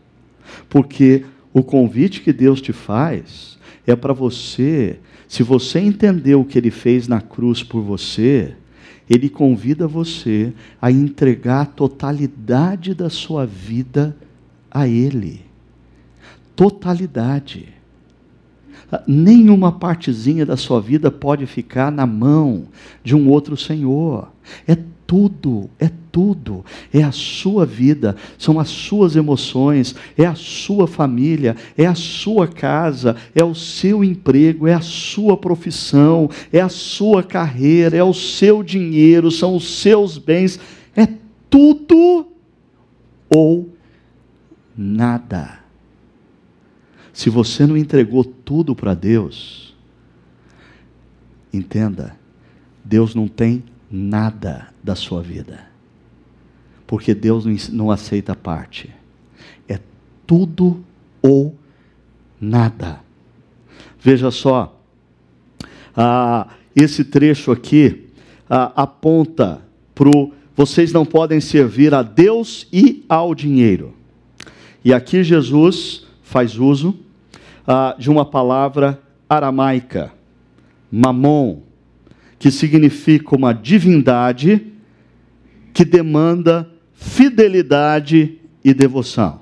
Porque 0.68 1.24
o 1.52 1.62
convite 1.62 2.20
que 2.20 2.32
Deus 2.32 2.60
te 2.60 2.72
faz 2.72 3.58
é 3.86 3.96
para 3.96 4.12
você, 4.12 4.98
se 5.26 5.42
você 5.42 5.78
entender 5.78 6.34
o 6.34 6.44
que 6.44 6.58
ele 6.58 6.70
fez 6.70 7.08
na 7.08 7.20
cruz 7.20 7.62
por 7.62 7.80
você, 7.80 8.54
ele 9.10 9.28
convida 9.28 9.88
você 9.88 10.52
a 10.80 10.88
entregar 10.88 11.62
a 11.62 11.66
totalidade 11.66 12.94
da 12.94 13.10
sua 13.10 13.44
vida 13.44 14.16
a 14.70 14.86
Ele. 14.86 15.44
Totalidade. 16.54 17.74
Nenhuma 19.08 19.72
partezinha 19.72 20.46
da 20.46 20.56
sua 20.56 20.80
vida 20.80 21.10
pode 21.10 21.44
ficar 21.46 21.90
na 21.90 22.06
mão 22.06 22.68
de 23.02 23.16
um 23.16 23.28
outro 23.28 23.56
Senhor. 23.56 24.32
É 24.66 24.76
tudo, 25.10 25.68
é 25.76 25.90
tudo. 26.12 26.64
É 26.94 27.02
a 27.02 27.10
sua 27.10 27.66
vida, 27.66 28.14
são 28.38 28.60
as 28.60 28.68
suas 28.68 29.16
emoções, 29.16 29.92
é 30.16 30.24
a 30.24 30.36
sua 30.36 30.86
família, 30.86 31.56
é 31.76 31.84
a 31.84 31.96
sua 31.96 32.46
casa, 32.46 33.16
é 33.34 33.42
o 33.42 33.52
seu 33.52 34.04
emprego, 34.04 34.68
é 34.68 34.72
a 34.72 34.80
sua 34.80 35.36
profissão, 35.36 36.30
é 36.52 36.60
a 36.60 36.68
sua 36.68 37.24
carreira, 37.24 37.96
é 37.96 38.04
o 38.04 38.14
seu 38.14 38.62
dinheiro, 38.62 39.32
são 39.32 39.56
os 39.56 39.80
seus 39.80 40.16
bens. 40.16 40.60
É 40.94 41.08
tudo 41.50 42.28
ou 43.28 43.68
nada. 44.76 45.58
Se 47.12 47.28
você 47.28 47.66
não 47.66 47.76
entregou 47.76 48.22
tudo 48.22 48.76
para 48.76 48.94
Deus, 48.94 49.76
entenda, 51.52 52.16
Deus 52.84 53.12
não 53.12 53.26
tem 53.26 53.64
nada 53.90 54.68
da 54.82 54.94
sua 54.94 55.22
vida. 55.22 55.66
Porque 56.86 57.14
Deus 57.14 57.68
não 57.70 57.90
aceita 57.90 58.34
parte. 58.36 58.90
É 59.68 59.78
tudo 60.26 60.84
ou 61.20 61.54
nada. 62.40 63.00
Veja 64.00 64.30
só, 64.30 64.80
ah, 65.96 66.48
esse 66.74 67.04
trecho 67.04 67.50
aqui 67.50 68.08
ah, 68.48 68.72
aponta 68.76 69.62
para. 69.94 70.10
Vocês 70.56 70.92
não 70.92 71.06
podem 71.06 71.40
servir 71.40 71.94
a 71.94 72.02
Deus 72.02 72.66
e 72.72 73.04
ao 73.08 73.34
dinheiro. 73.34 73.94
E 74.84 74.92
aqui 74.92 75.24
Jesus 75.24 76.06
faz 76.22 76.58
uso 76.58 76.98
ah, 77.66 77.94
de 77.98 78.10
uma 78.10 78.24
palavra 78.24 79.00
aramaica, 79.28 80.12
mamon, 80.90 81.60
que 82.40 82.50
significa 82.50 83.36
uma 83.36 83.52
divindade 83.52 84.66
que 85.74 85.84
demanda 85.84 86.66
fidelidade 86.94 88.38
e 88.64 88.72
devoção. 88.72 89.40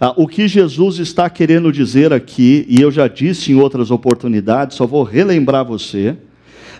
Ah, 0.00 0.12
o 0.16 0.26
que 0.26 0.48
Jesus 0.48 0.98
está 0.98 1.30
querendo 1.30 1.70
dizer 1.70 2.12
aqui, 2.12 2.66
e 2.68 2.80
eu 2.80 2.90
já 2.90 3.06
disse 3.06 3.52
em 3.52 3.54
outras 3.54 3.92
oportunidades, 3.92 4.76
só 4.76 4.84
vou 4.84 5.04
relembrar 5.04 5.64
você. 5.64 6.16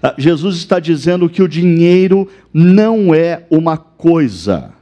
Ah, 0.02 0.12
Jesus 0.18 0.56
está 0.56 0.80
dizendo 0.80 1.30
que 1.30 1.40
o 1.40 1.48
dinheiro 1.48 2.28
não 2.52 3.14
é 3.14 3.46
uma 3.48 3.76
coisa, 3.76 4.72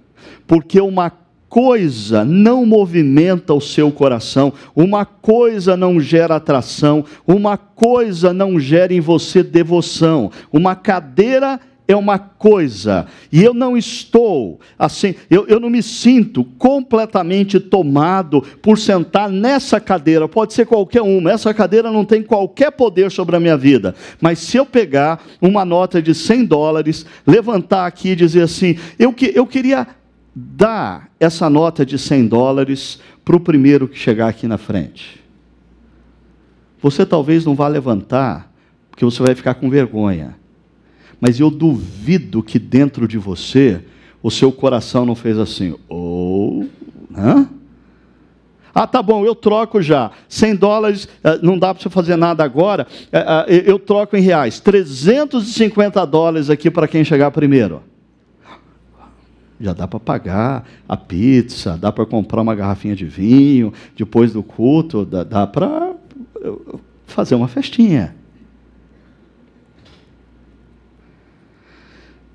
porque 0.47 0.81
uma 0.81 1.11
coisa 1.51 2.25
não 2.25 2.65
movimenta 2.65 3.53
o 3.53 3.61
seu 3.61 3.91
coração, 3.91 4.53
uma 4.75 5.05
coisa 5.05 5.77
não 5.77 6.01
gera 6.01 6.37
atração, 6.37 7.05
uma 7.27 7.59
coisa 7.59 8.33
não 8.33 8.59
gera 8.61 8.95
em 8.95 9.01
você 9.01 9.43
devoção. 9.43 10.31
Uma 10.53 10.77
cadeira 10.77 11.61
é 11.89 11.97
uma 11.97 12.21
coisa, 12.21 13.07
e 13.33 13.43
eu 13.43 13.53
não 13.53 13.77
estou 13.77 14.61
assim, 14.79 15.17
eu, 15.29 15.49
eu 15.49 15.59
não 15.59 15.69
me 15.69 15.83
sinto 15.83 16.45
completamente 16.57 17.59
tomado 17.59 18.43
por 18.63 18.79
sentar 18.79 19.29
nessa 19.29 19.81
cadeira, 19.81 20.29
pode 20.29 20.53
ser 20.53 20.67
qualquer 20.67 21.03
uma, 21.03 21.33
essa 21.33 21.53
cadeira 21.53 21.91
não 21.91 22.05
tem 22.05 22.23
qualquer 22.23 22.71
poder 22.71 23.11
sobre 23.11 23.35
a 23.35 23.41
minha 23.41 23.57
vida, 23.57 23.93
mas 24.21 24.39
se 24.39 24.57
eu 24.57 24.65
pegar 24.65 25.21
uma 25.43 25.65
nota 25.65 26.01
de 26.01 26.15
100 26.15 26.45
dólares, 26.45 27.05
levantar 27.27 27.87
aqui 27.87 28.11
e 28.11 28.17
dizer 28.17 28.43
assim, 28.43 28.79
eu, 28.97 29.13
que, 29.13 29.33
eu 29.35 29.45
queria 29.45 29.85
dá 30.35 31.09
essa 31.19 31.51
nota 31.51 31.85
de 31.85 31.99
100 31.99 32.29
dólares 32.29 33.01
para 33.25 33.37
o 33.37 33.41
primeiro 33.41 33.89
que 33.89 33.99
chegar 33.99 34.29
aqui 34.29 34.47
na 34.47 34.59
frente. 34.59 35.21
Você 36.83 37.05
talvez 37.05 37.45
não 37.45 37.55
vá 37.55 37.69
levantar, 37.69 38.51
porque 38.91 39.05
você 39.05 39.23
vai 39.23 39.35
ficar 39.35 39.55
com 39.55 39.69
vergonha. 39.69 40.37
Mas 41.21 41.39
eu 41.39 41.51
duvido 41.51 42.43
que 42.43 42.59
dentro 42.59 43.07
de 43.07 43.19
você 43.19 43.83
o 44.23 44.31
seu 44.31 44.51
coração 44.51 45.05
não 45.05 45.15
fez 45.15 45.39
assim, 45.39 45.75
ou, 45.89 46.65
oh? 46.65 47.61
Ah, 48.75 48.87
tá 48.87 49.03
bom, 49.03 49.25
eu 49.25 49.35
troco 49.35 49.83
já. 49.83 50.13
100 50.29 50.55
dólares, 50.57 51.09
eh, 51.25 51.39
não 51.43 51.59
dá 51.59 51.75
para 51.75 51.83
você 51.83 51.91
fazer 51.91 52.17
nada 52.17 52.45
agora. 52.45 52.87
Eh, 53.11 53.45
eh, 53.49 53.63
eu 53.67 53.79
troco 53.79 54.17
em 54.17 54.21
reais. 54.21 54.61
350 54.61 56.05
dólares 56.07 56.49
aqui 56.49 56.71
para 56.71 56.87
quem 56.87 57.05
chegar 57.05 57.31
primeiro. 57.33 57.83
Já 59.61 59.75
dá 59.75 59.87
para 59.87 60.01
pagar 60.01 60.67
a 60.89 60.97
pizza, 60.97 61.77
dá 61.77 61.93
para 61.93 62.07
comprar 62.07 62.41
uma 62.41 62.55
garrafinha 62.55 62.97
de 62.97 63.05
vinho 63.05 63.73
depois 63.95 64.33
do 64.33 64.43
culto, 64.43 65.05
dá, 65.05 65.23
dá 65.23 65.47
para 65.47 65.95
fazer 67.07 67.35
uma 67.35 67.49
festinha. 67.49 68.15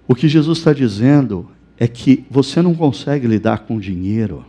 O 0.07 0.13
que 0.13 0.28
Jesus 0.28 0.59
está 0.59 0.71
dizendo 0.71 1.49
é 1.80 1.88
que 1.88 2.26
você 2.30 2.61
não 2.61 2.76
consegue 2.76 3.28
lidar 3.28 3.59
com 3.59 3.80
dinheiro 3.80 4.45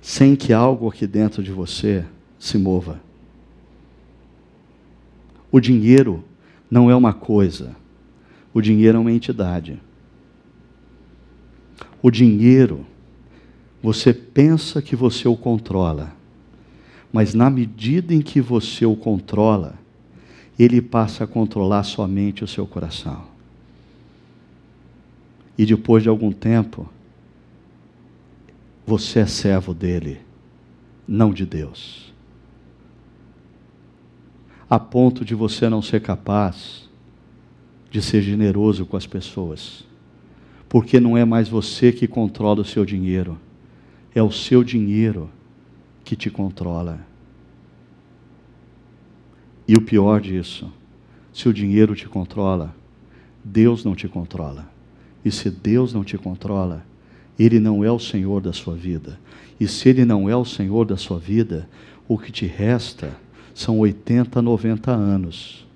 sem 0.00 0.34
que 0.34 0.52
algo 0.52 0.88
aqui 0.88 1.06
dentro 1.06 1.42
de 1.42 1.50
você 1.50 2.04
se 2.38 2.56
mova. 2.56 3.00
O 5.52 5.60
dinheiro 5.60 6.24
não 6.70 6.90
é 6.90 6.94
uma 6.94 7.12
coisa, 7.12 7.74
o 8.54 8.60
dinheiro 8.60 8.96
é 8.96 9.00
uma 9.00 9.12
entidade. 9.12 9.80
O 12.02 12.10
dinheiro, 12.10 12.86
você 13.82 14.12
pensa 14.12 14.80
que 14.80 14.96
você 14.96 15.28
o 15.28 15.36
controla, 15.36 16.14
mas 17.12 17.34
na 17.34 17.50
medida 17.50 18.14
em 18.14 18.22
que 18.22 18.40
você 18.40 18.86
o 18.86 18.96
controla, 18.96 19.78
ele 20.58 20.80
passa 20.80 21.24
a 21.24 21.26
controlar 21.26 21.82
somente 21.82 22.44
o 22.44 22.48
seu 22.48 22.66
coração. 22.66 23.24
E 25.56 25.66
depois 25.66 26.02
de 26.02 26.08
algum 26.08 26.32
tempo, 26.32 26.88
você 28.86 29.20
é 29.20 29.26
servo 29.26 29.74
dele, 29.74 30.20
não 31.06 31.32
de 31.32 31.44
Deus. 31.44 32.12
A 34.68 34.78
ponto 34.78 35.24
de 35.24 35.34
você 35.34 35.68
não 35.68 35.82
ser 35.82 36.00
capaz 36.00 36.88
de 37.90 38.00
ser 38.00 38.22
generoso 38.22 38.86
com 38.86 38.96
as 38.96 39.06
pessoas, 39.06 39.84
porque 40.70 41.00
não 41.00 41.18
é 41.18 41.24
mais 41.24 41.48
você 41.48 41.90
que 41.90 42.06
controla 42.06 42.60
o 42.60 42.64
seu 42.64 42.84
dinheiro, 42.84 43.36
é 44.14 44.22
o 44.22 44.30
seu 44.30 44.62
dinheiro 44.62 45.28
que 46.04 46.14
te 46.14 46.30
controla. 46.30 47.00
E 49.66 49.74
o 49.74 49.82
pior 49.82 50.20
disso, 50.20 50.72
se 51.32 51.48
o 51.48 51.52
dinheiro 51.52 51.96
te 51.96 52.08
controla, 52.08 52.72
Deus 53.44 53.84
não 53.84 53.96
te 53.96 54.06
controla. 54.06 54.70
E 55.24 55.30
se 55.32 55.50
Deus 55.50 55.92
não 55.92 56.04
te 56.04 56.16
controla, 56.16 56.86
ele 57.36 57.58
não 57.58 57.84
é 57.84 57.90
o 57.90 57.98
Senhor 57.98 58.40
da 58.40 58.52
sua 58.52 58.76
vida. 58.76 59.18
E 59.58 59.66
se 59.66 59.88
Ele 59.88 60.04
não 60.04 60.28
é 60.28 60.36
o 60.36 60.44
Senhor 60.44 60.84
da 60.84 60.96
sua 60.96 61.18
vida, 61.18 61.68
o 62.06 62.16
que 62.16 62.30
te 62.30 62.46
resta 62.46 63.16
são 63.54 63.78
80, 63.80 64.40
90 64.40 64.92
anos, 64.92 65.66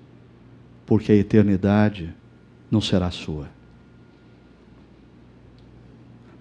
porque 0.85 1.11
a 1.11 1.15
eternidade 1.15 2.13
não 2.71 2.79
será 2.79 3.11
sua. 3.11 3.54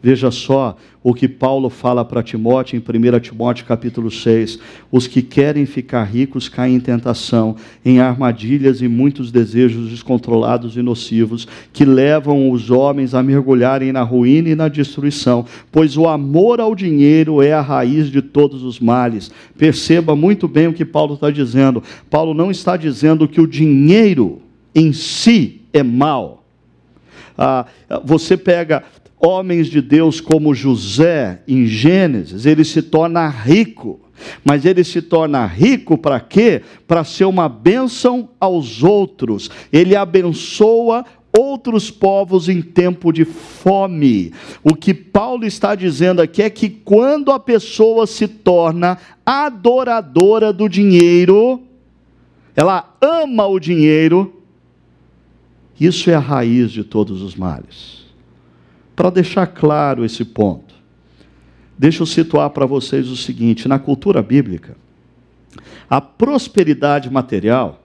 Veja 0.04 0.30
só 0.30 0.76
o 1.02 1.14
que 1.14 1.26
Paulo 1.26 1.70
fala 1.70 2.04
para 2.04 2.22
Timóteo 2.22 2.76
em 2.76 2.78
1 2.78 3.20
Timóteo 3.20 3.64
capítulo 3.64 4.10
6. 4.10 4.58
Os 4.92 5.06
que 5.06 5.22
querem 5.22 5.64
ficar 5.64 6.04
ricos 6.04 6.46
caem 6.46 6.74
em 6.74 6.80
tentação, 6.80 7.56
em 7.82 8.00
armadilhas 8.00 8.82
e 8.82 8.86
muitos 8.86 9.32
desejos 9.32 9.88
descontrolados 9.88 10.76
e 10.76 10.82
nocivos, 10.82 11.48
que 11.72 11.86
levam 11.86 12.50
os 12.50 12.70
homens 12.70 13.14
a 13.14 13.22
mergulharem 13.22 13.92
na 13.92 14.02
ruína 14.02 14.50
e 14.50 14.54
na 14.54 14.68
destruição, 14.68 15.46
pois 15.72 15.96
o 15.96 16.06
amor 16.06 16.60
ao 16.60 16.74
dinheiro 16.74 17.40
é 17.40 17.54
a 17.54 17.62
raiz 17.62 18.10
de 18.10 18.20
todos 18.20 18.62
os 18.62 18.78
males. 18.78 19.30
Perceba 19.56 20.14
muito 20.14 20.46
bem 20.46 20.66
o 20.66 20.74
que 20.74 20.84
Paulo 20.84 21.14
está 21.14 21.30
dizendo. 21.30 21.82
Paulo 22.10 22.34
não 22.34 22.50
está 22.50 22.76
dizendo 22.76 23.26
que 23.26 23.40
o 23.40 23.46
dinheiro 23.46 24.42
em 24.74 24.92
si 24.92 25.62
é 25.72 25.82
mal. 25.82 26.44
Ah, 27.38 27.66
você 28.04 28.36
pega 28.36 28.84
homens 29.24 29.68
de 29.68 29.80
Deus 29.80 30.20
como 30.20 30.54
José, 30.54 31.42
em 31.48 31.66
Gênesis, 31.66 32.46
ele 32.46 32.64
se 32.64 32.82
torna 32.82 33.28
rico. 33.28 34.00
Mas 34.44 34.64
ele 34.64 34.84
se 34.84 35.02
torna 35.02 35.44
rico 35.44 35.98
para 35.98 36.20
quê? 36.20 36.62
Para 36.86 37.04
ser 37.04 37.24
uma 37.24 37.48
bênção 37.48 38.28
aos 38.38 38.82
outros. 38.82 39.50
Ele 39.72 39.96
abençoa 39.96 41.04
outros 41.36 41.90
povos 41.90 42.48
em 42.48 42.62
tempo 42.62 43.12
de 43.12 43.24
fome. 43.24 44.32
O 44.62 44.74
que 44.74 44.94
Paulo 44.94 45.44
está 45.44 45.74
dizendo 45.74 46.22
aqui 46.22 46.42
é 46.42 46.48
que 46.48 46.68
quando 46.70 47.32
a 47.32 47.40
pessoa 47.40 48.06
se 48.06 48.28
torna 48.28 48.98
adoradora 49.26 50.52
do 50.52 50.68
dinheiro, 50.68 51.60
ela 52.54 52.96
ama 53.00 53.46
o 53.46 53.58
dinheiro, 53.58 54.42
isso 55.78 56.08
é 56.08 56.14
a 56.14 56.20
raiz 56.20 56.70
de 56.70 56.84
todos 56.84 57.20
os 57.20 57.34
males. 57.34 58.03
Para 58.94 59.10
deixar 59.10 59.46
claro 59.46 60.04
esse 60.04 60.24
ponto, 60.24 60.74
deixa 61.78 62.02
eu 62.02 62.06
situar 62.06 62.50
para 62.50 62.66
vocês 62.66 63.08
o 63.08 63.16
seguinte: 63.16 63.68
na 63.68 63.78
cultura 63.78 64.22
bíblica, 64.22 64.76
a 65.88 66.00
prosperidade 66.00 67.10
material 67.10 67.82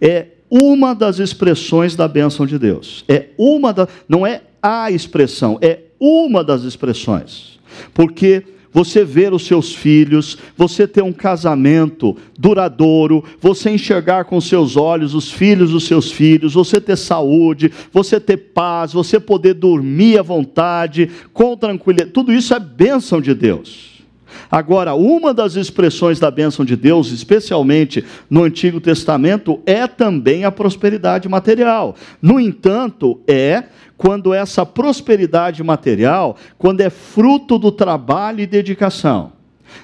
é 0.00 0.26
uma 0.50 0.94
das 0.94 1.18
expressões 1.18 1.96
da 1.96 2.06
bênção 2.06 2.46
de 2.46 2.58
Deus. 2.58 3.04
É 3.08 3.30
uma 3.38 3.72
da, 3.72 3.88
não 4.08 4.26
é 4.26 4.42
a 4.62 4.90
expressão, 4.90 5.58
é 5.62 5.80
uma 5.98 6.44
das 6.44 6.62
expressões. 6.62 7.58
Porque 7.94 8.44
você 8.72 9.04
ver 9.04 9.32
os 9.32 9.46
seus 9.46 9.74
filhos, 9.74 10.38
você 10.56 10.86
ter 10.86 11.02
um 11.02 11.12
casamento 11.12 12.16
duradouro, 12.38 13.22
você 13.40 13.70
enxergar 13.70 14.24
com 14.24 14.40
seus 14.40 14.76
olhos 14.76 15.14
os 15.14 15.30
filhos 15.30 15.72
dos 15.72 15.84
seus 15.84 16.10
filhos, 16.10 16.54
você 16.54 16.80
ter 16.80 16.96
saúde, 16.96 17.70
você 17.92 18.18
ter 18.18 18.36
paz, 18.36 18.92
você 18.92 19.20
poder 19.20 19.54
dormir 19.54 20.18
à 20.18 20.22
vontade, 20.22 21.10
com 21.32 21.56
tranquilidade, 21.56 22.10
tudo 22.10 22.32
isso 22.32 22.54
é 22.54 22.58
bênção 22.58 23.20
de 23.20 23.34
Deus. 23.34 23.91
Agora, 24.50 24.94
uma 24.94 25.34
das 25.34 25.56
expressões 25.56 26.18
da 26.18 26.30
bênção 26.30 26.64
de 26.64 26.76
Deus, 26.76 27.10
especialmente 27.10 28.04
no 28.28 28.44
Antigo 28.44 28.80
Testamento, 28.80 29.60
é 29.66 29.86
também 29.86 30.44
a 30.44 30.52
prosperidade 30.52 31.28
material. 31.28 31.94
No 32.20 32.38
entanto, 32.38 33.20
é 33.26 33.64
quando 33.96 34.34
essa 34.34 34.66
prosperidade 34.66 35.62
material, 35.62 36.36
quando 36.58 36.80
é 36.80 36.90
fruto 36.90 37.58
do 37.58 37.70
trabalho 37.70 38.40
e 38.40 38.46
dedicação. 38.46 39.41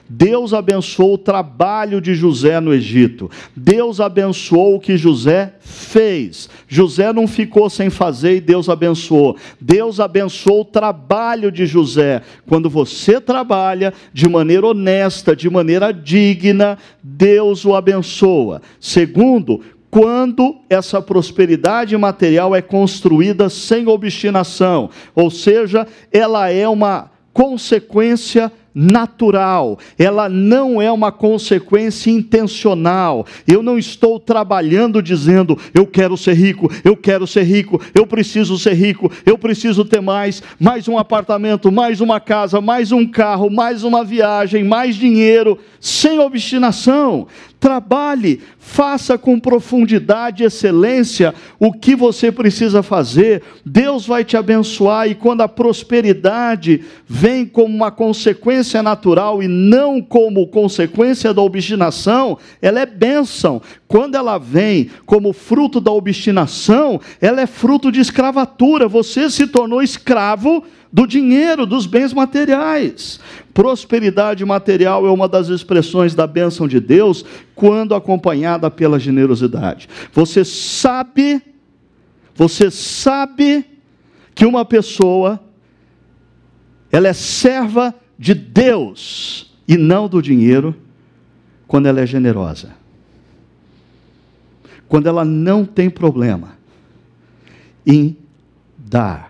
Deus 0.08 0.54
abençoou 0.54 1.14
o 1.14 1.18
trabalho 1.18 2.00
de 2.00 2.14
José 2.14 2.60
no 2.60 2.72
Egito. 2.72 3.30
Deus 3.56 4.00
abençoou 4.00 4.76
o 4.76 4.80
que 4.80 4.96
José 4.96 5.54
fez. 5.60 6.48
José 6.66 7.12
não 7.12 7.26
ficou 7.26 7.68
sem 7.68 7.90
fazer 7.90 8.36
e 8.36 8.40
Deus 8.40 8.68
abençoou. 8.68 9.36
Deus 9.60 10.00
abençoou 10.00 10.62
o 10.62 10.64
trabalho 10.64 11.52
de 11.52 11.66
José. 11.66 12.22
Quando 12.46 12.70
você 12.70 13.20
trabalha 13.20 13.92
de 14.12 14.28
maneira 14.28 14.66
honesta, 14.66 15.36
de 15.36 15.48
maneira 15.50 15.92
digna, 15.92 16.78
Deus 17.02 17.64
o 17.64 17.74
abençoa. 17.74 18.62
Segundo, 18.80 19.60
quando 19.90 20.56
essa 20.68 21.00
prosperidade 21.00 21.96
material 21.96 22.54
é 22.54 22.60
construída 22.60 23.48
sem 23.48 23.86
obstinação, 23.88 24.90
ou 25.14 25.30
seja, 25.30 25.86
ela 26.12 26.50
é 26.50 26.68
uma 26.68 27.10
consequência 27.32 28.52
natural, 28.78 29.76
ela 29.98 30.28
não 30.28 30.80
é 30.80 30.90
uma 30.92 31.10
consequência 31.10 32.12
intencional. 32.12 33.26
Eu 33.44 33.60
não 33.60 33.76
estou 33.76 34.20
trabalhando 34.20 35.02
dizendo, 35.02 35.58
eu 35.74 35.84
quero 35.84 36.16
ser 36.16 36.34
rico, 36.34 36.70
eu 36.84 36.96
quero 36.96 37.26
ser 37.26 37.42
rico, 37.42 37.80
eu 37.92 38.06
preciso 38.06 38.56
ser 38.56 38.74
rico, 38.74 39.10
eu 39.26 39.36
preciso 39.36 39.84
ter 39.84 40.00
mais, 40.00 40.40
mais 40.60 40.86
um 40.86 40.96
apartamento, 40.96 41.72
mais 41.72 42.00
uma 42.00 42.20
casa, 42.20 42.60
mais 42.60 42.92
um 42.92 43.04
carro, 43.04 43.50
mais 43.50 43.82
uma 43.82 44.04
viagem, 44.04 44.62
mais 44.62 44.94
dinheiro, 44.94 45.58
sem 45.80 46.20
obstinação. 46.20 47.26
Trabalhe, 47.60 48.40
faça 48.56 49.18
com 49.18 49.40
profundidade 49.40 50.44
e 50.44 50.46
excelência 50.46 51.34
o 51.58 51.72
que 51.72 51.96
você 51.96 52.30
precisa 52.30 52.84
fazer. 52.84 53.42
Deus 53.66 54.06
vai 54.06 54.24
te 54.24 54.36
abençoar 54.36 55.08
e 55.08 55.14
quando 55.16 55.40
a 55.40 55.48
prosperidade 55.48 56.84
vem 57.04 57.44
como 57.44 57.74
uma 57.74 57.90
consequência 57.90 58.80
natural 58.80 59.42
e 59.42 59.48
não 59.48 60.00
como 60.00 60.46
consequência 60.46 61.34
da 61.34 61.42
obstinação, 61.42 62.38
ela 62.62 62.78
é 62.78 62.86
bênção. 62.86 63.60
Quando 63.88 64.14
ela 64.14 64.38
vem 64.38 64.90
como 65.04 65.32
fruto 65.32 65.80
da 65.80 65.90
obstinação, 65.90 67.00
ela 67.20 67.40
é 67.40 67.46
fruto 67.46 67.90
de 67.90 67.98
escravatura. 67.98 68.86
Você 68.86 69.28
se 69.28 69.48
tornou 69.48 69.82
escravo 69.82 70.62
do 70.92 71.06
dinheiro, 71.06 71.66
dos 71.66 71.86
bens 71.86 72.12
materiais. 72.12 73.20
Prosperidade 73.52 74.44
material 74.44 75.06
é 75.06 75.10
uma 75.10 75.28
das 75.28 75.48
expressões 75.48 76.14
da 76.14 76.26
bênção 76.26 76.66
de 76.66 76.80
Deus 76.80 77.24
quando 77.54 77.94
acompanhada 77.94 78.70
pela 78.70 78.98
generosidade. 78.98 79.88
Você 80.12 80.44
sabe, 80.44 81.42
você 82.34 82.70
sabe 82.70 83.64
que 84.34 84.46
uma 84.46 84.64
pessoa 84.64 85.40
ela 86.90 87.08
é 87.08 87.12
serva 87.12 87.94
de 88.18 88.34
Deus 88.34 89.54
e 89.66 89.76
não 89.76 90.08
do 90.08 90.22
dinheiro 90.22 90.74
quando 91.66 91.86
ela 91.86 92.00
é 92.00 92.06
generosa. 92.06 92.74
Quando 94.88 95.06
ela 95.06 95.24
não 95.24 95.66
tem 95.66 95.90
problema 95.90 96.56
em 97.86 98.16
dar, 98.76 99.27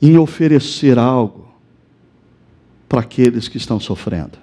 em 0.00 0.16
oferecer 0.18 0.98
algo 0.98 1.46
para 2.88 3.00
aqueles 3.00 3.48
que 3.48 3.56
estão 3.56 3.80
sofrendo, 3.80 4.38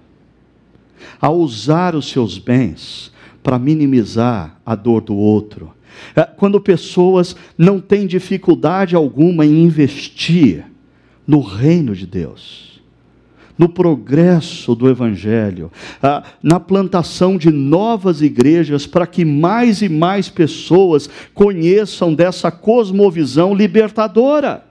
a 1.21 1.29
usar 1.29 1.95
os 1.95 2.09
seus 2.09 2.37
bens 2.37 3.11
para 3.41 3.59
minimizar 3.59 4.59
a 4.65 4.75
dor 4.75 5.01
do 5.01 5.15
outro. 5.15 5.73
É, 6.15 6.23
quando 6.23 6.59
pessoas 6.59 7.35
não 7.57 7.79
têm 7.79 8.07
dificuldade 8.07 8.95
alguma 8.95 9.45
em 9.45 9.63
investir 9.63 10.65
no 11.25 11.39
reino 11.39 11.95
de 11.95 12.05
Deus 12.07 12.73
no 13.57 13.69
progresso 13.69 14.73
do 14.73 14.89
Evangelho, 14.89 15.71
ah, 16.01 16.23
na 16.41 16.59
plantação 16.59 17.37
de 17.37 17.51
novas 17.51 18.21
igrejas, 18.21 18.87
para 18.87 19.05
que 19.05 19.23
mais 19.23 19.81
e 19.81 19.89
mais 19.89 20.29
pessoas 20.29 21.09
conheçam 21.33 22.13
dessa 22.13 22.49
cosmovisão 22.49 23.53
libertadora. 23.53 24.65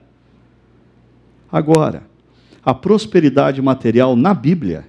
Agora, 1.53 2.01
a 2.65 2.73
prosperidade 2.73 3.61
material 3.61 4.15
na 4.15 4.33
Bíblia 4.33 4.85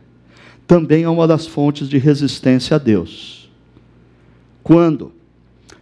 também 0.66 1.04
é 1.04 1.08
uma 1.10 1.26
das 1.28 1.46
fontes 1.46 1.90
de 1.90 1.98
resistência 1.98 2.76
a 2.76 2.78
Deus. 2.78 3.50
Quando? 4.62 5.12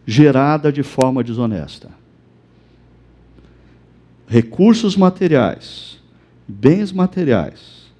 Gerada 0.04 0.72
de 0.72 0.82
forma 0.82 1.22
desonesta. 1.22 1.88
Recursos 4.26 4.96
materiais, 4.96 6.00
bens 6.48 6.90
materiais, 6.90 7.92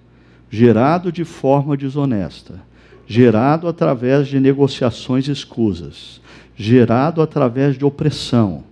gerado 0.50 1.12
de 1.12 1.24
forma 1.24 1.76
desonesta, 1.76 2.60
gerado 3.06 3.68
através 3.68 4.26
de 4.26 4.40
negociações 4.40 5.28
escusas, 5.28 6.20
gerado 6.56 7.22
através 7.22 7.78
de 7.78 7.84
opressão, 7.84 8.64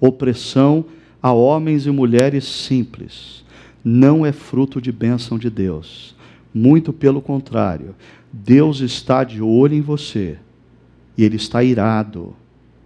opressão 0.00 0.86
a 1.22 1.32
homens 1.32 1.86
e 1.86 1.90
mulheres 1.90 2.44
simples, 2.44 3.44
não 3.84 4.24
é 4.24 4.32
fruto 4.32 4.80
de 4.80 4.92
bênção 4.92 5.38
de 5.38 5.50
Deus. 5.50 6.14
Muito 6.52 6.92
pelo 6.92 7.20
contrário, 7.20 7.94
Deus 8.32 8.80
está 8.80 9.24
de 9.24 9.42
olho 9.42 9.74
em 9.74 9.80
você 9.80 10.38
e 11.16 11.24
Ele 11.24 11.36
está 11.36 11.62
irado 11.62 12.34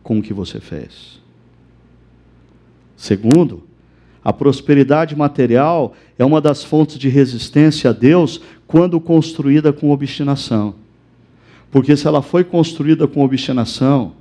com 0.02 0.18
o 0.18 0.22
que 0.22 0.32
você 0.32 0.60
fez. 0.60 1.20
Segundo, 2.96 3.64
a 4.24 4.32
prosperidade 4.32 5.16
material 5.16 5.94
é 6.18 6.24
uma 6.24 6.40
das 6.40 6.62
fontes 6.62 6.98
de 6.98 7.08
resistência 7.08 7.90
a 7.90 7.92
Deus 7.92 8.40
quando 8.66 9.00
construída 9.00 9.72
com 9.72 9.90
obstinação. 9.90 10.76
Porque 11.70 11.96
se 11.96 12.06
ela 12.06 12.22
foi 12.22 12.44
construída 12.44 13.08
com 13.08 13.24
obstinação, 13.24 14.12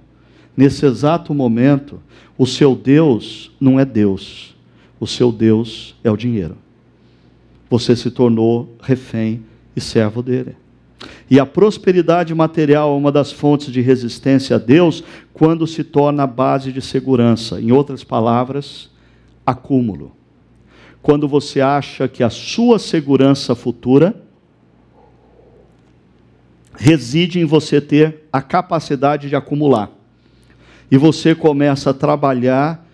nesse 0.55 0.85
exato 0.85 1.33
momento, 1.33 2.01
o 2.37 2.45
seu 2.45 2.75
Deus 2.75 3.51
não 3.59 3.79
é 3.79 3.85
Deus. 3.85 4.55
O 4.99 5.07
seu 5.07 5.31
Deus 5.31 5.95
é 6.03 6.11
o 6.11 6.17
dinheiro. 6.17 6.57
Você 7.69 7.95
se 7.95 8.11
tornou 8.11 8.75
refém 8.81 9.43
e 9.75 9.81
servo 9.81 10.21
dele. 10.21 10.55
E 11.29 11.39
a 11.39 11.45
prosperidade 11.45 12.35
material 12.35 12.93
é 12.93 12.97
uma 12.97 13.11
das 13.11 13.31
fontes 13.31 13.71
de 13.71 13.81
resistência 13.81 14.57
a 14.57 14.59
Deus 14.59 15.03
quando 15.33 15.65
se 15.65 15.83
torna 15.83 16.23
a 16.23 16.27
base 16.27 16.71
de 16.71 16.81
segurança. 16.81 17.59
Em 17.59 17.71
outras 17.71 18.03
palavras, 18.03 18.89
acúmulo. 19.45 20.11
Quando 21.01 21.27
você 21.27 21.61
acha 21.61 22.07
que 22.07 22.23
a 22.23 22.29
sua 22.29 22.77
segurança 22.77 23.55
futura 23.55 24.21
reside 26.75 27.39
em 27.39 27.45
você 27.45 27.79
ter 27.79 28.27
a 28.31 28.41
capacidade 28.41 29.29
de 29.29 29.35
acumular. 29.35 30.00
E 30.91 30.97
você 30.97 31.33
começa 31.33 31.89
a 31.91 31.93
trabalhar 31.93 32.85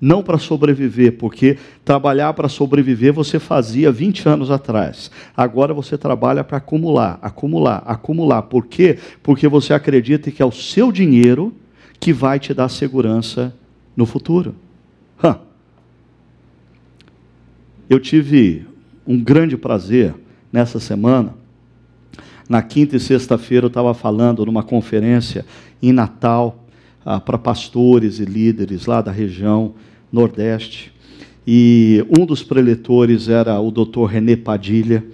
não 0.00 0.20
para 0.20 0.36
sobreviver, 0.36 1.16
porque 1.16 1.56
trabalhar 1.84 2.32
para 2.32 2.48
sobreviver 2.48 3.12
você 3.12 3.38
fazia 3.38 3.92
20 3.92 4.28
anos 4.28 4.50
atrás. 4.50 5.12
Agora 5.36 5.72
você 5.72 5.96
trabalha 5.96 6.42
para 6.42 6.56
acumular, 6.56 7.20
acumular, 7.22 7.84
acumular. 7.86 8.42
Por 8.42 8.66
quê? 8.66 8.98
Porque 9.22 9.46
você 9.46 9.72
acredita 9.72 10.32
que 10.32 10.42
é 10.42 10.44
o 10.44 10.50
seu 10.50 10.90
dinheiro 10.90 11.54
que 12.00 12.12
vai 12.12 12.40
te 12.40 12.52
dar 12.52 12.68
segurança 12.68 13.54
no 13.96 14.04
futuro. 14.04 14.56
Eu 17.88 18.00
tive 18.00 18.66
um 19.06 19.22
grande 19.22 19.56
prazer 19.56 20.14
nessa 20.50 20.80
semana. 20.80 21.34
Na 22.48 22.62
quinta 22.62 22.96
e 22.96 23.00
sexta-feira 23.00 23.66
eu 23.66 23.68
estava 23.68 23.92
falando 23.94 24.44
numa 24.46 24.62
conferência 24.62 25.44
em 25.82 25.92
Natal 25.92 26.61
ah, 27.04 27.20
para 27.20 27.38
pastores 27.38 28.18
e 28.18 28.24
líderes 28.24 28.86
lá 28.86 29.00
da 29.00 29.12
região 29.12 29.74
Nordeste. 30.12 30.92
E 31.46 32.04
um 32.16 32.24
dos 32.24 32.42
preletores 32.42 33.28
era 33.28 33.58
o 33.60 33.70
Dr. 33.70 34.04
René 34.04 34.36
Padilha, 34.36 35.04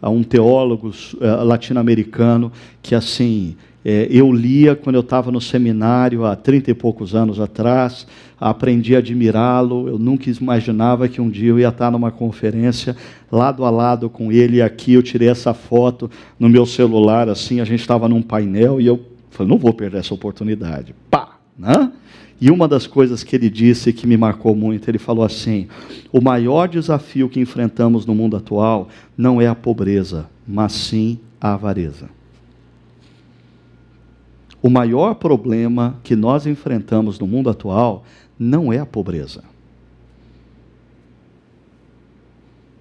ah, 0.00 0.10
um 0.10 0.22
teólogo 0.22 0.88
uh, 0.90 1.44
latino-americano 1.44 2.52
que 2.82 2.94
assim 2.94 3.56
é, 3.84 4.06
eu 4.10 4.32
lia 4.32 4.74
quando 4.76 4.96
eu 4.96 5.00
estava 5.00 5.30
no 5.30 5.40
seminário 5.40 6.24
há 6.24 6.36
trinta 6.36 6.70
e 6.70 6.74
poucos 6.74 7.14
anos 7.14 7.40
atrás, 7.40 8.06
aprendi 8.38 8.94
a 8.94 8.98
admirá-lo. 8.98 9.88
Eu 9.88 9.98
nunca 9.98 10.28
imaginava 10.28 11.08
que 11.08 11.20
um 11.20 11.30
dia 11.30 11.48
eu 11.48 11.58
ia 11.58 11.68
estar 11.68 11.90
numa 11.90 12.10
conferência 12.10 12.96
lado 13.30 13.64
a 13.64 13.70
lado 13.70 14.10
com 14.10 14.32
ele. 14.32 14.56
E 14.56 14.62
aqui 14.62 14.94
eu 14.94 15.02
tirei 15.02 15.28
essa 15.28 15.54
foto 15.54 16.10
no 16.38 16.48
meu 16.48 16.66
celular, 16.66 17.28
assim, 17.28 17.60
a 17.60 17.64
gente 17.64 17.80
estava 17.80 18.08
num 18.08 18.20
painel 18.20 18.80
e 18.80 18.86
eu 18.86 19.00
falei, 19.30 19.50
não 19.50 19.58
vou 19.58 19.72
perder 19.72 19.98
essa 19.98 20.14
oportunidade. 20.14 20.94
Pá! 21.10 21.38
Né? 21.58 21.92
E 22.40 22.50
uma 22.50 22.68
das 22.68 22.86
coisas 22.86 23.24
que 23.24 23.34
ele 23.34 23.50
disse 23.50 23.92
que 23.92 24.06
me 24.06 24.16
marcou 24.16 24.54
muito, 24.54 24.88
ele 24.88 24.98
falou 24.98 25.24
assim: 25.24 25.66
o 26.12 26.20
maior 26.20 26.68
desafio 26.68 27.28
que 27.28 27.40
enfrentamos 27.40 28.06
no 28.06 28.14
mundo 28.14 28.36
atual 28.36 28.88
não 29.16 29.40
é 29.40 29.48
a 29.48 29.54
pobreza, 29.54 30.28
mas 30.46 30.72
sim 30.72 31.18
a 31.40 31.54
avareza. 31.54 32.08
O 34.62 34.70
maior 34.70 35.14
problema 35.14 35.96
que 36.02 36.14
nós 36.14 36.46
enfrentamos 36.46 37.18
no 37.18 37.26
mundo 37.26 37.50
atual 37.50 38.04
não 38.38 38.72
é 38.72 38.78
a 38.78 38.86
pobreza, 38.86 39.42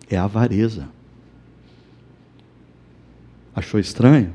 é 0.10 0.18
a 0.18 0.24
avareza. 0.24 0.88
Achou 3.56 3.80
estranho? 3.80 4.34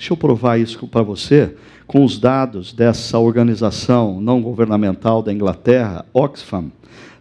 Deixa 0.00 0.12
eu 0.14 0.16
provar 0.16 0.58
isso 0.58 0.88
para 0.88 1.02
você 1.02 1.54
com 1.86 2.02
os 2.02 2.18
dados 2.18 2.72
dessa 2.72 3.18
organização 3.18 4.18
não 4.18 4.40
governamental 4.40 5.22
da 5.22 5.30
Inglaterra, 5.30 6.06
Oxfam, 6.14 6.72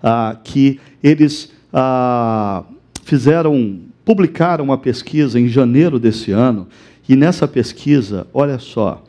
ah, 0.02 0.40
que 0.42 0.80
eles 1.04 1.52
ah, 1.74 2.64
fizeram, 3.04 3.82
publicaram 4.06 4.64
uma 4.64 4.78
pesquisa 4.78 5.38
em 5.38 5.50
janeiro 5.50 6.00
desse 6.00 6.32
ano, 6.32 6.70
e 7.10 7.18
nessa 7.18 7.46
pesquisa, 7.50 8.26
olha 8.34 8.58
só, 8.58 9.04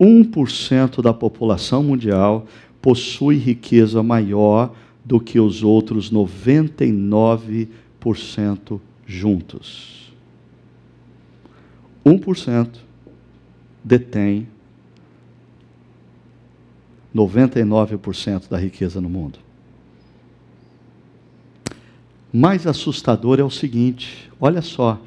1% 0.00 1.00
da 1.00 1.14
população 1.14 1.84
mundial 1.84 2.44
possui 2.80 3.36
riqueza 3.36 4.02
maior 4.02 4.74
do 5.04 5.20
que 5.20 5.38
os 5.38 5.62
outros 5.62 6.10
99% 6.10 8.80
juntos. 9.06 10.12
1% 12.04 12.90
detém 13.84 14.46
99% 17.14 18.48
da 18.48 18.58
riqueza 18.58 19.00
no 19.00 19.08
mundo. 19.08 19.38
Mais 22.32 22.66
assustador 22.66 23.38
é 23.38 23.44
o 23.44 23.50
seguinte: 23.50 24.30
olha 24.40 24.62
só, 24.62 25.00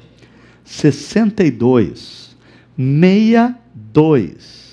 62, 0.64 2.36
62 2.76 4.66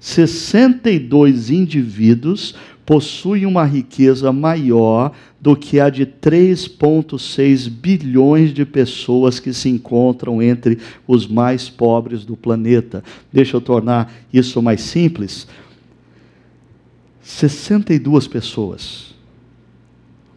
62 0.00 1.50
indivíduos 1.50 2.54
possuem 2.88 3.44
uma 3.44 3.66
riqueza 3.66 4.32
maior 4.32 5.12
do 5.38 5.54
que 5.54 5.78
a 5.78 5.90
de 5.90 6.06
3,6 6.06 7.68
bilhões 7.68 8.54
de 8.54 8.64
pessoas 8.64 9.38
que 9.38 9.52
se 9.52 9.68
encontram 9.68 10.40
entre 10.40 10.78
os 11.06 11.26
mais 11.26 11.68
pobres 11.68 12.24
do 12.24 12.34
planeta. 12.34 13.04
Deixa 13.30 13.58
eu 13.58 13.60
tornar 13.60 14.10
isso 14.32 14.62
mais 14.62 14.80
simples. 14.80 15.46
62 17.20 18.26
pessoas 18.26 19.14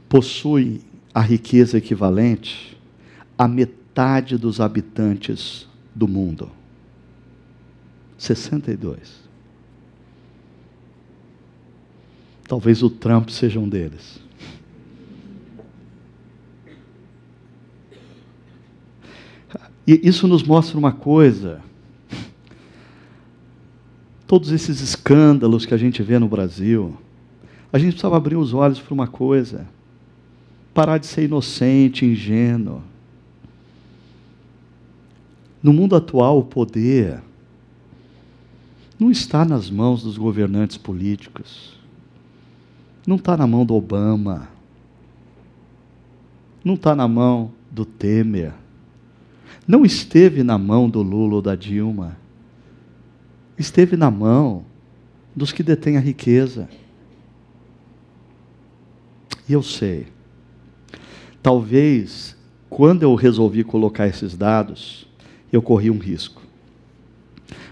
possuem 0.09 0.81
a 1.13 1.21
riqueza 1.21 1.77
equivalente 1.77 2.77
à 3.37 3.47
metade 3.47 4.37
dos 4.37 4.59
habitantes 4.59 5.69
do 5.95 6.05
mundo. 6.05 6.51
62. 8.17 9.20
Talvez 12.51 12.83
o 12.83 12.89
Trump 12.89 13.29
seja 13.29 13.61
um 13.61 13.69
deles. 13.69 14.19
E 19.87 20.01
isso 20.03 20.27
nos 20.27 20.43
mostra 20.43 20.77
uma 20.77 20.91
coisa. 20.91 21.61
Todos 24.27 24.51
esses 24.51 24.81
escândalos 24.81 25.65
que 25.65 25.73
a 25.73 25.77
gente 25.77 26.03
vê 26.03 26.19
no 26.19 26.27
Brasil, 26.27 26.97
a 27.71 27.79
gente 27.79 27.91
precisava 27.91 28.17
abrir 28.17 28.35
os 28.35 28.53
olhos 28.53 28.81
para 28.81 28.93
uma 28.93 29.07
coisa: 29.07 29.65
parar 30.73 30.97
de 30.97 31.07
ser 31.07 31.23
inocente, 31.23 32.05
ingênuo. 32.05 32.81
No 35.63 35.71
mundo 35.71 35.95
atual, 35.95 36.39
o 36.39 36.43
poder 36.43 37.21
não 38.99 39.09
está 39.09 39.45
nas 39.45 39.69
mãos 39.69 40.03
dos 40.03 40.17
governantes 40.17 40.75
políticos, 40.75 41.79
não 43.05 43.15
está 43.15 43.35
na 43.35 43.47
mão 43.47 43.65
do 43.65 43.73
Obama, 43.73 44.47
não 46.63 46.75
está 46.75 46.95
na 46.95 47.07
mão 47.07 47.51
do 47.69 47.85
Temer, 47.85 48.53
não 49.67 49.85
esteve 49.85 50.43
na 50.43 50.57
mão 50.57 50.89
do 50.89 51.01
Lula 51.01 51.35
ou 51.35 51.41
da 51.41 51.55
Dilma, 51.55 52.17
esteve 53.57 53.95
na 53.95 54.11
mão 54.11 54.65
dos 55.35 55.51
que 55.51 55.63
detêm 55.63 55.97
a 55.97 56.01
riqueza. 56.01 56.69
E 59.47 59.53
eu 59.53 59.63
sei, 59.63 60.07
talvez 61.41 62.37
quando 62.71 63.03
eu 63.03 63.13
resolvi 63.15 63.65
colocar 63.65 64.07
esses 64.07 64.37
dados, 64.37 65.05
eu 65.51 65.61
corri 65.61 65.91
um 65.91 65.97
risco. 65.97 66.41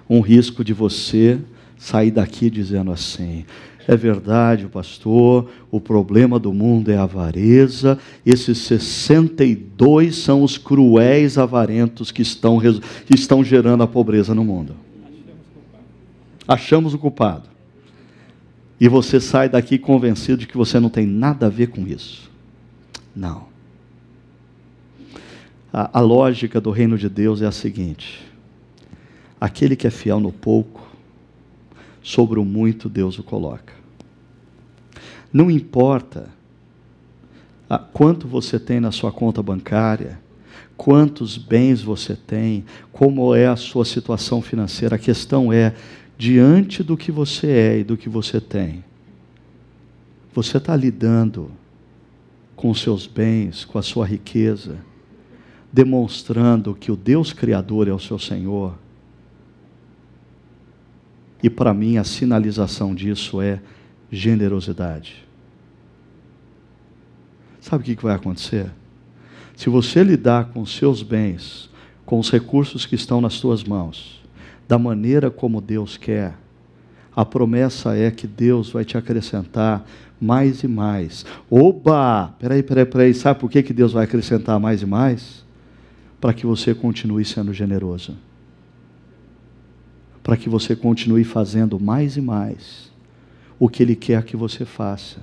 Um 0.10 0.20
risco 0.20 0.62
de 0.62 0.74
você 0.74 1.40
sair 1.78 2.12
daqui 2.12 2.50
dizendo 2.50 2.92
assim: 2.92 3.46
é 3.88 3.96
verdade, 3.96 4.68
pastor, 4.68 5.50
o 5.72 5.80
problema 5.80 6.38
do 6.38 6.54
mundo 6.54 6.92
é 6.92 6.98
a 6.98 7.04
avareza, 7.04 7.98
esses 8.26 8.60
62 8.60 10.16
são 10.16 10.44
os 10.44 10.58
cruéis 10.58 11.38
avarentos 11.38 12.12
que 12.12 12.22
estão, 12.22 12.60
que 12.60 13.16
estão 13.16 13.44
gerando 13.44 13.82
a 13.82 13.88
pobreza 13.88 14.36
no 14.36 14.44
mundo. 14.44 14.76
Achamos 16.48 16.94
o 16.94 17.00
culpado. 17.00 17.50
E 18.80 18.88
você 18.88 19.20
sai 19.20 19.50
daqui 19.50 19.78
convencido 19.78 20.38
de 20.38 20.48
que 20.48 20.58
você 20.58 20.80
não 20.80 20.90
tem 20.90 21.06
nada 21.06 21.48
a 21.48 21.50
ver 21.50 21.68
com 21.68 21.86
isso. 21.86 22.30
Não. 23.16 23.48
A, 25.72 26.00
a 26.00 26.02
lógica 26.02 26.62
do 26.62 26.72
reino 26.72 26.98
de 26.98 27.10
Deus 27.10 27.42
é 27.42 27.46
a 27.46 27.52
seguinte: 27.52 28.26
aquele 29.40 29.76
que 29.76 29.86
é 29.86 29.90
fiel 29.90 30.20
no 30.20 30.32
pouco, 30.32 30.89
sobre 32.02 32.39
o 32.39 32.45
muito 32.45 32.89
Deus 32.89 33.18
o 33.20 33.24
coloca. 33.24 33.74
Não 35.32 35.50
importa 35.50 36.30
quanto 37.93 38.28
você 38.28 38.60
tem 38.60 38.80
na 38.80 38.91
sua 38.91 39.12
conta 39.12 39.43
bancária, 39.43 40.20
quantos 40.76 41.38
bens 41.38 41.82
você 41.82 42.16
tem, 42.16 42.66
como 42.91 43.36
é 43.36 43.47
a 43.47 43.56
sua 43.56 43.86
situação 43.86 44.41
financeira, 44.41 44.95
a 44.95 45.00
questão 45.00 45.52
é, 45.52 45.76
diante 46.18 46.82
do 46.82 46.97
que 46.97 47.12
você 47.12 47.47
é 47.47 47.80
e 47.80 47.84
do 47.84 47.95
que 47.95 48.10
você 48.10 48.41
tem, 48.41 48.84
você 50.34 50.58
está 50.58 50.76
lidando 50.76 51.52
com 52.56 52.70
os 52.70 52.82
seus 52.82 53.08
bens, 53.08 53.66
com 53.66 53.78
a 53.78 53.82
sua 53.82 54.06
riqueza, 54.06 54.78
demonstrando 55.72 56.74
que 56.74 56.91
o 56.91 56.95
Deus 56.95 57.32
Criador 57.32 57.88
é 57.88 57.93
o 57.93 58.00
seu 58.00 58.18
Senhor. 58.18 58.74
E 61.42 61.50
para 61.50 61.74
mim 61.74 61.98
a 61.98 62.04
sinalização 62.04 62.94
disso 62.94 63.42
é 63.42 63.60
generosidade. 64.12 65.26
Sabe 67.62 67.84
o 67.84 67.96
que 67.96 68.04
vai 68.04 68.16
acontecer? 68.16 68.72
Se 69.56 69.70
você 69.70 70.04
lidar 70.04 70.46
com 70.46 70.62
os 70.62 70.76
seus 70.76 71.04
bens, 71.04 71.70
com 72.06 72.20
os 72.20 72.32
recursos 72.32 72.86
que 72.86 72.96
estão 72.96 73.22
nas 73.22 73.34
suas 73.34 73.64
mãos, 73.64 74.22
da 74.68 74.80
maneira 74.80 75.30
como 75.30 75.62
Deus 75.62 75.98
quer, 75.98 76.36
a 77.16 77.26
promessa 77.26 77.96
é 77.96 78.10
que 78.10 78.26
Deus 78.26 78.72
vai 78.72 78.86
te 78.86 78.98
acrescentar 78.98 79.86
mais 80.20 80.64
e 80.64 80.68
mais. 80.68 81.26
Oba! 81.50 82.34
Peraí, 82.40 82.64
peraí, 82.64 82.86
peraí. 82.86 83.14
Sabe 83.14 83.40
por 83.40 83.50
que, 83.50 83.62
que 83.62 83.74
Deus 83.74 83.92
vai 83.92 84.06
acrescentar 84.06 84.60
mais 84.60 84.82
e 84.82 84.86
mais? 84.86 85.44
para 86.20 86.34
que 86.34 86.46
você 86.46 86.76
continue 86.76 87.24
sendo 87.24 87.54
generoso. 87.54 88.16
Para 90.24 90.38
que 90.38 90.50
você 90.50 90.76
continue 90.76 91.24
fazendo 91.24 91.80
mais 91.80 92.18
e 92.18 92.22
mais 92.22 92.92
o 93.58 93.68
que 93.68 93.84
Ele 93.84 93.96
quer 93.96 94.24
que 94.24 94.38
você 94.38 94.66
faça. 94.66 95.20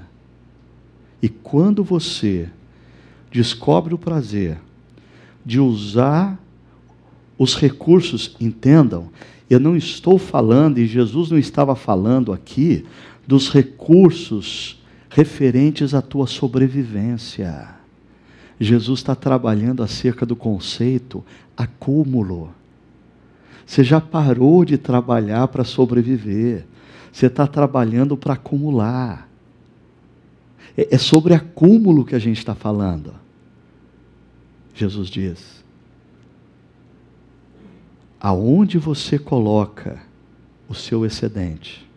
E 1.23 1.29
quando 1.29 1.83
você 1.83 2.49
descobre 3.31 3.95
o 3.95 3.99
prazer 3.99 4.59
de 5.45 5.59
usar 5.59 6.39
os 7.39 7.55
recursos, 7.55 8.37
entendam, 8.41 9.11
eu 9.49 9.61
não 9.61 9.77
estou 9.77 10.19
falando, 10.19 10.79
e 10.79 10.87
Jesus 10.87 11.31
não 11.31 11.39
estava 11.39 11.77
falando 11.77 12.33
aqui, 12.33 12.85
dos 13.27 13.49
recursos 13.49 14.83
referentes 15.11 15.95
à 15.95 16.03
tua 16.03 16.27
sobrevivência. 16.27 17.69
Jesus 18.59 19.01
está 19.01 19.15
trabalhando 19.15 19.83
acerca 19.83 20.25
do 20.25 20.35
conceito 20.35 21.25
acúmulo. 21.57 22.51
Você 23.67 23.83
já 23.83 24.01
parou 24.01 24.65
de 24.65 24.79
trabalhar 24.79 25.49
para 25.49 25.65
sobreviver. 25.65 26.65
Você 27.13 27.27
está 27.27 27.47
trabalhando 27.47 28.17
para 28.17 28.35
acumular. 28.35 29.29
É, 30.77 30.95
é 30.95 30.99
sobre 30.99 31.35
acúmulo 31.35 32.05
que 32.05 32.15
a 32.15 32.19
gente 32.19 32.39
está 32.39 32.55
falando. 32.55 33.13
Jesus 34.73 35.09
diz: 35.09 35.65
aonde 38.21 38.79
você 38.79 39.19
coloca 39.19 40.01
o 40.69 40.75
seu 40.75 41.05
excedente, 41.05 41.89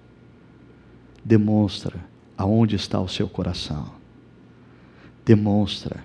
demonstra 1.23 1.99
aonde 2.37 2.75
está 2.75 2.99
o 2.99 3.07
seu 3.07 3.27
coração. 3.27 3.91
Demonstra 5.25 6.03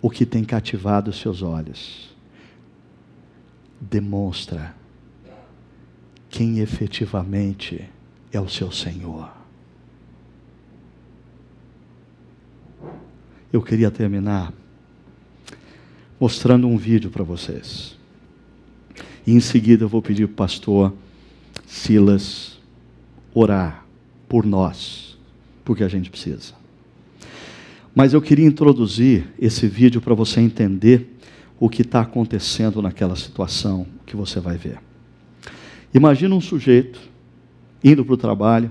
o 0.00 0.08
que 0.08 0.24
tem 0.24 0.44
cativado 0.44 1.10
os 1.10 1.18
seus 1.18 1.42
olhos. 1.42 2.09
Demonstra 3.80 4.74
quem 6.28 6.60
efetivamente 6.60 7.88
é 8.32 8.40
o 8.40 8.48
seu 8.48 8.70
Senhor. 8.70 9.30
Eu 13.52 13.60
queria 13.62 13.90
terminar 13.90 14.52
mostrando 16.20 16.68
um 16.68 16.76
vídeo 16.76 17.10
para 17.10 17.24
vocês. 17.24 17.98
E 19.26 19.32
em 19.32 19.40
seguida 19.40 19.84
eu 19.84 19.88
vou 19.88 20.02
pedir 20.02 20.26
para 20.26 20.32
o 20.32 20.36
pastor 20.36 20.94
Silas 21.66 22.60
orar 23.34 23.86
por 24.28 24.44
nós, 24.44 25.18
porque 25.64 25.82
a 25.82 25.88
gente 25.88 26.10
precisa. 26.10 26.54
Mas 27.94 28.12
eu 28.12 28.22
queria 28.22 28.46
introduzir 28.46 29.26
esse 29.38 29.66
vídeo 29.66 30.00
para 30.00 30.14
você 30.14 30.40
entender 30.40 31.16
o 31.60 31.68
que 31.68 31.82
está 31.82 32.00
acontecendo 32.00 32.80
naquela 32.80 33.14
situação 33.14 33.86
que 34.06 34.16
você 34.16 34.40
vai 34.40 34.56
ver. 34.56 34.78
Imagina 35.92 36.34
um 36.34 36.40
sujeito 36.40 36.98
indo 37.84 38.04
para 38.04 38.14
o 38.14 38.16
trabalho, 38.16 38.70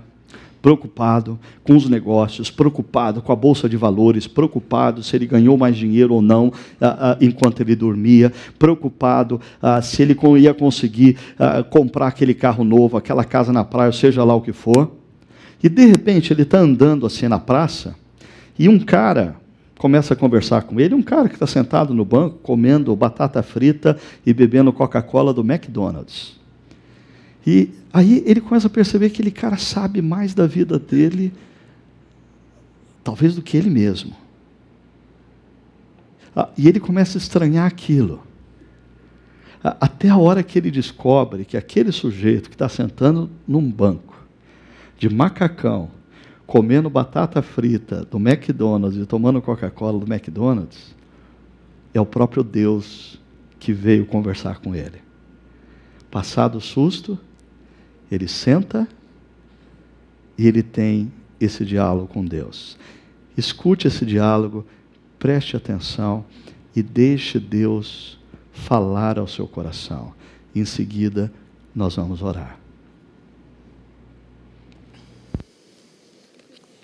preocupado 0.62 1.40
com 1.64 1.76
os 1.76 1.88
negócios, 1.88 2.52
preocupado 2.52 3.22
com 3.22 3.32
a 3.32 3.36
bolsa 3.36 3.70
de 3.70 3.78
valores, 3.78 4.28
preocupado 4.28 5.04
se 5.04 5.16
ele 5.16 5.26
ganhou 5.26 5.58
mais 5.58 5.78
dinheiro 5.78 6.16
ou 6.16 6.22
não 6.22 6.52
ah, 6.82 7.12
ah, 7.12 7.18
enquanto 7.22 7.62
ele 7.62 7.76
dormia, 7.76 8.34
preocupado 8.58 9.40
ah, 9.62 9.82
se 9.82 10.02
ele 10.02 10.18
ia 10.40 10.54
conseguir 10.54 11.18
comprar 11.70 12.08
aquele 12.08 12.34
carro 12.34 12.64
novo, 12.64 12.98
aquela 12.98 13.24
casa 13.24 13.54
na 13.54 13.64
praia, 13.64 13.92
seja 13.92 14.24
lá 14.24 14.36
o 14.36 14.42
que 14.42 14.52
for. 14.52 14.92
E 15.62 15.70
de 15.70 15.86
repente 15.86 16.34
ele 16.34 16.42
está 16.42 16.58
andando 16.58 17.06
assim 17.06 17.28
na 17.28 17.40
praça 17.40 17.96
e 18.58 18.68
um 18.68 18.80
cara 18.80 19.36
começa 19.80 20.14
a 20.14 20.18
conversar 20.18 20.64
com 20.64 20.78
ele, 20.78 20.94
um 20.94 21.02
cara 21.02 21.30
que 21.30 21.36
está 21.36 21.48
sentado 21.48 21.94
no 21.94 22.04
banco 22.04 22.38
comendo 22.40 22.94
batata 22.98 23.42
frita 23.42 23.98
e 24.26 24.34
bebendo 24.34 24.74
Coca-Cola 24.74 25.34
do 25.34 25.40
McDonald's. 25.40 26.38
E 27.48 27.70
aí 27.94 28.22
ele 28.26 28.42
começa 28.42 28.68
a 28.68 28.70
perceber 28.70 29.10
que 29.10 29.22
aquele 29.22 29.32
cara 29.32 29.56
sabe 29.56 30.02
mais 30.02 30.34
da 30.34 30.46
vida 30.46 30.78
dele 30.78 31.32
talvez 33.06 33.36
do 33.36 33.42
que 33.42 33.56
ele 33.56 33.70
mesmo. 33.70 34.14
Ah, 36.36 36.50
e 36.58 36.68
ele 36.68 36.82
começa 36.82 37.18
a 37.18 37.22
estranhar 37.22 37.66
aquilo. 37.66 38.22
Ah, 39.64 39.78
até 39.80 40.10
a 40.10 40.18
hora 40.18 40.44
que 40.44 40.60
ele 40.60 40.72
descobre 40.72 41.46
que 41.46 41.56
aquele 41.56 41.94
sujeito 41.94 42.50
que 42.50 42.56
está 42.56 42.68
sentando 42.68 43.30
num 43.48 43.72
banco, 43.72 44.28
de 44.98 45.08
macacão, 45.08 45.90
comendo 46.50 46.90
batata 46.90 47.44
frita 47.44 48.04
do 48.04 48.18
McDonald's 48.18 49.00
e 49.00 49.06
tomando 49.06 49.40
Coca-Cola 49.40 50.04
do 50.04 50.12
McDonald's, 50.12 50.96
é 51.94 52.02
o 52.02 52.06
próprio 52.08 52.44
Deus 52.44 53.22
que 53.60 53.72
veio 53.72 54.08
conversar 54.08 54.60
com 54.60 54.74
ele. 54.74 55.00
Passado 56.10 56.58
o 56.58 56.62
susto, 56.62 57.20
ele 58.12 58.28
senta 58.28 58.88
e 60.36 60.48
ele 60.48 60.64
tem 60.64 61.14
esse 61.40 61.64
diálogo 61.64 62.08
com 62.08 62.26
Deus. 62.26 62.80
Escute 63.38 63.88
esse 63.88 64.04
diálogo, 64.04 64.66
preste 65.20 65.56
atenção 65.56 66.26
e 66.76 66.82
deixe 66.82 67.40
Deus 67.40 68.20
falar 68.52 69.20
ao 69.20 69.28
seu 69.28 69.48
coração. 69.48 70.16
Em 70.56 70.66
seguida, 70.66 71.32
nós 71.76 71.96
vamos 71.96 72.24
orar. 72.24 72.59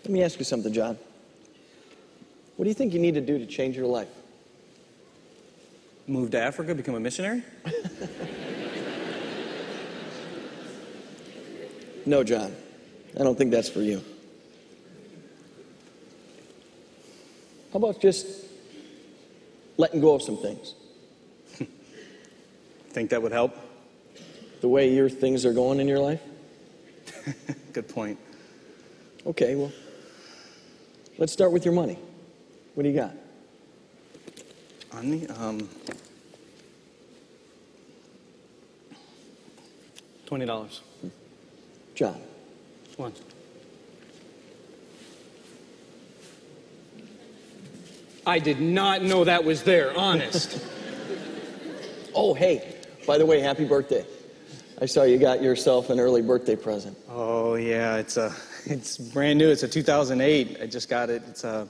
Let 0.06 0.12
me 0.12 0.22
ask 0.22 0.38
you 0.38 0.46
something, 0.46 0.72
John. 0.72 0.98
What 2.56 2.66
do 2.66 2.70
you 2.70 2.76
think 2.76 2.94
you 2.94 3.00
need 3.00 3.16
to 3.16 3.22
do 3.22 3.40
to 3.40 3.46
change 3.48 3.76
your 3.76 3.88
life? 3.88 4.08
Move 6.08 6.30
to 6.32 6.40
Africa, 6.40 6.76
become 6.76 6.94
a 6.94 7.00
missionary? 7.00 7.42
No, 12.06 12.24
John. 12.24 12.56
I 13.20 13.24
don't 13.24 13.36
think 13.36 13.50
that's 13.50 13.68
for 13.68 13.82
you. 13.82 14.04
How 17.74 17.78
about 17.78 18.00
just 18.00 18.28
letting 19.78 20.02
go 20.02 20.14
of 20.14 20.22
some 20.22 20.38
things? 20.38 20.76
Think 22.90 23.10
that 23.10 23.22
would 23.22 23.32
help? 23.32 23.58
The 24.62 24.70
way 24.70 24.94
your 24.94 25.10
things 25.10 25.46
are 25.46 25.54
going 25.54 25.80
in 25.80 25.88
your 25.88 26.00
life? 26.00 26.22
Good 27.74 27.90
point. 27.90 28.20
Okay, 29.26 29.56
well, 29.56 29.72
let's 31.18 31.34
start 31.34 31.52
with 31.52 31.66
your 31.66 31.74
money. 31.74 31.98
What 32.74 32.84
do 32.84 32.90
you 32.90 32.96
got? 32.96 33.14
On 34.94 35.10
me? 35.10 35.28
Um, 35.28 35.70
$20. 40.28 40.80
John. 41.94 42.22
One. 42.98 43.14
I 48.28 48.40
did 48.40 48.60
not 48.60 49.04
know 49.04 49.24
that 49.24 49.44
was 49.44 49.64
there, 49.64 49.98
honest. 49.98 50.64
Oh, 52.18 52.34
hey, 52.34 52.78
by 53.06 53.18
the 53.18 53.26
way, 53.26 53.42
happy 53.42 53.66
birthday. 53.66 54.06
I 54.82 54.86
saw 54.86 55.04
you 55.04 55.18
got 55.18 55.42
yourself 55.42 55.90
an 55.90 56.02
early 56.02 56.22
birthday 56.22 56.56
present. 56.56 56.98
oh 57.10 57.56
yeah, 57.56 57.96
it's 57.96 58.18
uh, 58.18 58.34
a 58.34 58.36
it's 58.74 58.98
brand 58.98 59.40
new. 59.40 59.50
It's 59.50 59.64
a 59.64 59.68
2008. 59.68 60.58
I 60.62 60.66
just 60.66 60.90
got 60.90 61.10
it. 61.10 61.24
It's 61.28 61.46
a 61.46 61.68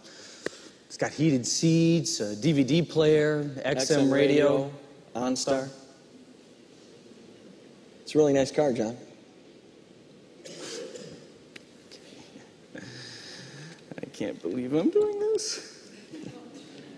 it's 0.87 0.97
got 0.97 1.11
heated 1.11 1.45
seats, 1.45 2.19
a 2.19 2.35
DVD 2.35 2.87
player, 2.87 3.43
XM, 3.65 4.11
radio, 4.11 4.71
OnStar. 5.15 5.69
It's 8.01 8.15
a 8.15 8.17
really 8.17 8.33
nice 8.33 8.51
car, 8.51 8.73
John. 8.73 8.97
I 14.01 14.05
can't 14.13 14.41
believe 14.41 14.73
I'm 14.73 14.89
doing 14.89 15.19
this. 15.19 15.91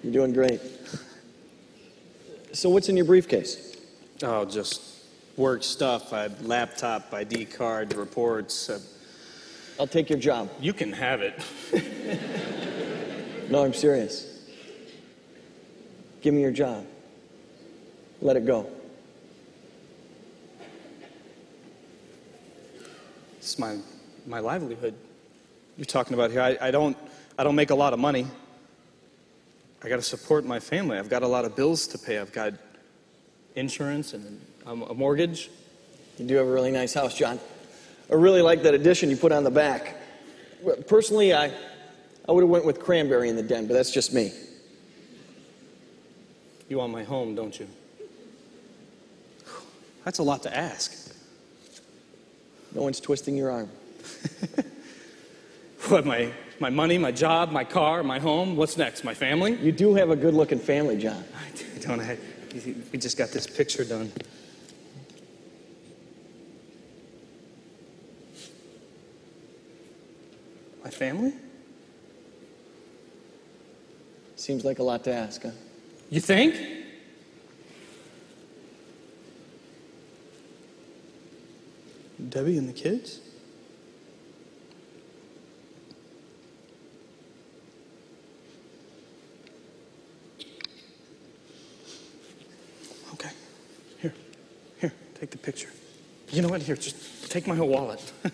You're 0.03 0.13
doing 0.13 0.31
great. 0.31 0.61
So, 2.53 2.69
what's 2.69 2.87
in 2.87 2.95
your 2.95 3.05
briefcase? 3.05 3.75
Oh, 4.23 4.45
just 4.45 4.96
work 5.37 5.63
stuff. 5.63 6.11
I 6.11 6.27
laptop, 6.41 7.13
ID 7.13 7.45
card, 7.45 7.93
reports. 7.93 8.69
Uh, 8.69 8.79
I'll 9.79 9.87
take 9.87 10.09
your 10.09 10.19
job. 10.19 10.49
you 10.59 10.73
can 10.73 10.91
have 10.91 11.21
it. 11.21 11.41
No, 13.49 13.63
I'm 13.63 13.73
serious. 13.73 14.25
Give 16.21 16.33
me 16.33 16.41
your 16.41 16.51
job. 16.51 16.85
Let 18.21 18.35
it 18.35 18.45
go. 18.45 18.69
It's 23.37 23.57
my 23.57 23.77
my 24.25 24.39
livelihood. 24.39 24.95
You're 25.77 25.85
talking 25.85 26.13
about 26.13 26.31
here. 26.31 26.41
I, 26.41 26.57
I 26.59 26.71
don't 26.71 26.97
I 27.37 27.45
don't 27.45 27.55
make 27.55 27.69
a 27.69 27.75
lot 27.75 27.93
of 27.93 27.99
money. 27.99 28.27
I 29.81 29.87
got 29.87 29.95
to 29.97 30.01
support 30.01 30.43
my 30.43 30.59
family. 30.59 30.97
I've 30.97 31.09
got 31.09 31.23
a 31.23 31.27
lot 31.27 31.45
of 31.45 31.55
bills 31.55 31.87
to 31.87 31.97
pay. 31.97 32.17
I've 32.17 32.33
got 32.33 32.53
insurance 33.55 34.13
and 34.13 34.41
a, 34.67 34.71
a 34.71 34.93
mortgage. 34.93 35.49
You 36.17 36.25
do 36.25 36.35
have 36.35 36.47
a 36.47 36.51
really 36.51 36.71
nice 36.71 36.93
house, 36.93 37.15
John. 37.15 37.39
I 38.11 38.15
really 38.15 38.41
like 38.41 38.63
that 38.63 38.73
addition 38.73 39.09
you 39.09 39.17
put 39.17 39.31
on 39.31 39.43
the 39.43 39.51
back. 39.51 39.95
Personally, 40.87 41.33
I, 41.33 41.51
I 42.27 42.31
would 42.31 42.41
have 42.41 42.49
went 42.49 42.65
with 42.65 42.79
cranberry 42.79 43.29
in 43.29 43.35
the 43.35 43.43
den, 43.43 43.67
but 43.67 43.73
that's 43.73 43.91
just 43.91 44.13
me. 44.13 44.31
You 46.69 46.77
want 46.79 46.91
my 46.91 47.03
home, 47.03 47.35
don't 47.35 47.57
you? 47.57 47.67
That's 50.03 50.19
a 50.19 50.23
lot 50.23 50.43
to 50.43 50.53
ask. 50.55 51.15
No 52.75 52.81
one's 52.81 52.99
twisting 52.99 53.37
your 53.37 53.51
arm. 53.51 53.69
What 55.89 56.05
my 56.05 56.33
my 56.59 56.69
money, 56.69 56.97
my 56.97 57.13
job, 57.13 57.51
my 57.51 57.63
car, 57.63 58.03
my 58.03 58.19
home. 58.19 58.57
What's 58.57 58.75
next? 58.75 59.05
My 59.05 59.13
family? 59.13 59.55
You 59.55 59.71
do 59.71 59.93
have 59.93 60.09
a 60.09 60.17
good-looking 60.17 60.59
family, 60.59 60.97
John. 60.97 61.23
I 61.35 61.79
don't. 61.79 62.01
I, 62.01 62.17
we 62.91 62.99
just 62.99 63.17
got 63.17 63.29
this 63.29 63.47
picture 63.47 63.85
done. 63.85 64.11
My 70.87 70.91
family? 70.91 71.33
Seems 74.37 74.63
like 74.63 74.79
a 74.79 74.83
lot 74.83 75.03
to 75.03 75.13
ask, 75.13 75.43
huh? 75.43 75.49
You 76.09 76.21
think? 76.21 76.55
Debbie 82.29 82.57
and 82.57 82.69
the 82.69 82.71
kids? 82.71 83.19
Okay. 93.11 93.29
Here. 93.99 94.13
Here, 94.79 94.93
take 95.19 95.31
the 95.31 95.37
picture. 95.37 95.69
You 96.29 96.43
know 96.43 96.47
what? 96.47 96.61
Here, 96.61 96.77
just 96.77 97.29
take 97.29 97.45
my 97.45 97.55
whole 97.55 97.67
wallet. 97.67 98.01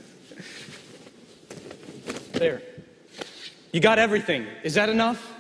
there. 2.43 2.61
You 3.71 3.79
got 3.79 3.97
everything. 3.99 4.45
Is 4.63 4.73
that 4.75 4.89
enough? 4.89 5.33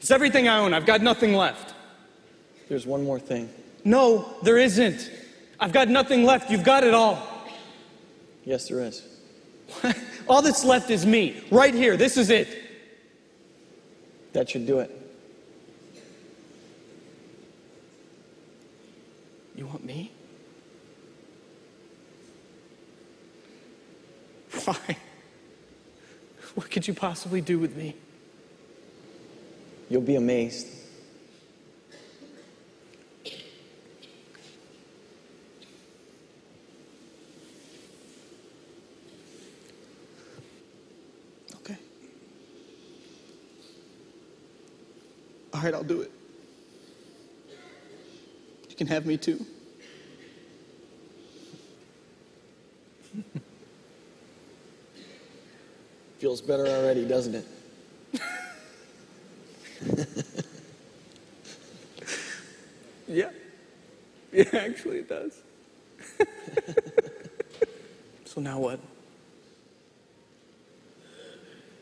It's 0.00 0.10
everything 0.10 0.48
I 0.48 0.58
own. 0.58 0.74
I've 0.74 0.86
got 0.86 1.02
nothing 1.02 1.34
left. 1.34 1.74
There's 2.68 2.86
one 2.86 3.04
more 3.04 3.20
thing. 3.20 3.50
No, 3.84 4.34
there 4.42 4.58
isn't. 4.58 5.10
I've 5.60 5.72
got 5.72 5.88
nothing 5.88 6.24
left. 6.24 6.50
You've 6.50 6.64
got 6.64 6.82
it 6.82 6.94
all. 6.94 7.18
Yes, 8.44 8.68
there 8.68 8.80
is. 8.80 9.06
all 10.28 10.42
that's 10.42 10.64
left 10.64 10.90
is 10.90 11.04
me. 11.06 11.44
Right 11.50 11.74
here. 11.74 11.96
This 11.96 12.16
is 12.16 12.30
it. 12.30 12.48
That 14.32 14.48
should 14.48 14.66
do 14.66 14.78
it. 14.78 14.90
You 19.54 19.66
want 19.66 19.84
me? 19.84 20.10
Why? 24.64 24.96
What 26.54 26.70
could 26.70 26.86
you 26.86 26.92
possibly 26.92 27.40
do 27.40 27.58
with 27.58 27.76
me? 27.76 27.96
You'll 29.88 30.02
be 30.02 30.16
amazed. 30.16 30.68
Okay. 41.56 41.76
All 45.54 45.62
right, 45.62 45.72
I'll 45.74 45.82
do 45.82 46.02
it. 46.02 46.10
You 48.68 48.76
can 48.76 48.86
have 48.88 49.06
me 49.06 49.16
too. 49.16 49.44
Feels 56.32 56.40
better 56.40 56.66
already, 56.66 57.04
doesn't 57.04 57.34
it? 57.34 57.46
Yeah. 63.06 63.28
Yeah, 64.32 64.44
actually, 64.54 65.00
it 65.00 65.08
does. 65.10 65.42
so 68.24 68.40
now 68.40 68.58
what? 68.58 68.80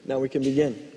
Now 0.04 0.18
we 0.18 0.28
can 0.28 0.42
begin. 0.42 0.89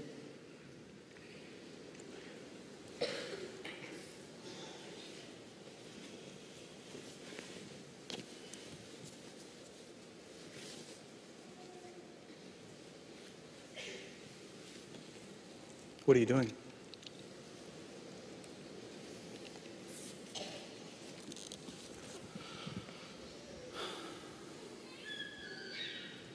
What 16.14 16.18
are 16.18 16.20
you 16.20 16.26
doing? 16.28 16.52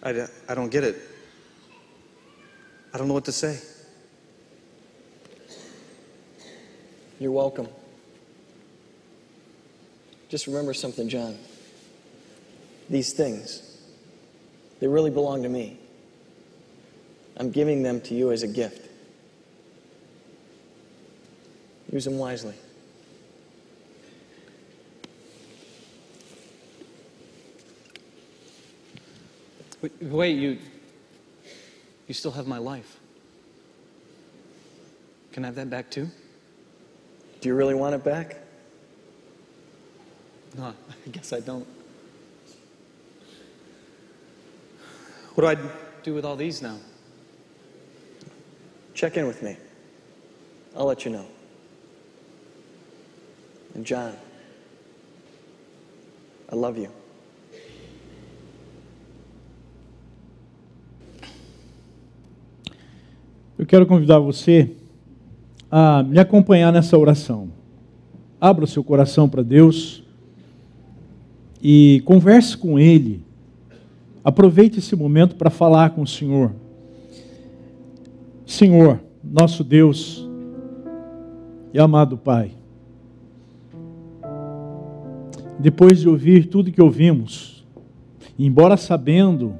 I 0.03 0.27
I 0.49 0.55
don't 0.57 0.71
get 0.71 0.83
it. 0.83 0.97
I 2.93 2.99
don't 2.99 3.07
know 3.07 3.15
what 3.15 3.27
to 3.27 3.31
say. 3.31 3.61
You're 7.21 7.31
welcome. 7.31 7.69
Just 10.29 10.49
remember 10.49 10.75
something, 10.75 11.09
John. 11.09 11.39
These 12.91 13.13
things, 13.13 13.79
they 14.81 14.89
really 14.89 15.13
belong 15.13 15.45
to 15.45 15.49
me. 15.49 15.79
I'm 17.37 17.53
giving 17.53 17.85
them 17.85 18.01
to 18.01 18.15
you 18.17 18.33
as 18.33 18.43
a 18.43 18.49
gift. 18.49 18.88
Use 21.93 22.05
them 22.05 22.19
wisely. 22.19 22.55
Wait, 30.01 30.37
you. 30.37 30.59
You 32.07 32.15
still 32.15 32.33
have 32.33 32.47
my 32.47 32.59
life. 32.59 32.99
Can 35.33 35.45
I 35.45 35.49
have 35.49 35.55
that 35.57 35.71
back 35.71 35.91
too? 35.91 36.09
Do 37.41 37.49
you 37.49 37.55
really 37.55 37.75
want 37.75 37.95
it 37.95 38.03
back? 38.03 38.37
No, 40.57 40.65
I 41.07 41.11
guess 41.11 41.33
I 41.33 41.41
don't. 41.41 41.67
What 45.35 45.43
do 45.43 45.47
I 45.47 45.71
do 46.03 46.15
with 46.15 46.25
all 46.25 46.35
these 46.35 46.61
now? 46.61 46.77
Check 48.95 49.17
in 49.17 49.29
with 49.29 49.43
me. 49.43 49.57
I'll 50.77 50.87
let 50.87 51.05
you 51.05 51.13
know. 51.13 51.27
And 53.79 53.85
John, 53.85 54.11
I 56.51 56.57
love 56.57 56.81
you. 56.81 56.91
Eu 63.57 63.65
quero 63.65 63.87
convidar 63.87 64.19
você 64.19 64.73
a 65.71 66.03
me 66.03 66.19
acompanhar 66.19 66.73
nessa 66.73 66.99
oração. 66.99 67.51
Abra 68.41 68.65
o 68.65 68.67
seu 68.67 68.83
coração 68.83 69.29
para 69.29 69.45
Deus 69.45 70.03
e 71.63 72.03
converse 72.05 72.57
com 72.57 72.81
Ele. 72.81 73.23
Aproveite 74.25 74.81
esse 74.81 74.97
momento 74.97 75.37
para 75.37 75.51
falar 75.51 75.91
com 75.91 76.03
o 76.03 76.07
Senhor. 76.07 76.53
Senhor, 78.45 78.99
nosso 79.23 79.63
Deus 79.63 80.27
e 81.73 81.79
amado 81.79 82.19
Pai, 82.19 82.58
depois 85.59 86.01
de 86.01 86.09
ouvir 86.09 86.47
tudo 86.47 86.71
que 86.71 86.81
ouvimos, 86.81 87.67
embora 88.39 88.77
sabendo 88.77 89.55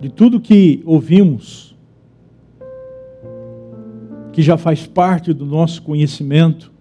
de 0.00 0.08
tudo 0.08 0.40
que 0.40 0.82
ouvimos, 0.86 1.76
que 4.32 4.40
já 4.40 4.56
faz 4.56 4.86
parte 4.86 5.32
do 5.32 5.44
nosso 5.44 5.82
conhecimento, 5.82 6.72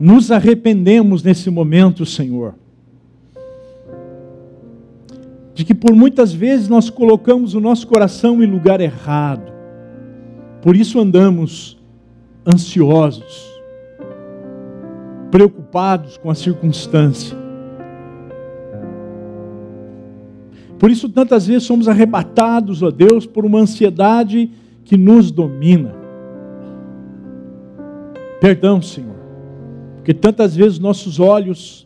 nos 0.00 0.30
arrependemos 0.30 1.22
nesse 1.22 1.50
momento, 1.50 2.04
Senhor, 2.04 2.54
de 5.54 5.64
que 5.64 5.74
por 5.74 5.94
muitas 5.94 6.32
vezes 6.32 6.68
nós 6.68 6.90
colocamos 6.90 7.54
o 7.54 7.60
nosso 7.60 7.86
coração 7.86 8.42
em 8.42 8.46
lugar 8.46 8.80
errado, 8.80 9.52
por 10.60 10.74
isso 10.74 10.98
andamos 10.98 11.78
ansiosos, 12.46 13.53
preocupados 15.34 16.16
com 16.16 16.30
a 16.30 16.34
circunstância. 16.36 17.36
Por 20.78 20.92
isso, 20.92 21.08
tantas 21.08 21.48
vezes 21.48 21.64
somos 21.64 21.88
arrebatados, 21.88 22.84
ó 22.84 22.90
Deus, 22.92 23.26
por 23.26 23.44
uma 23.44 23.58
ansiedade 23.58 24.48
que 24.84 24.96
nos 24.96 25.32
domina. 25.32 25.92
Perdão, 28.40 28.80
Senhor, 28.80 29.16
porque 29.96 30.14
tantas 30.14 30.54
vezes 30.54 30.78
nossos 30.78 31.18
olhos, 31.18 31.84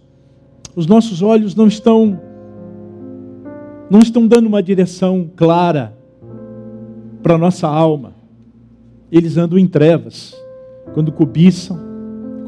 os 0.76 0.86
nossos 0.86 1.22
olhos 1.22 1.54
não 1.54 1.68
estão, 1.68 2.20
não 3.88 4.00
estão 4.00 4.26
dando 4.26 4.46
uma 4.46 4.62
direção 4.62 5.30
clara 5.34 5.96
para 7.22 7.36
a 7.36 7.38
nossa 7.38 7.66
alma. 7.66 8.12
Eles 9.10 9.38
andam 9.38 9.58
em 9.58 9.66
trevas, 9.66 10.36
quando 10.92 11.10
cobiçam, 11.10 11.87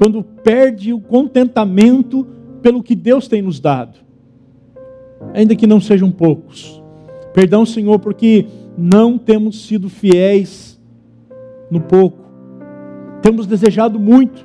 quando 0.00 0.24
perde 0.24 0.92
o 0.92 1.00
contentamento 1.00 2.26
pelo 2.60 2.82
que 2.82 2.96
Deus 2.96 3.28
tem 3.28 3.42
nos 3.42 3.60
dado 3.60 4.10
ainda 5.34 5.54
que 5.54 5.66
não 5.66 5.80
sejam 5.80 6.10
poucos. 6.10 6.82
Perdão, 7.32 7.64
Senhor, 7.64 7.98
porque 7.98 8.46
não 8.76 9.18
temos 9.18 9.66
sido 9.66 9.88
fiéis 9.88 10.80
no 11.70 11.80
pouco. 11.80 12.18
Temos 13.22 13.46
desejado 13.46 13.98
muito, 13.98 14.44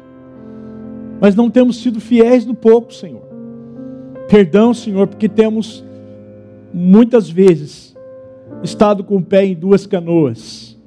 mas 1.20 1.36
não 1.36 1.50
temos 1.50 1.78
sido 1.78 2.00
fiéis 2.00 2.46
no 2.46 2.54
pouco, 2.54 2.94
Senhor. 2.94 3.24
Perdão, 4.28 4.74
Senhor, 4.74 5.08
porque 5.08 5.30
temos 5.30 5.84
muitas 6.74 7.30
vezes 7.30 7.96
estado 8.62 9.04
com 9.04 9.18
o 9.18 9.24
pé 9.24 9.46
em 9.46 9.56
duas 9.56 9.88
canoas. 9.88 10.78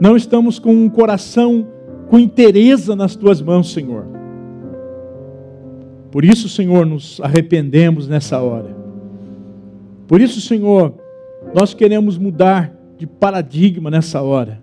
Não 0.00 0.16
estamos 0.16 0.58
com 0.58 0.72
um 0.72 0.88
coração 0.88 1.66
com 2.08 2.18
interesse 2.18 2.94
nas 2.94 3.14
tuas 3.14 3.40
mãos, 3.40 3.72
Senhor. 3.72 4.06
Por 6.10 6.24
isso, 6.24 6.48
Senhor, 6.48 6.86
nos 6.86 7.20
arrependemos 7.22 8.08
nessa 8.08 8.40
hora. 8.40 8.76
Por 10.06 10.20
isso, 10.20 10.40
Senhor, 10.40 10.94
nós 11.54 11.74
queremos 11.74 12.16
mudar 12.16 12.74
de 12.96 13.06
paradigma 13.06 13.90
nessa 13.90 14.22
hora. 14.22 14.62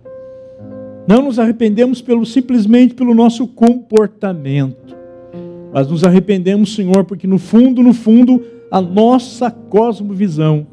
Não 1.07 1.21
nos 1.21 1.37
arrependemos 1.37 2.01
pelo 2.01 2.25
simplesmente 2.25 2.95
pelo 2.95 3.13
nosso 3.13 3.47
comportamento, 3.47 4.95
mas 5.71 5.87
nos 5.87 6.03
arrependemos, 6.03 6.73
Senhor, 6.73 7.05
porque 7.05 7.27
no 7.27 7.37
fundo, 7.37 7.83
no 7.83 7.93
fundo, 7.93 8.43
a 8.71 8.81
nossa 8.81 9.51
cosmovisão 9.51 10.65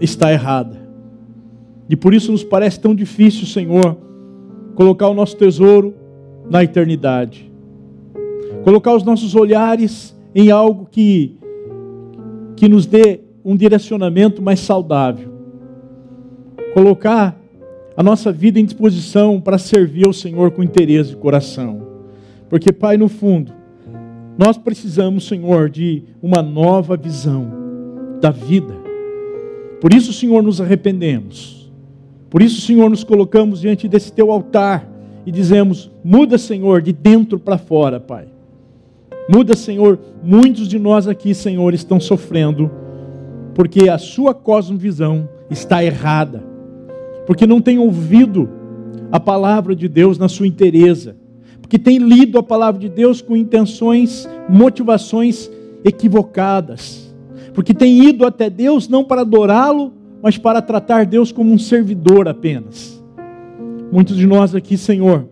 está 0.00 0.32
errada. 0.32 0.84
E 1.88 1.94
por 1.94 2.12
isso 2.12 2.32
nos 2.32 2.42
parece 2.42 2.80
tão 2.80 2.92
difícil, 2.92 3.46
Senhor, 3.46 3.96
colocar 4.76 5.08
o 5.08 5.14
nosso 5.14 5.36
tesouro 5.36 5.92
na 6.48 6.62
eternidade 6.62 7.46
colocar 8.66 8.96
os 8.96 9.04
nossos 9.04 9.36
olhares 9.36 10.12
em 10.34 10.50
algo 10.50 10.88
que, 10.90 11.36
que 12.56 12.68
nos 12.68 12.84
dê 12.84 13.20
um 13.44 13.54
direcionamento 13.56 14.42
mais 14.42 14.58
saudável, 14.58 15.32
colocar 16.74 17.40
a 17.96 18.02
nossa 18.02 18.32
vida 18.32 18.58
em 18.58 18.64
disposição 18.64 19.40
para 19.40 19.56
servir 19.56 20.04
ao 20.04 20.12
Senhor 20.12 20.50
com 20.50 20.64
interesse 20.64 21.10
de 21.10 21.16
coração, 21.16 21.80
porque, 22.50 22.72
Pai, 22.72 22.96
no 22.96 23.08
fundo, 23.08 23.52
nós 24.36 24.58
precisamos, 24.58 25.28
Senhor, 25.28 25.70
de 25.70 26.02
uma 26.20 26.42
nova 26.42 26.96
visão 26.96 27.46
da 28.20 28.32
vida. 28.32 28.74
Por 29.80 29.94
isso, 29.94 30.12
Senhor, 30.12 30.42
nos 30.42 30.60
arrependemos. 30.60 31.65
Por 32.36 32.42
isso, 32.42 32.60
Senhor, 32.60 32.90
nos 32.90 33.02
colocamos 33.02 33.62
diante 33.62 33.88
desse 33.88 34.12
teu 34.12 34.30
altar 34.30 34.86
e 35.24 35.32
dizemos: 35.32 35.90
muda, 36.04 36.36
Senhor, 36.36 36.82
de 36.82 36.92
dentro 36.92 37.38
para 37.38 37.56
fora, 37.56 37.98
Pai. 37.98 38.26
Muda, 39.26 39.56
Senhor. 39.56 39.98
Muitos 40.22 40.68
de 40.68 40.78
nós 40.78 41.08
aqui, 41.08 41.34
Senhor, 41.34 41.72
estão 41.72 41.98
sofrendo 41.98 42.70
porque 43.54 43.88
a 43.88 43.96
sua 43.96 44.34
cosmovisão 44.34 45.26
está 45.48 45.82
errada. 45.82 46.44
Porque 47.26 47.46
não 47.46 47.58
tem 47.58 47.78
ouvido 47.78 48.50
a 49.10 49.18
palavra 49.18 49.74
de 49.74 49.88
Deus 49.88 50.18
na 50.18 50.28
sua 50.28 50.46
inteireza. 50.46 51.16
Porque 51.62 51.78
tem 51.78 51.96
lido 51.96 52.38
a 52.38 52.42
palavra 52.42 52.78
de 52.78 52.90
Deus 52.90 53.22
com 53.22 53.34
intenções, 53.34 54.28
motivações 54.46 55.50
equivocadas. 55.82 57.10
Porque 57.54 57.72
tem 57.72 58.06
ido 58.06 58.26
até 58.26 58.50
Deus 58.50 58.90
não 58.90 59.04
para 59.04 59.22
adorá-lo, 59.22 59.94
mas 60.26 60.36
para 60.36 60.60
tratar 60.60 61.06
Deus 61.06 61.30
como 61.30 61.52
um 61.52 61.58
servidor 61.58 62.26
apenas. 62.26 63.00
Muitos 63.92 64.16
de 64.16 64.26
nós 64.26 64.56
aqui, 64.56 64.76
Senhor, 64.76 65.24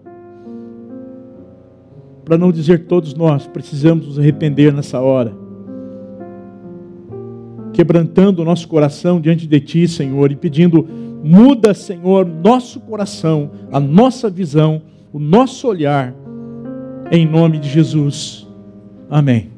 para 2.25 2.39
não 2.39 2.53
dizer 2.53 2.87
todos 2.87 3.13
nós, 3.13 3.45
precisamos 3.45 4.07
nos 4.07 4.21
arrepender 4.21 4.73
nessa 4.73 5.01
hora. 5.01 5.35
quebrantando 7.73 8.41
o 8.41 8.45
nosso 8.45 8.69
coração 8.69 9.21
diante 9.21 9.49
de 9.49 9.59
Ti, 9.59 9.89
Senhor, 9.89 10.31
e 10.31 10.37
pedindo, 10.37 10.87
muda, 11.25 11.75
Senhor, 11.75 12.25
nosso 12.25 12.79
coração, 12.79 13.51
a 13.73 13.81
nossa 13.81 14.31
visão, 14.31 14.81
o 15.13 15.19
nosso 15.19 15.67
olhar, 15.67 16.15
em 17.11 17.27
nome 17.27 17.59
de 17.59 17.69
Jesus. 17.69 18.47
Amém. 19.11 19.54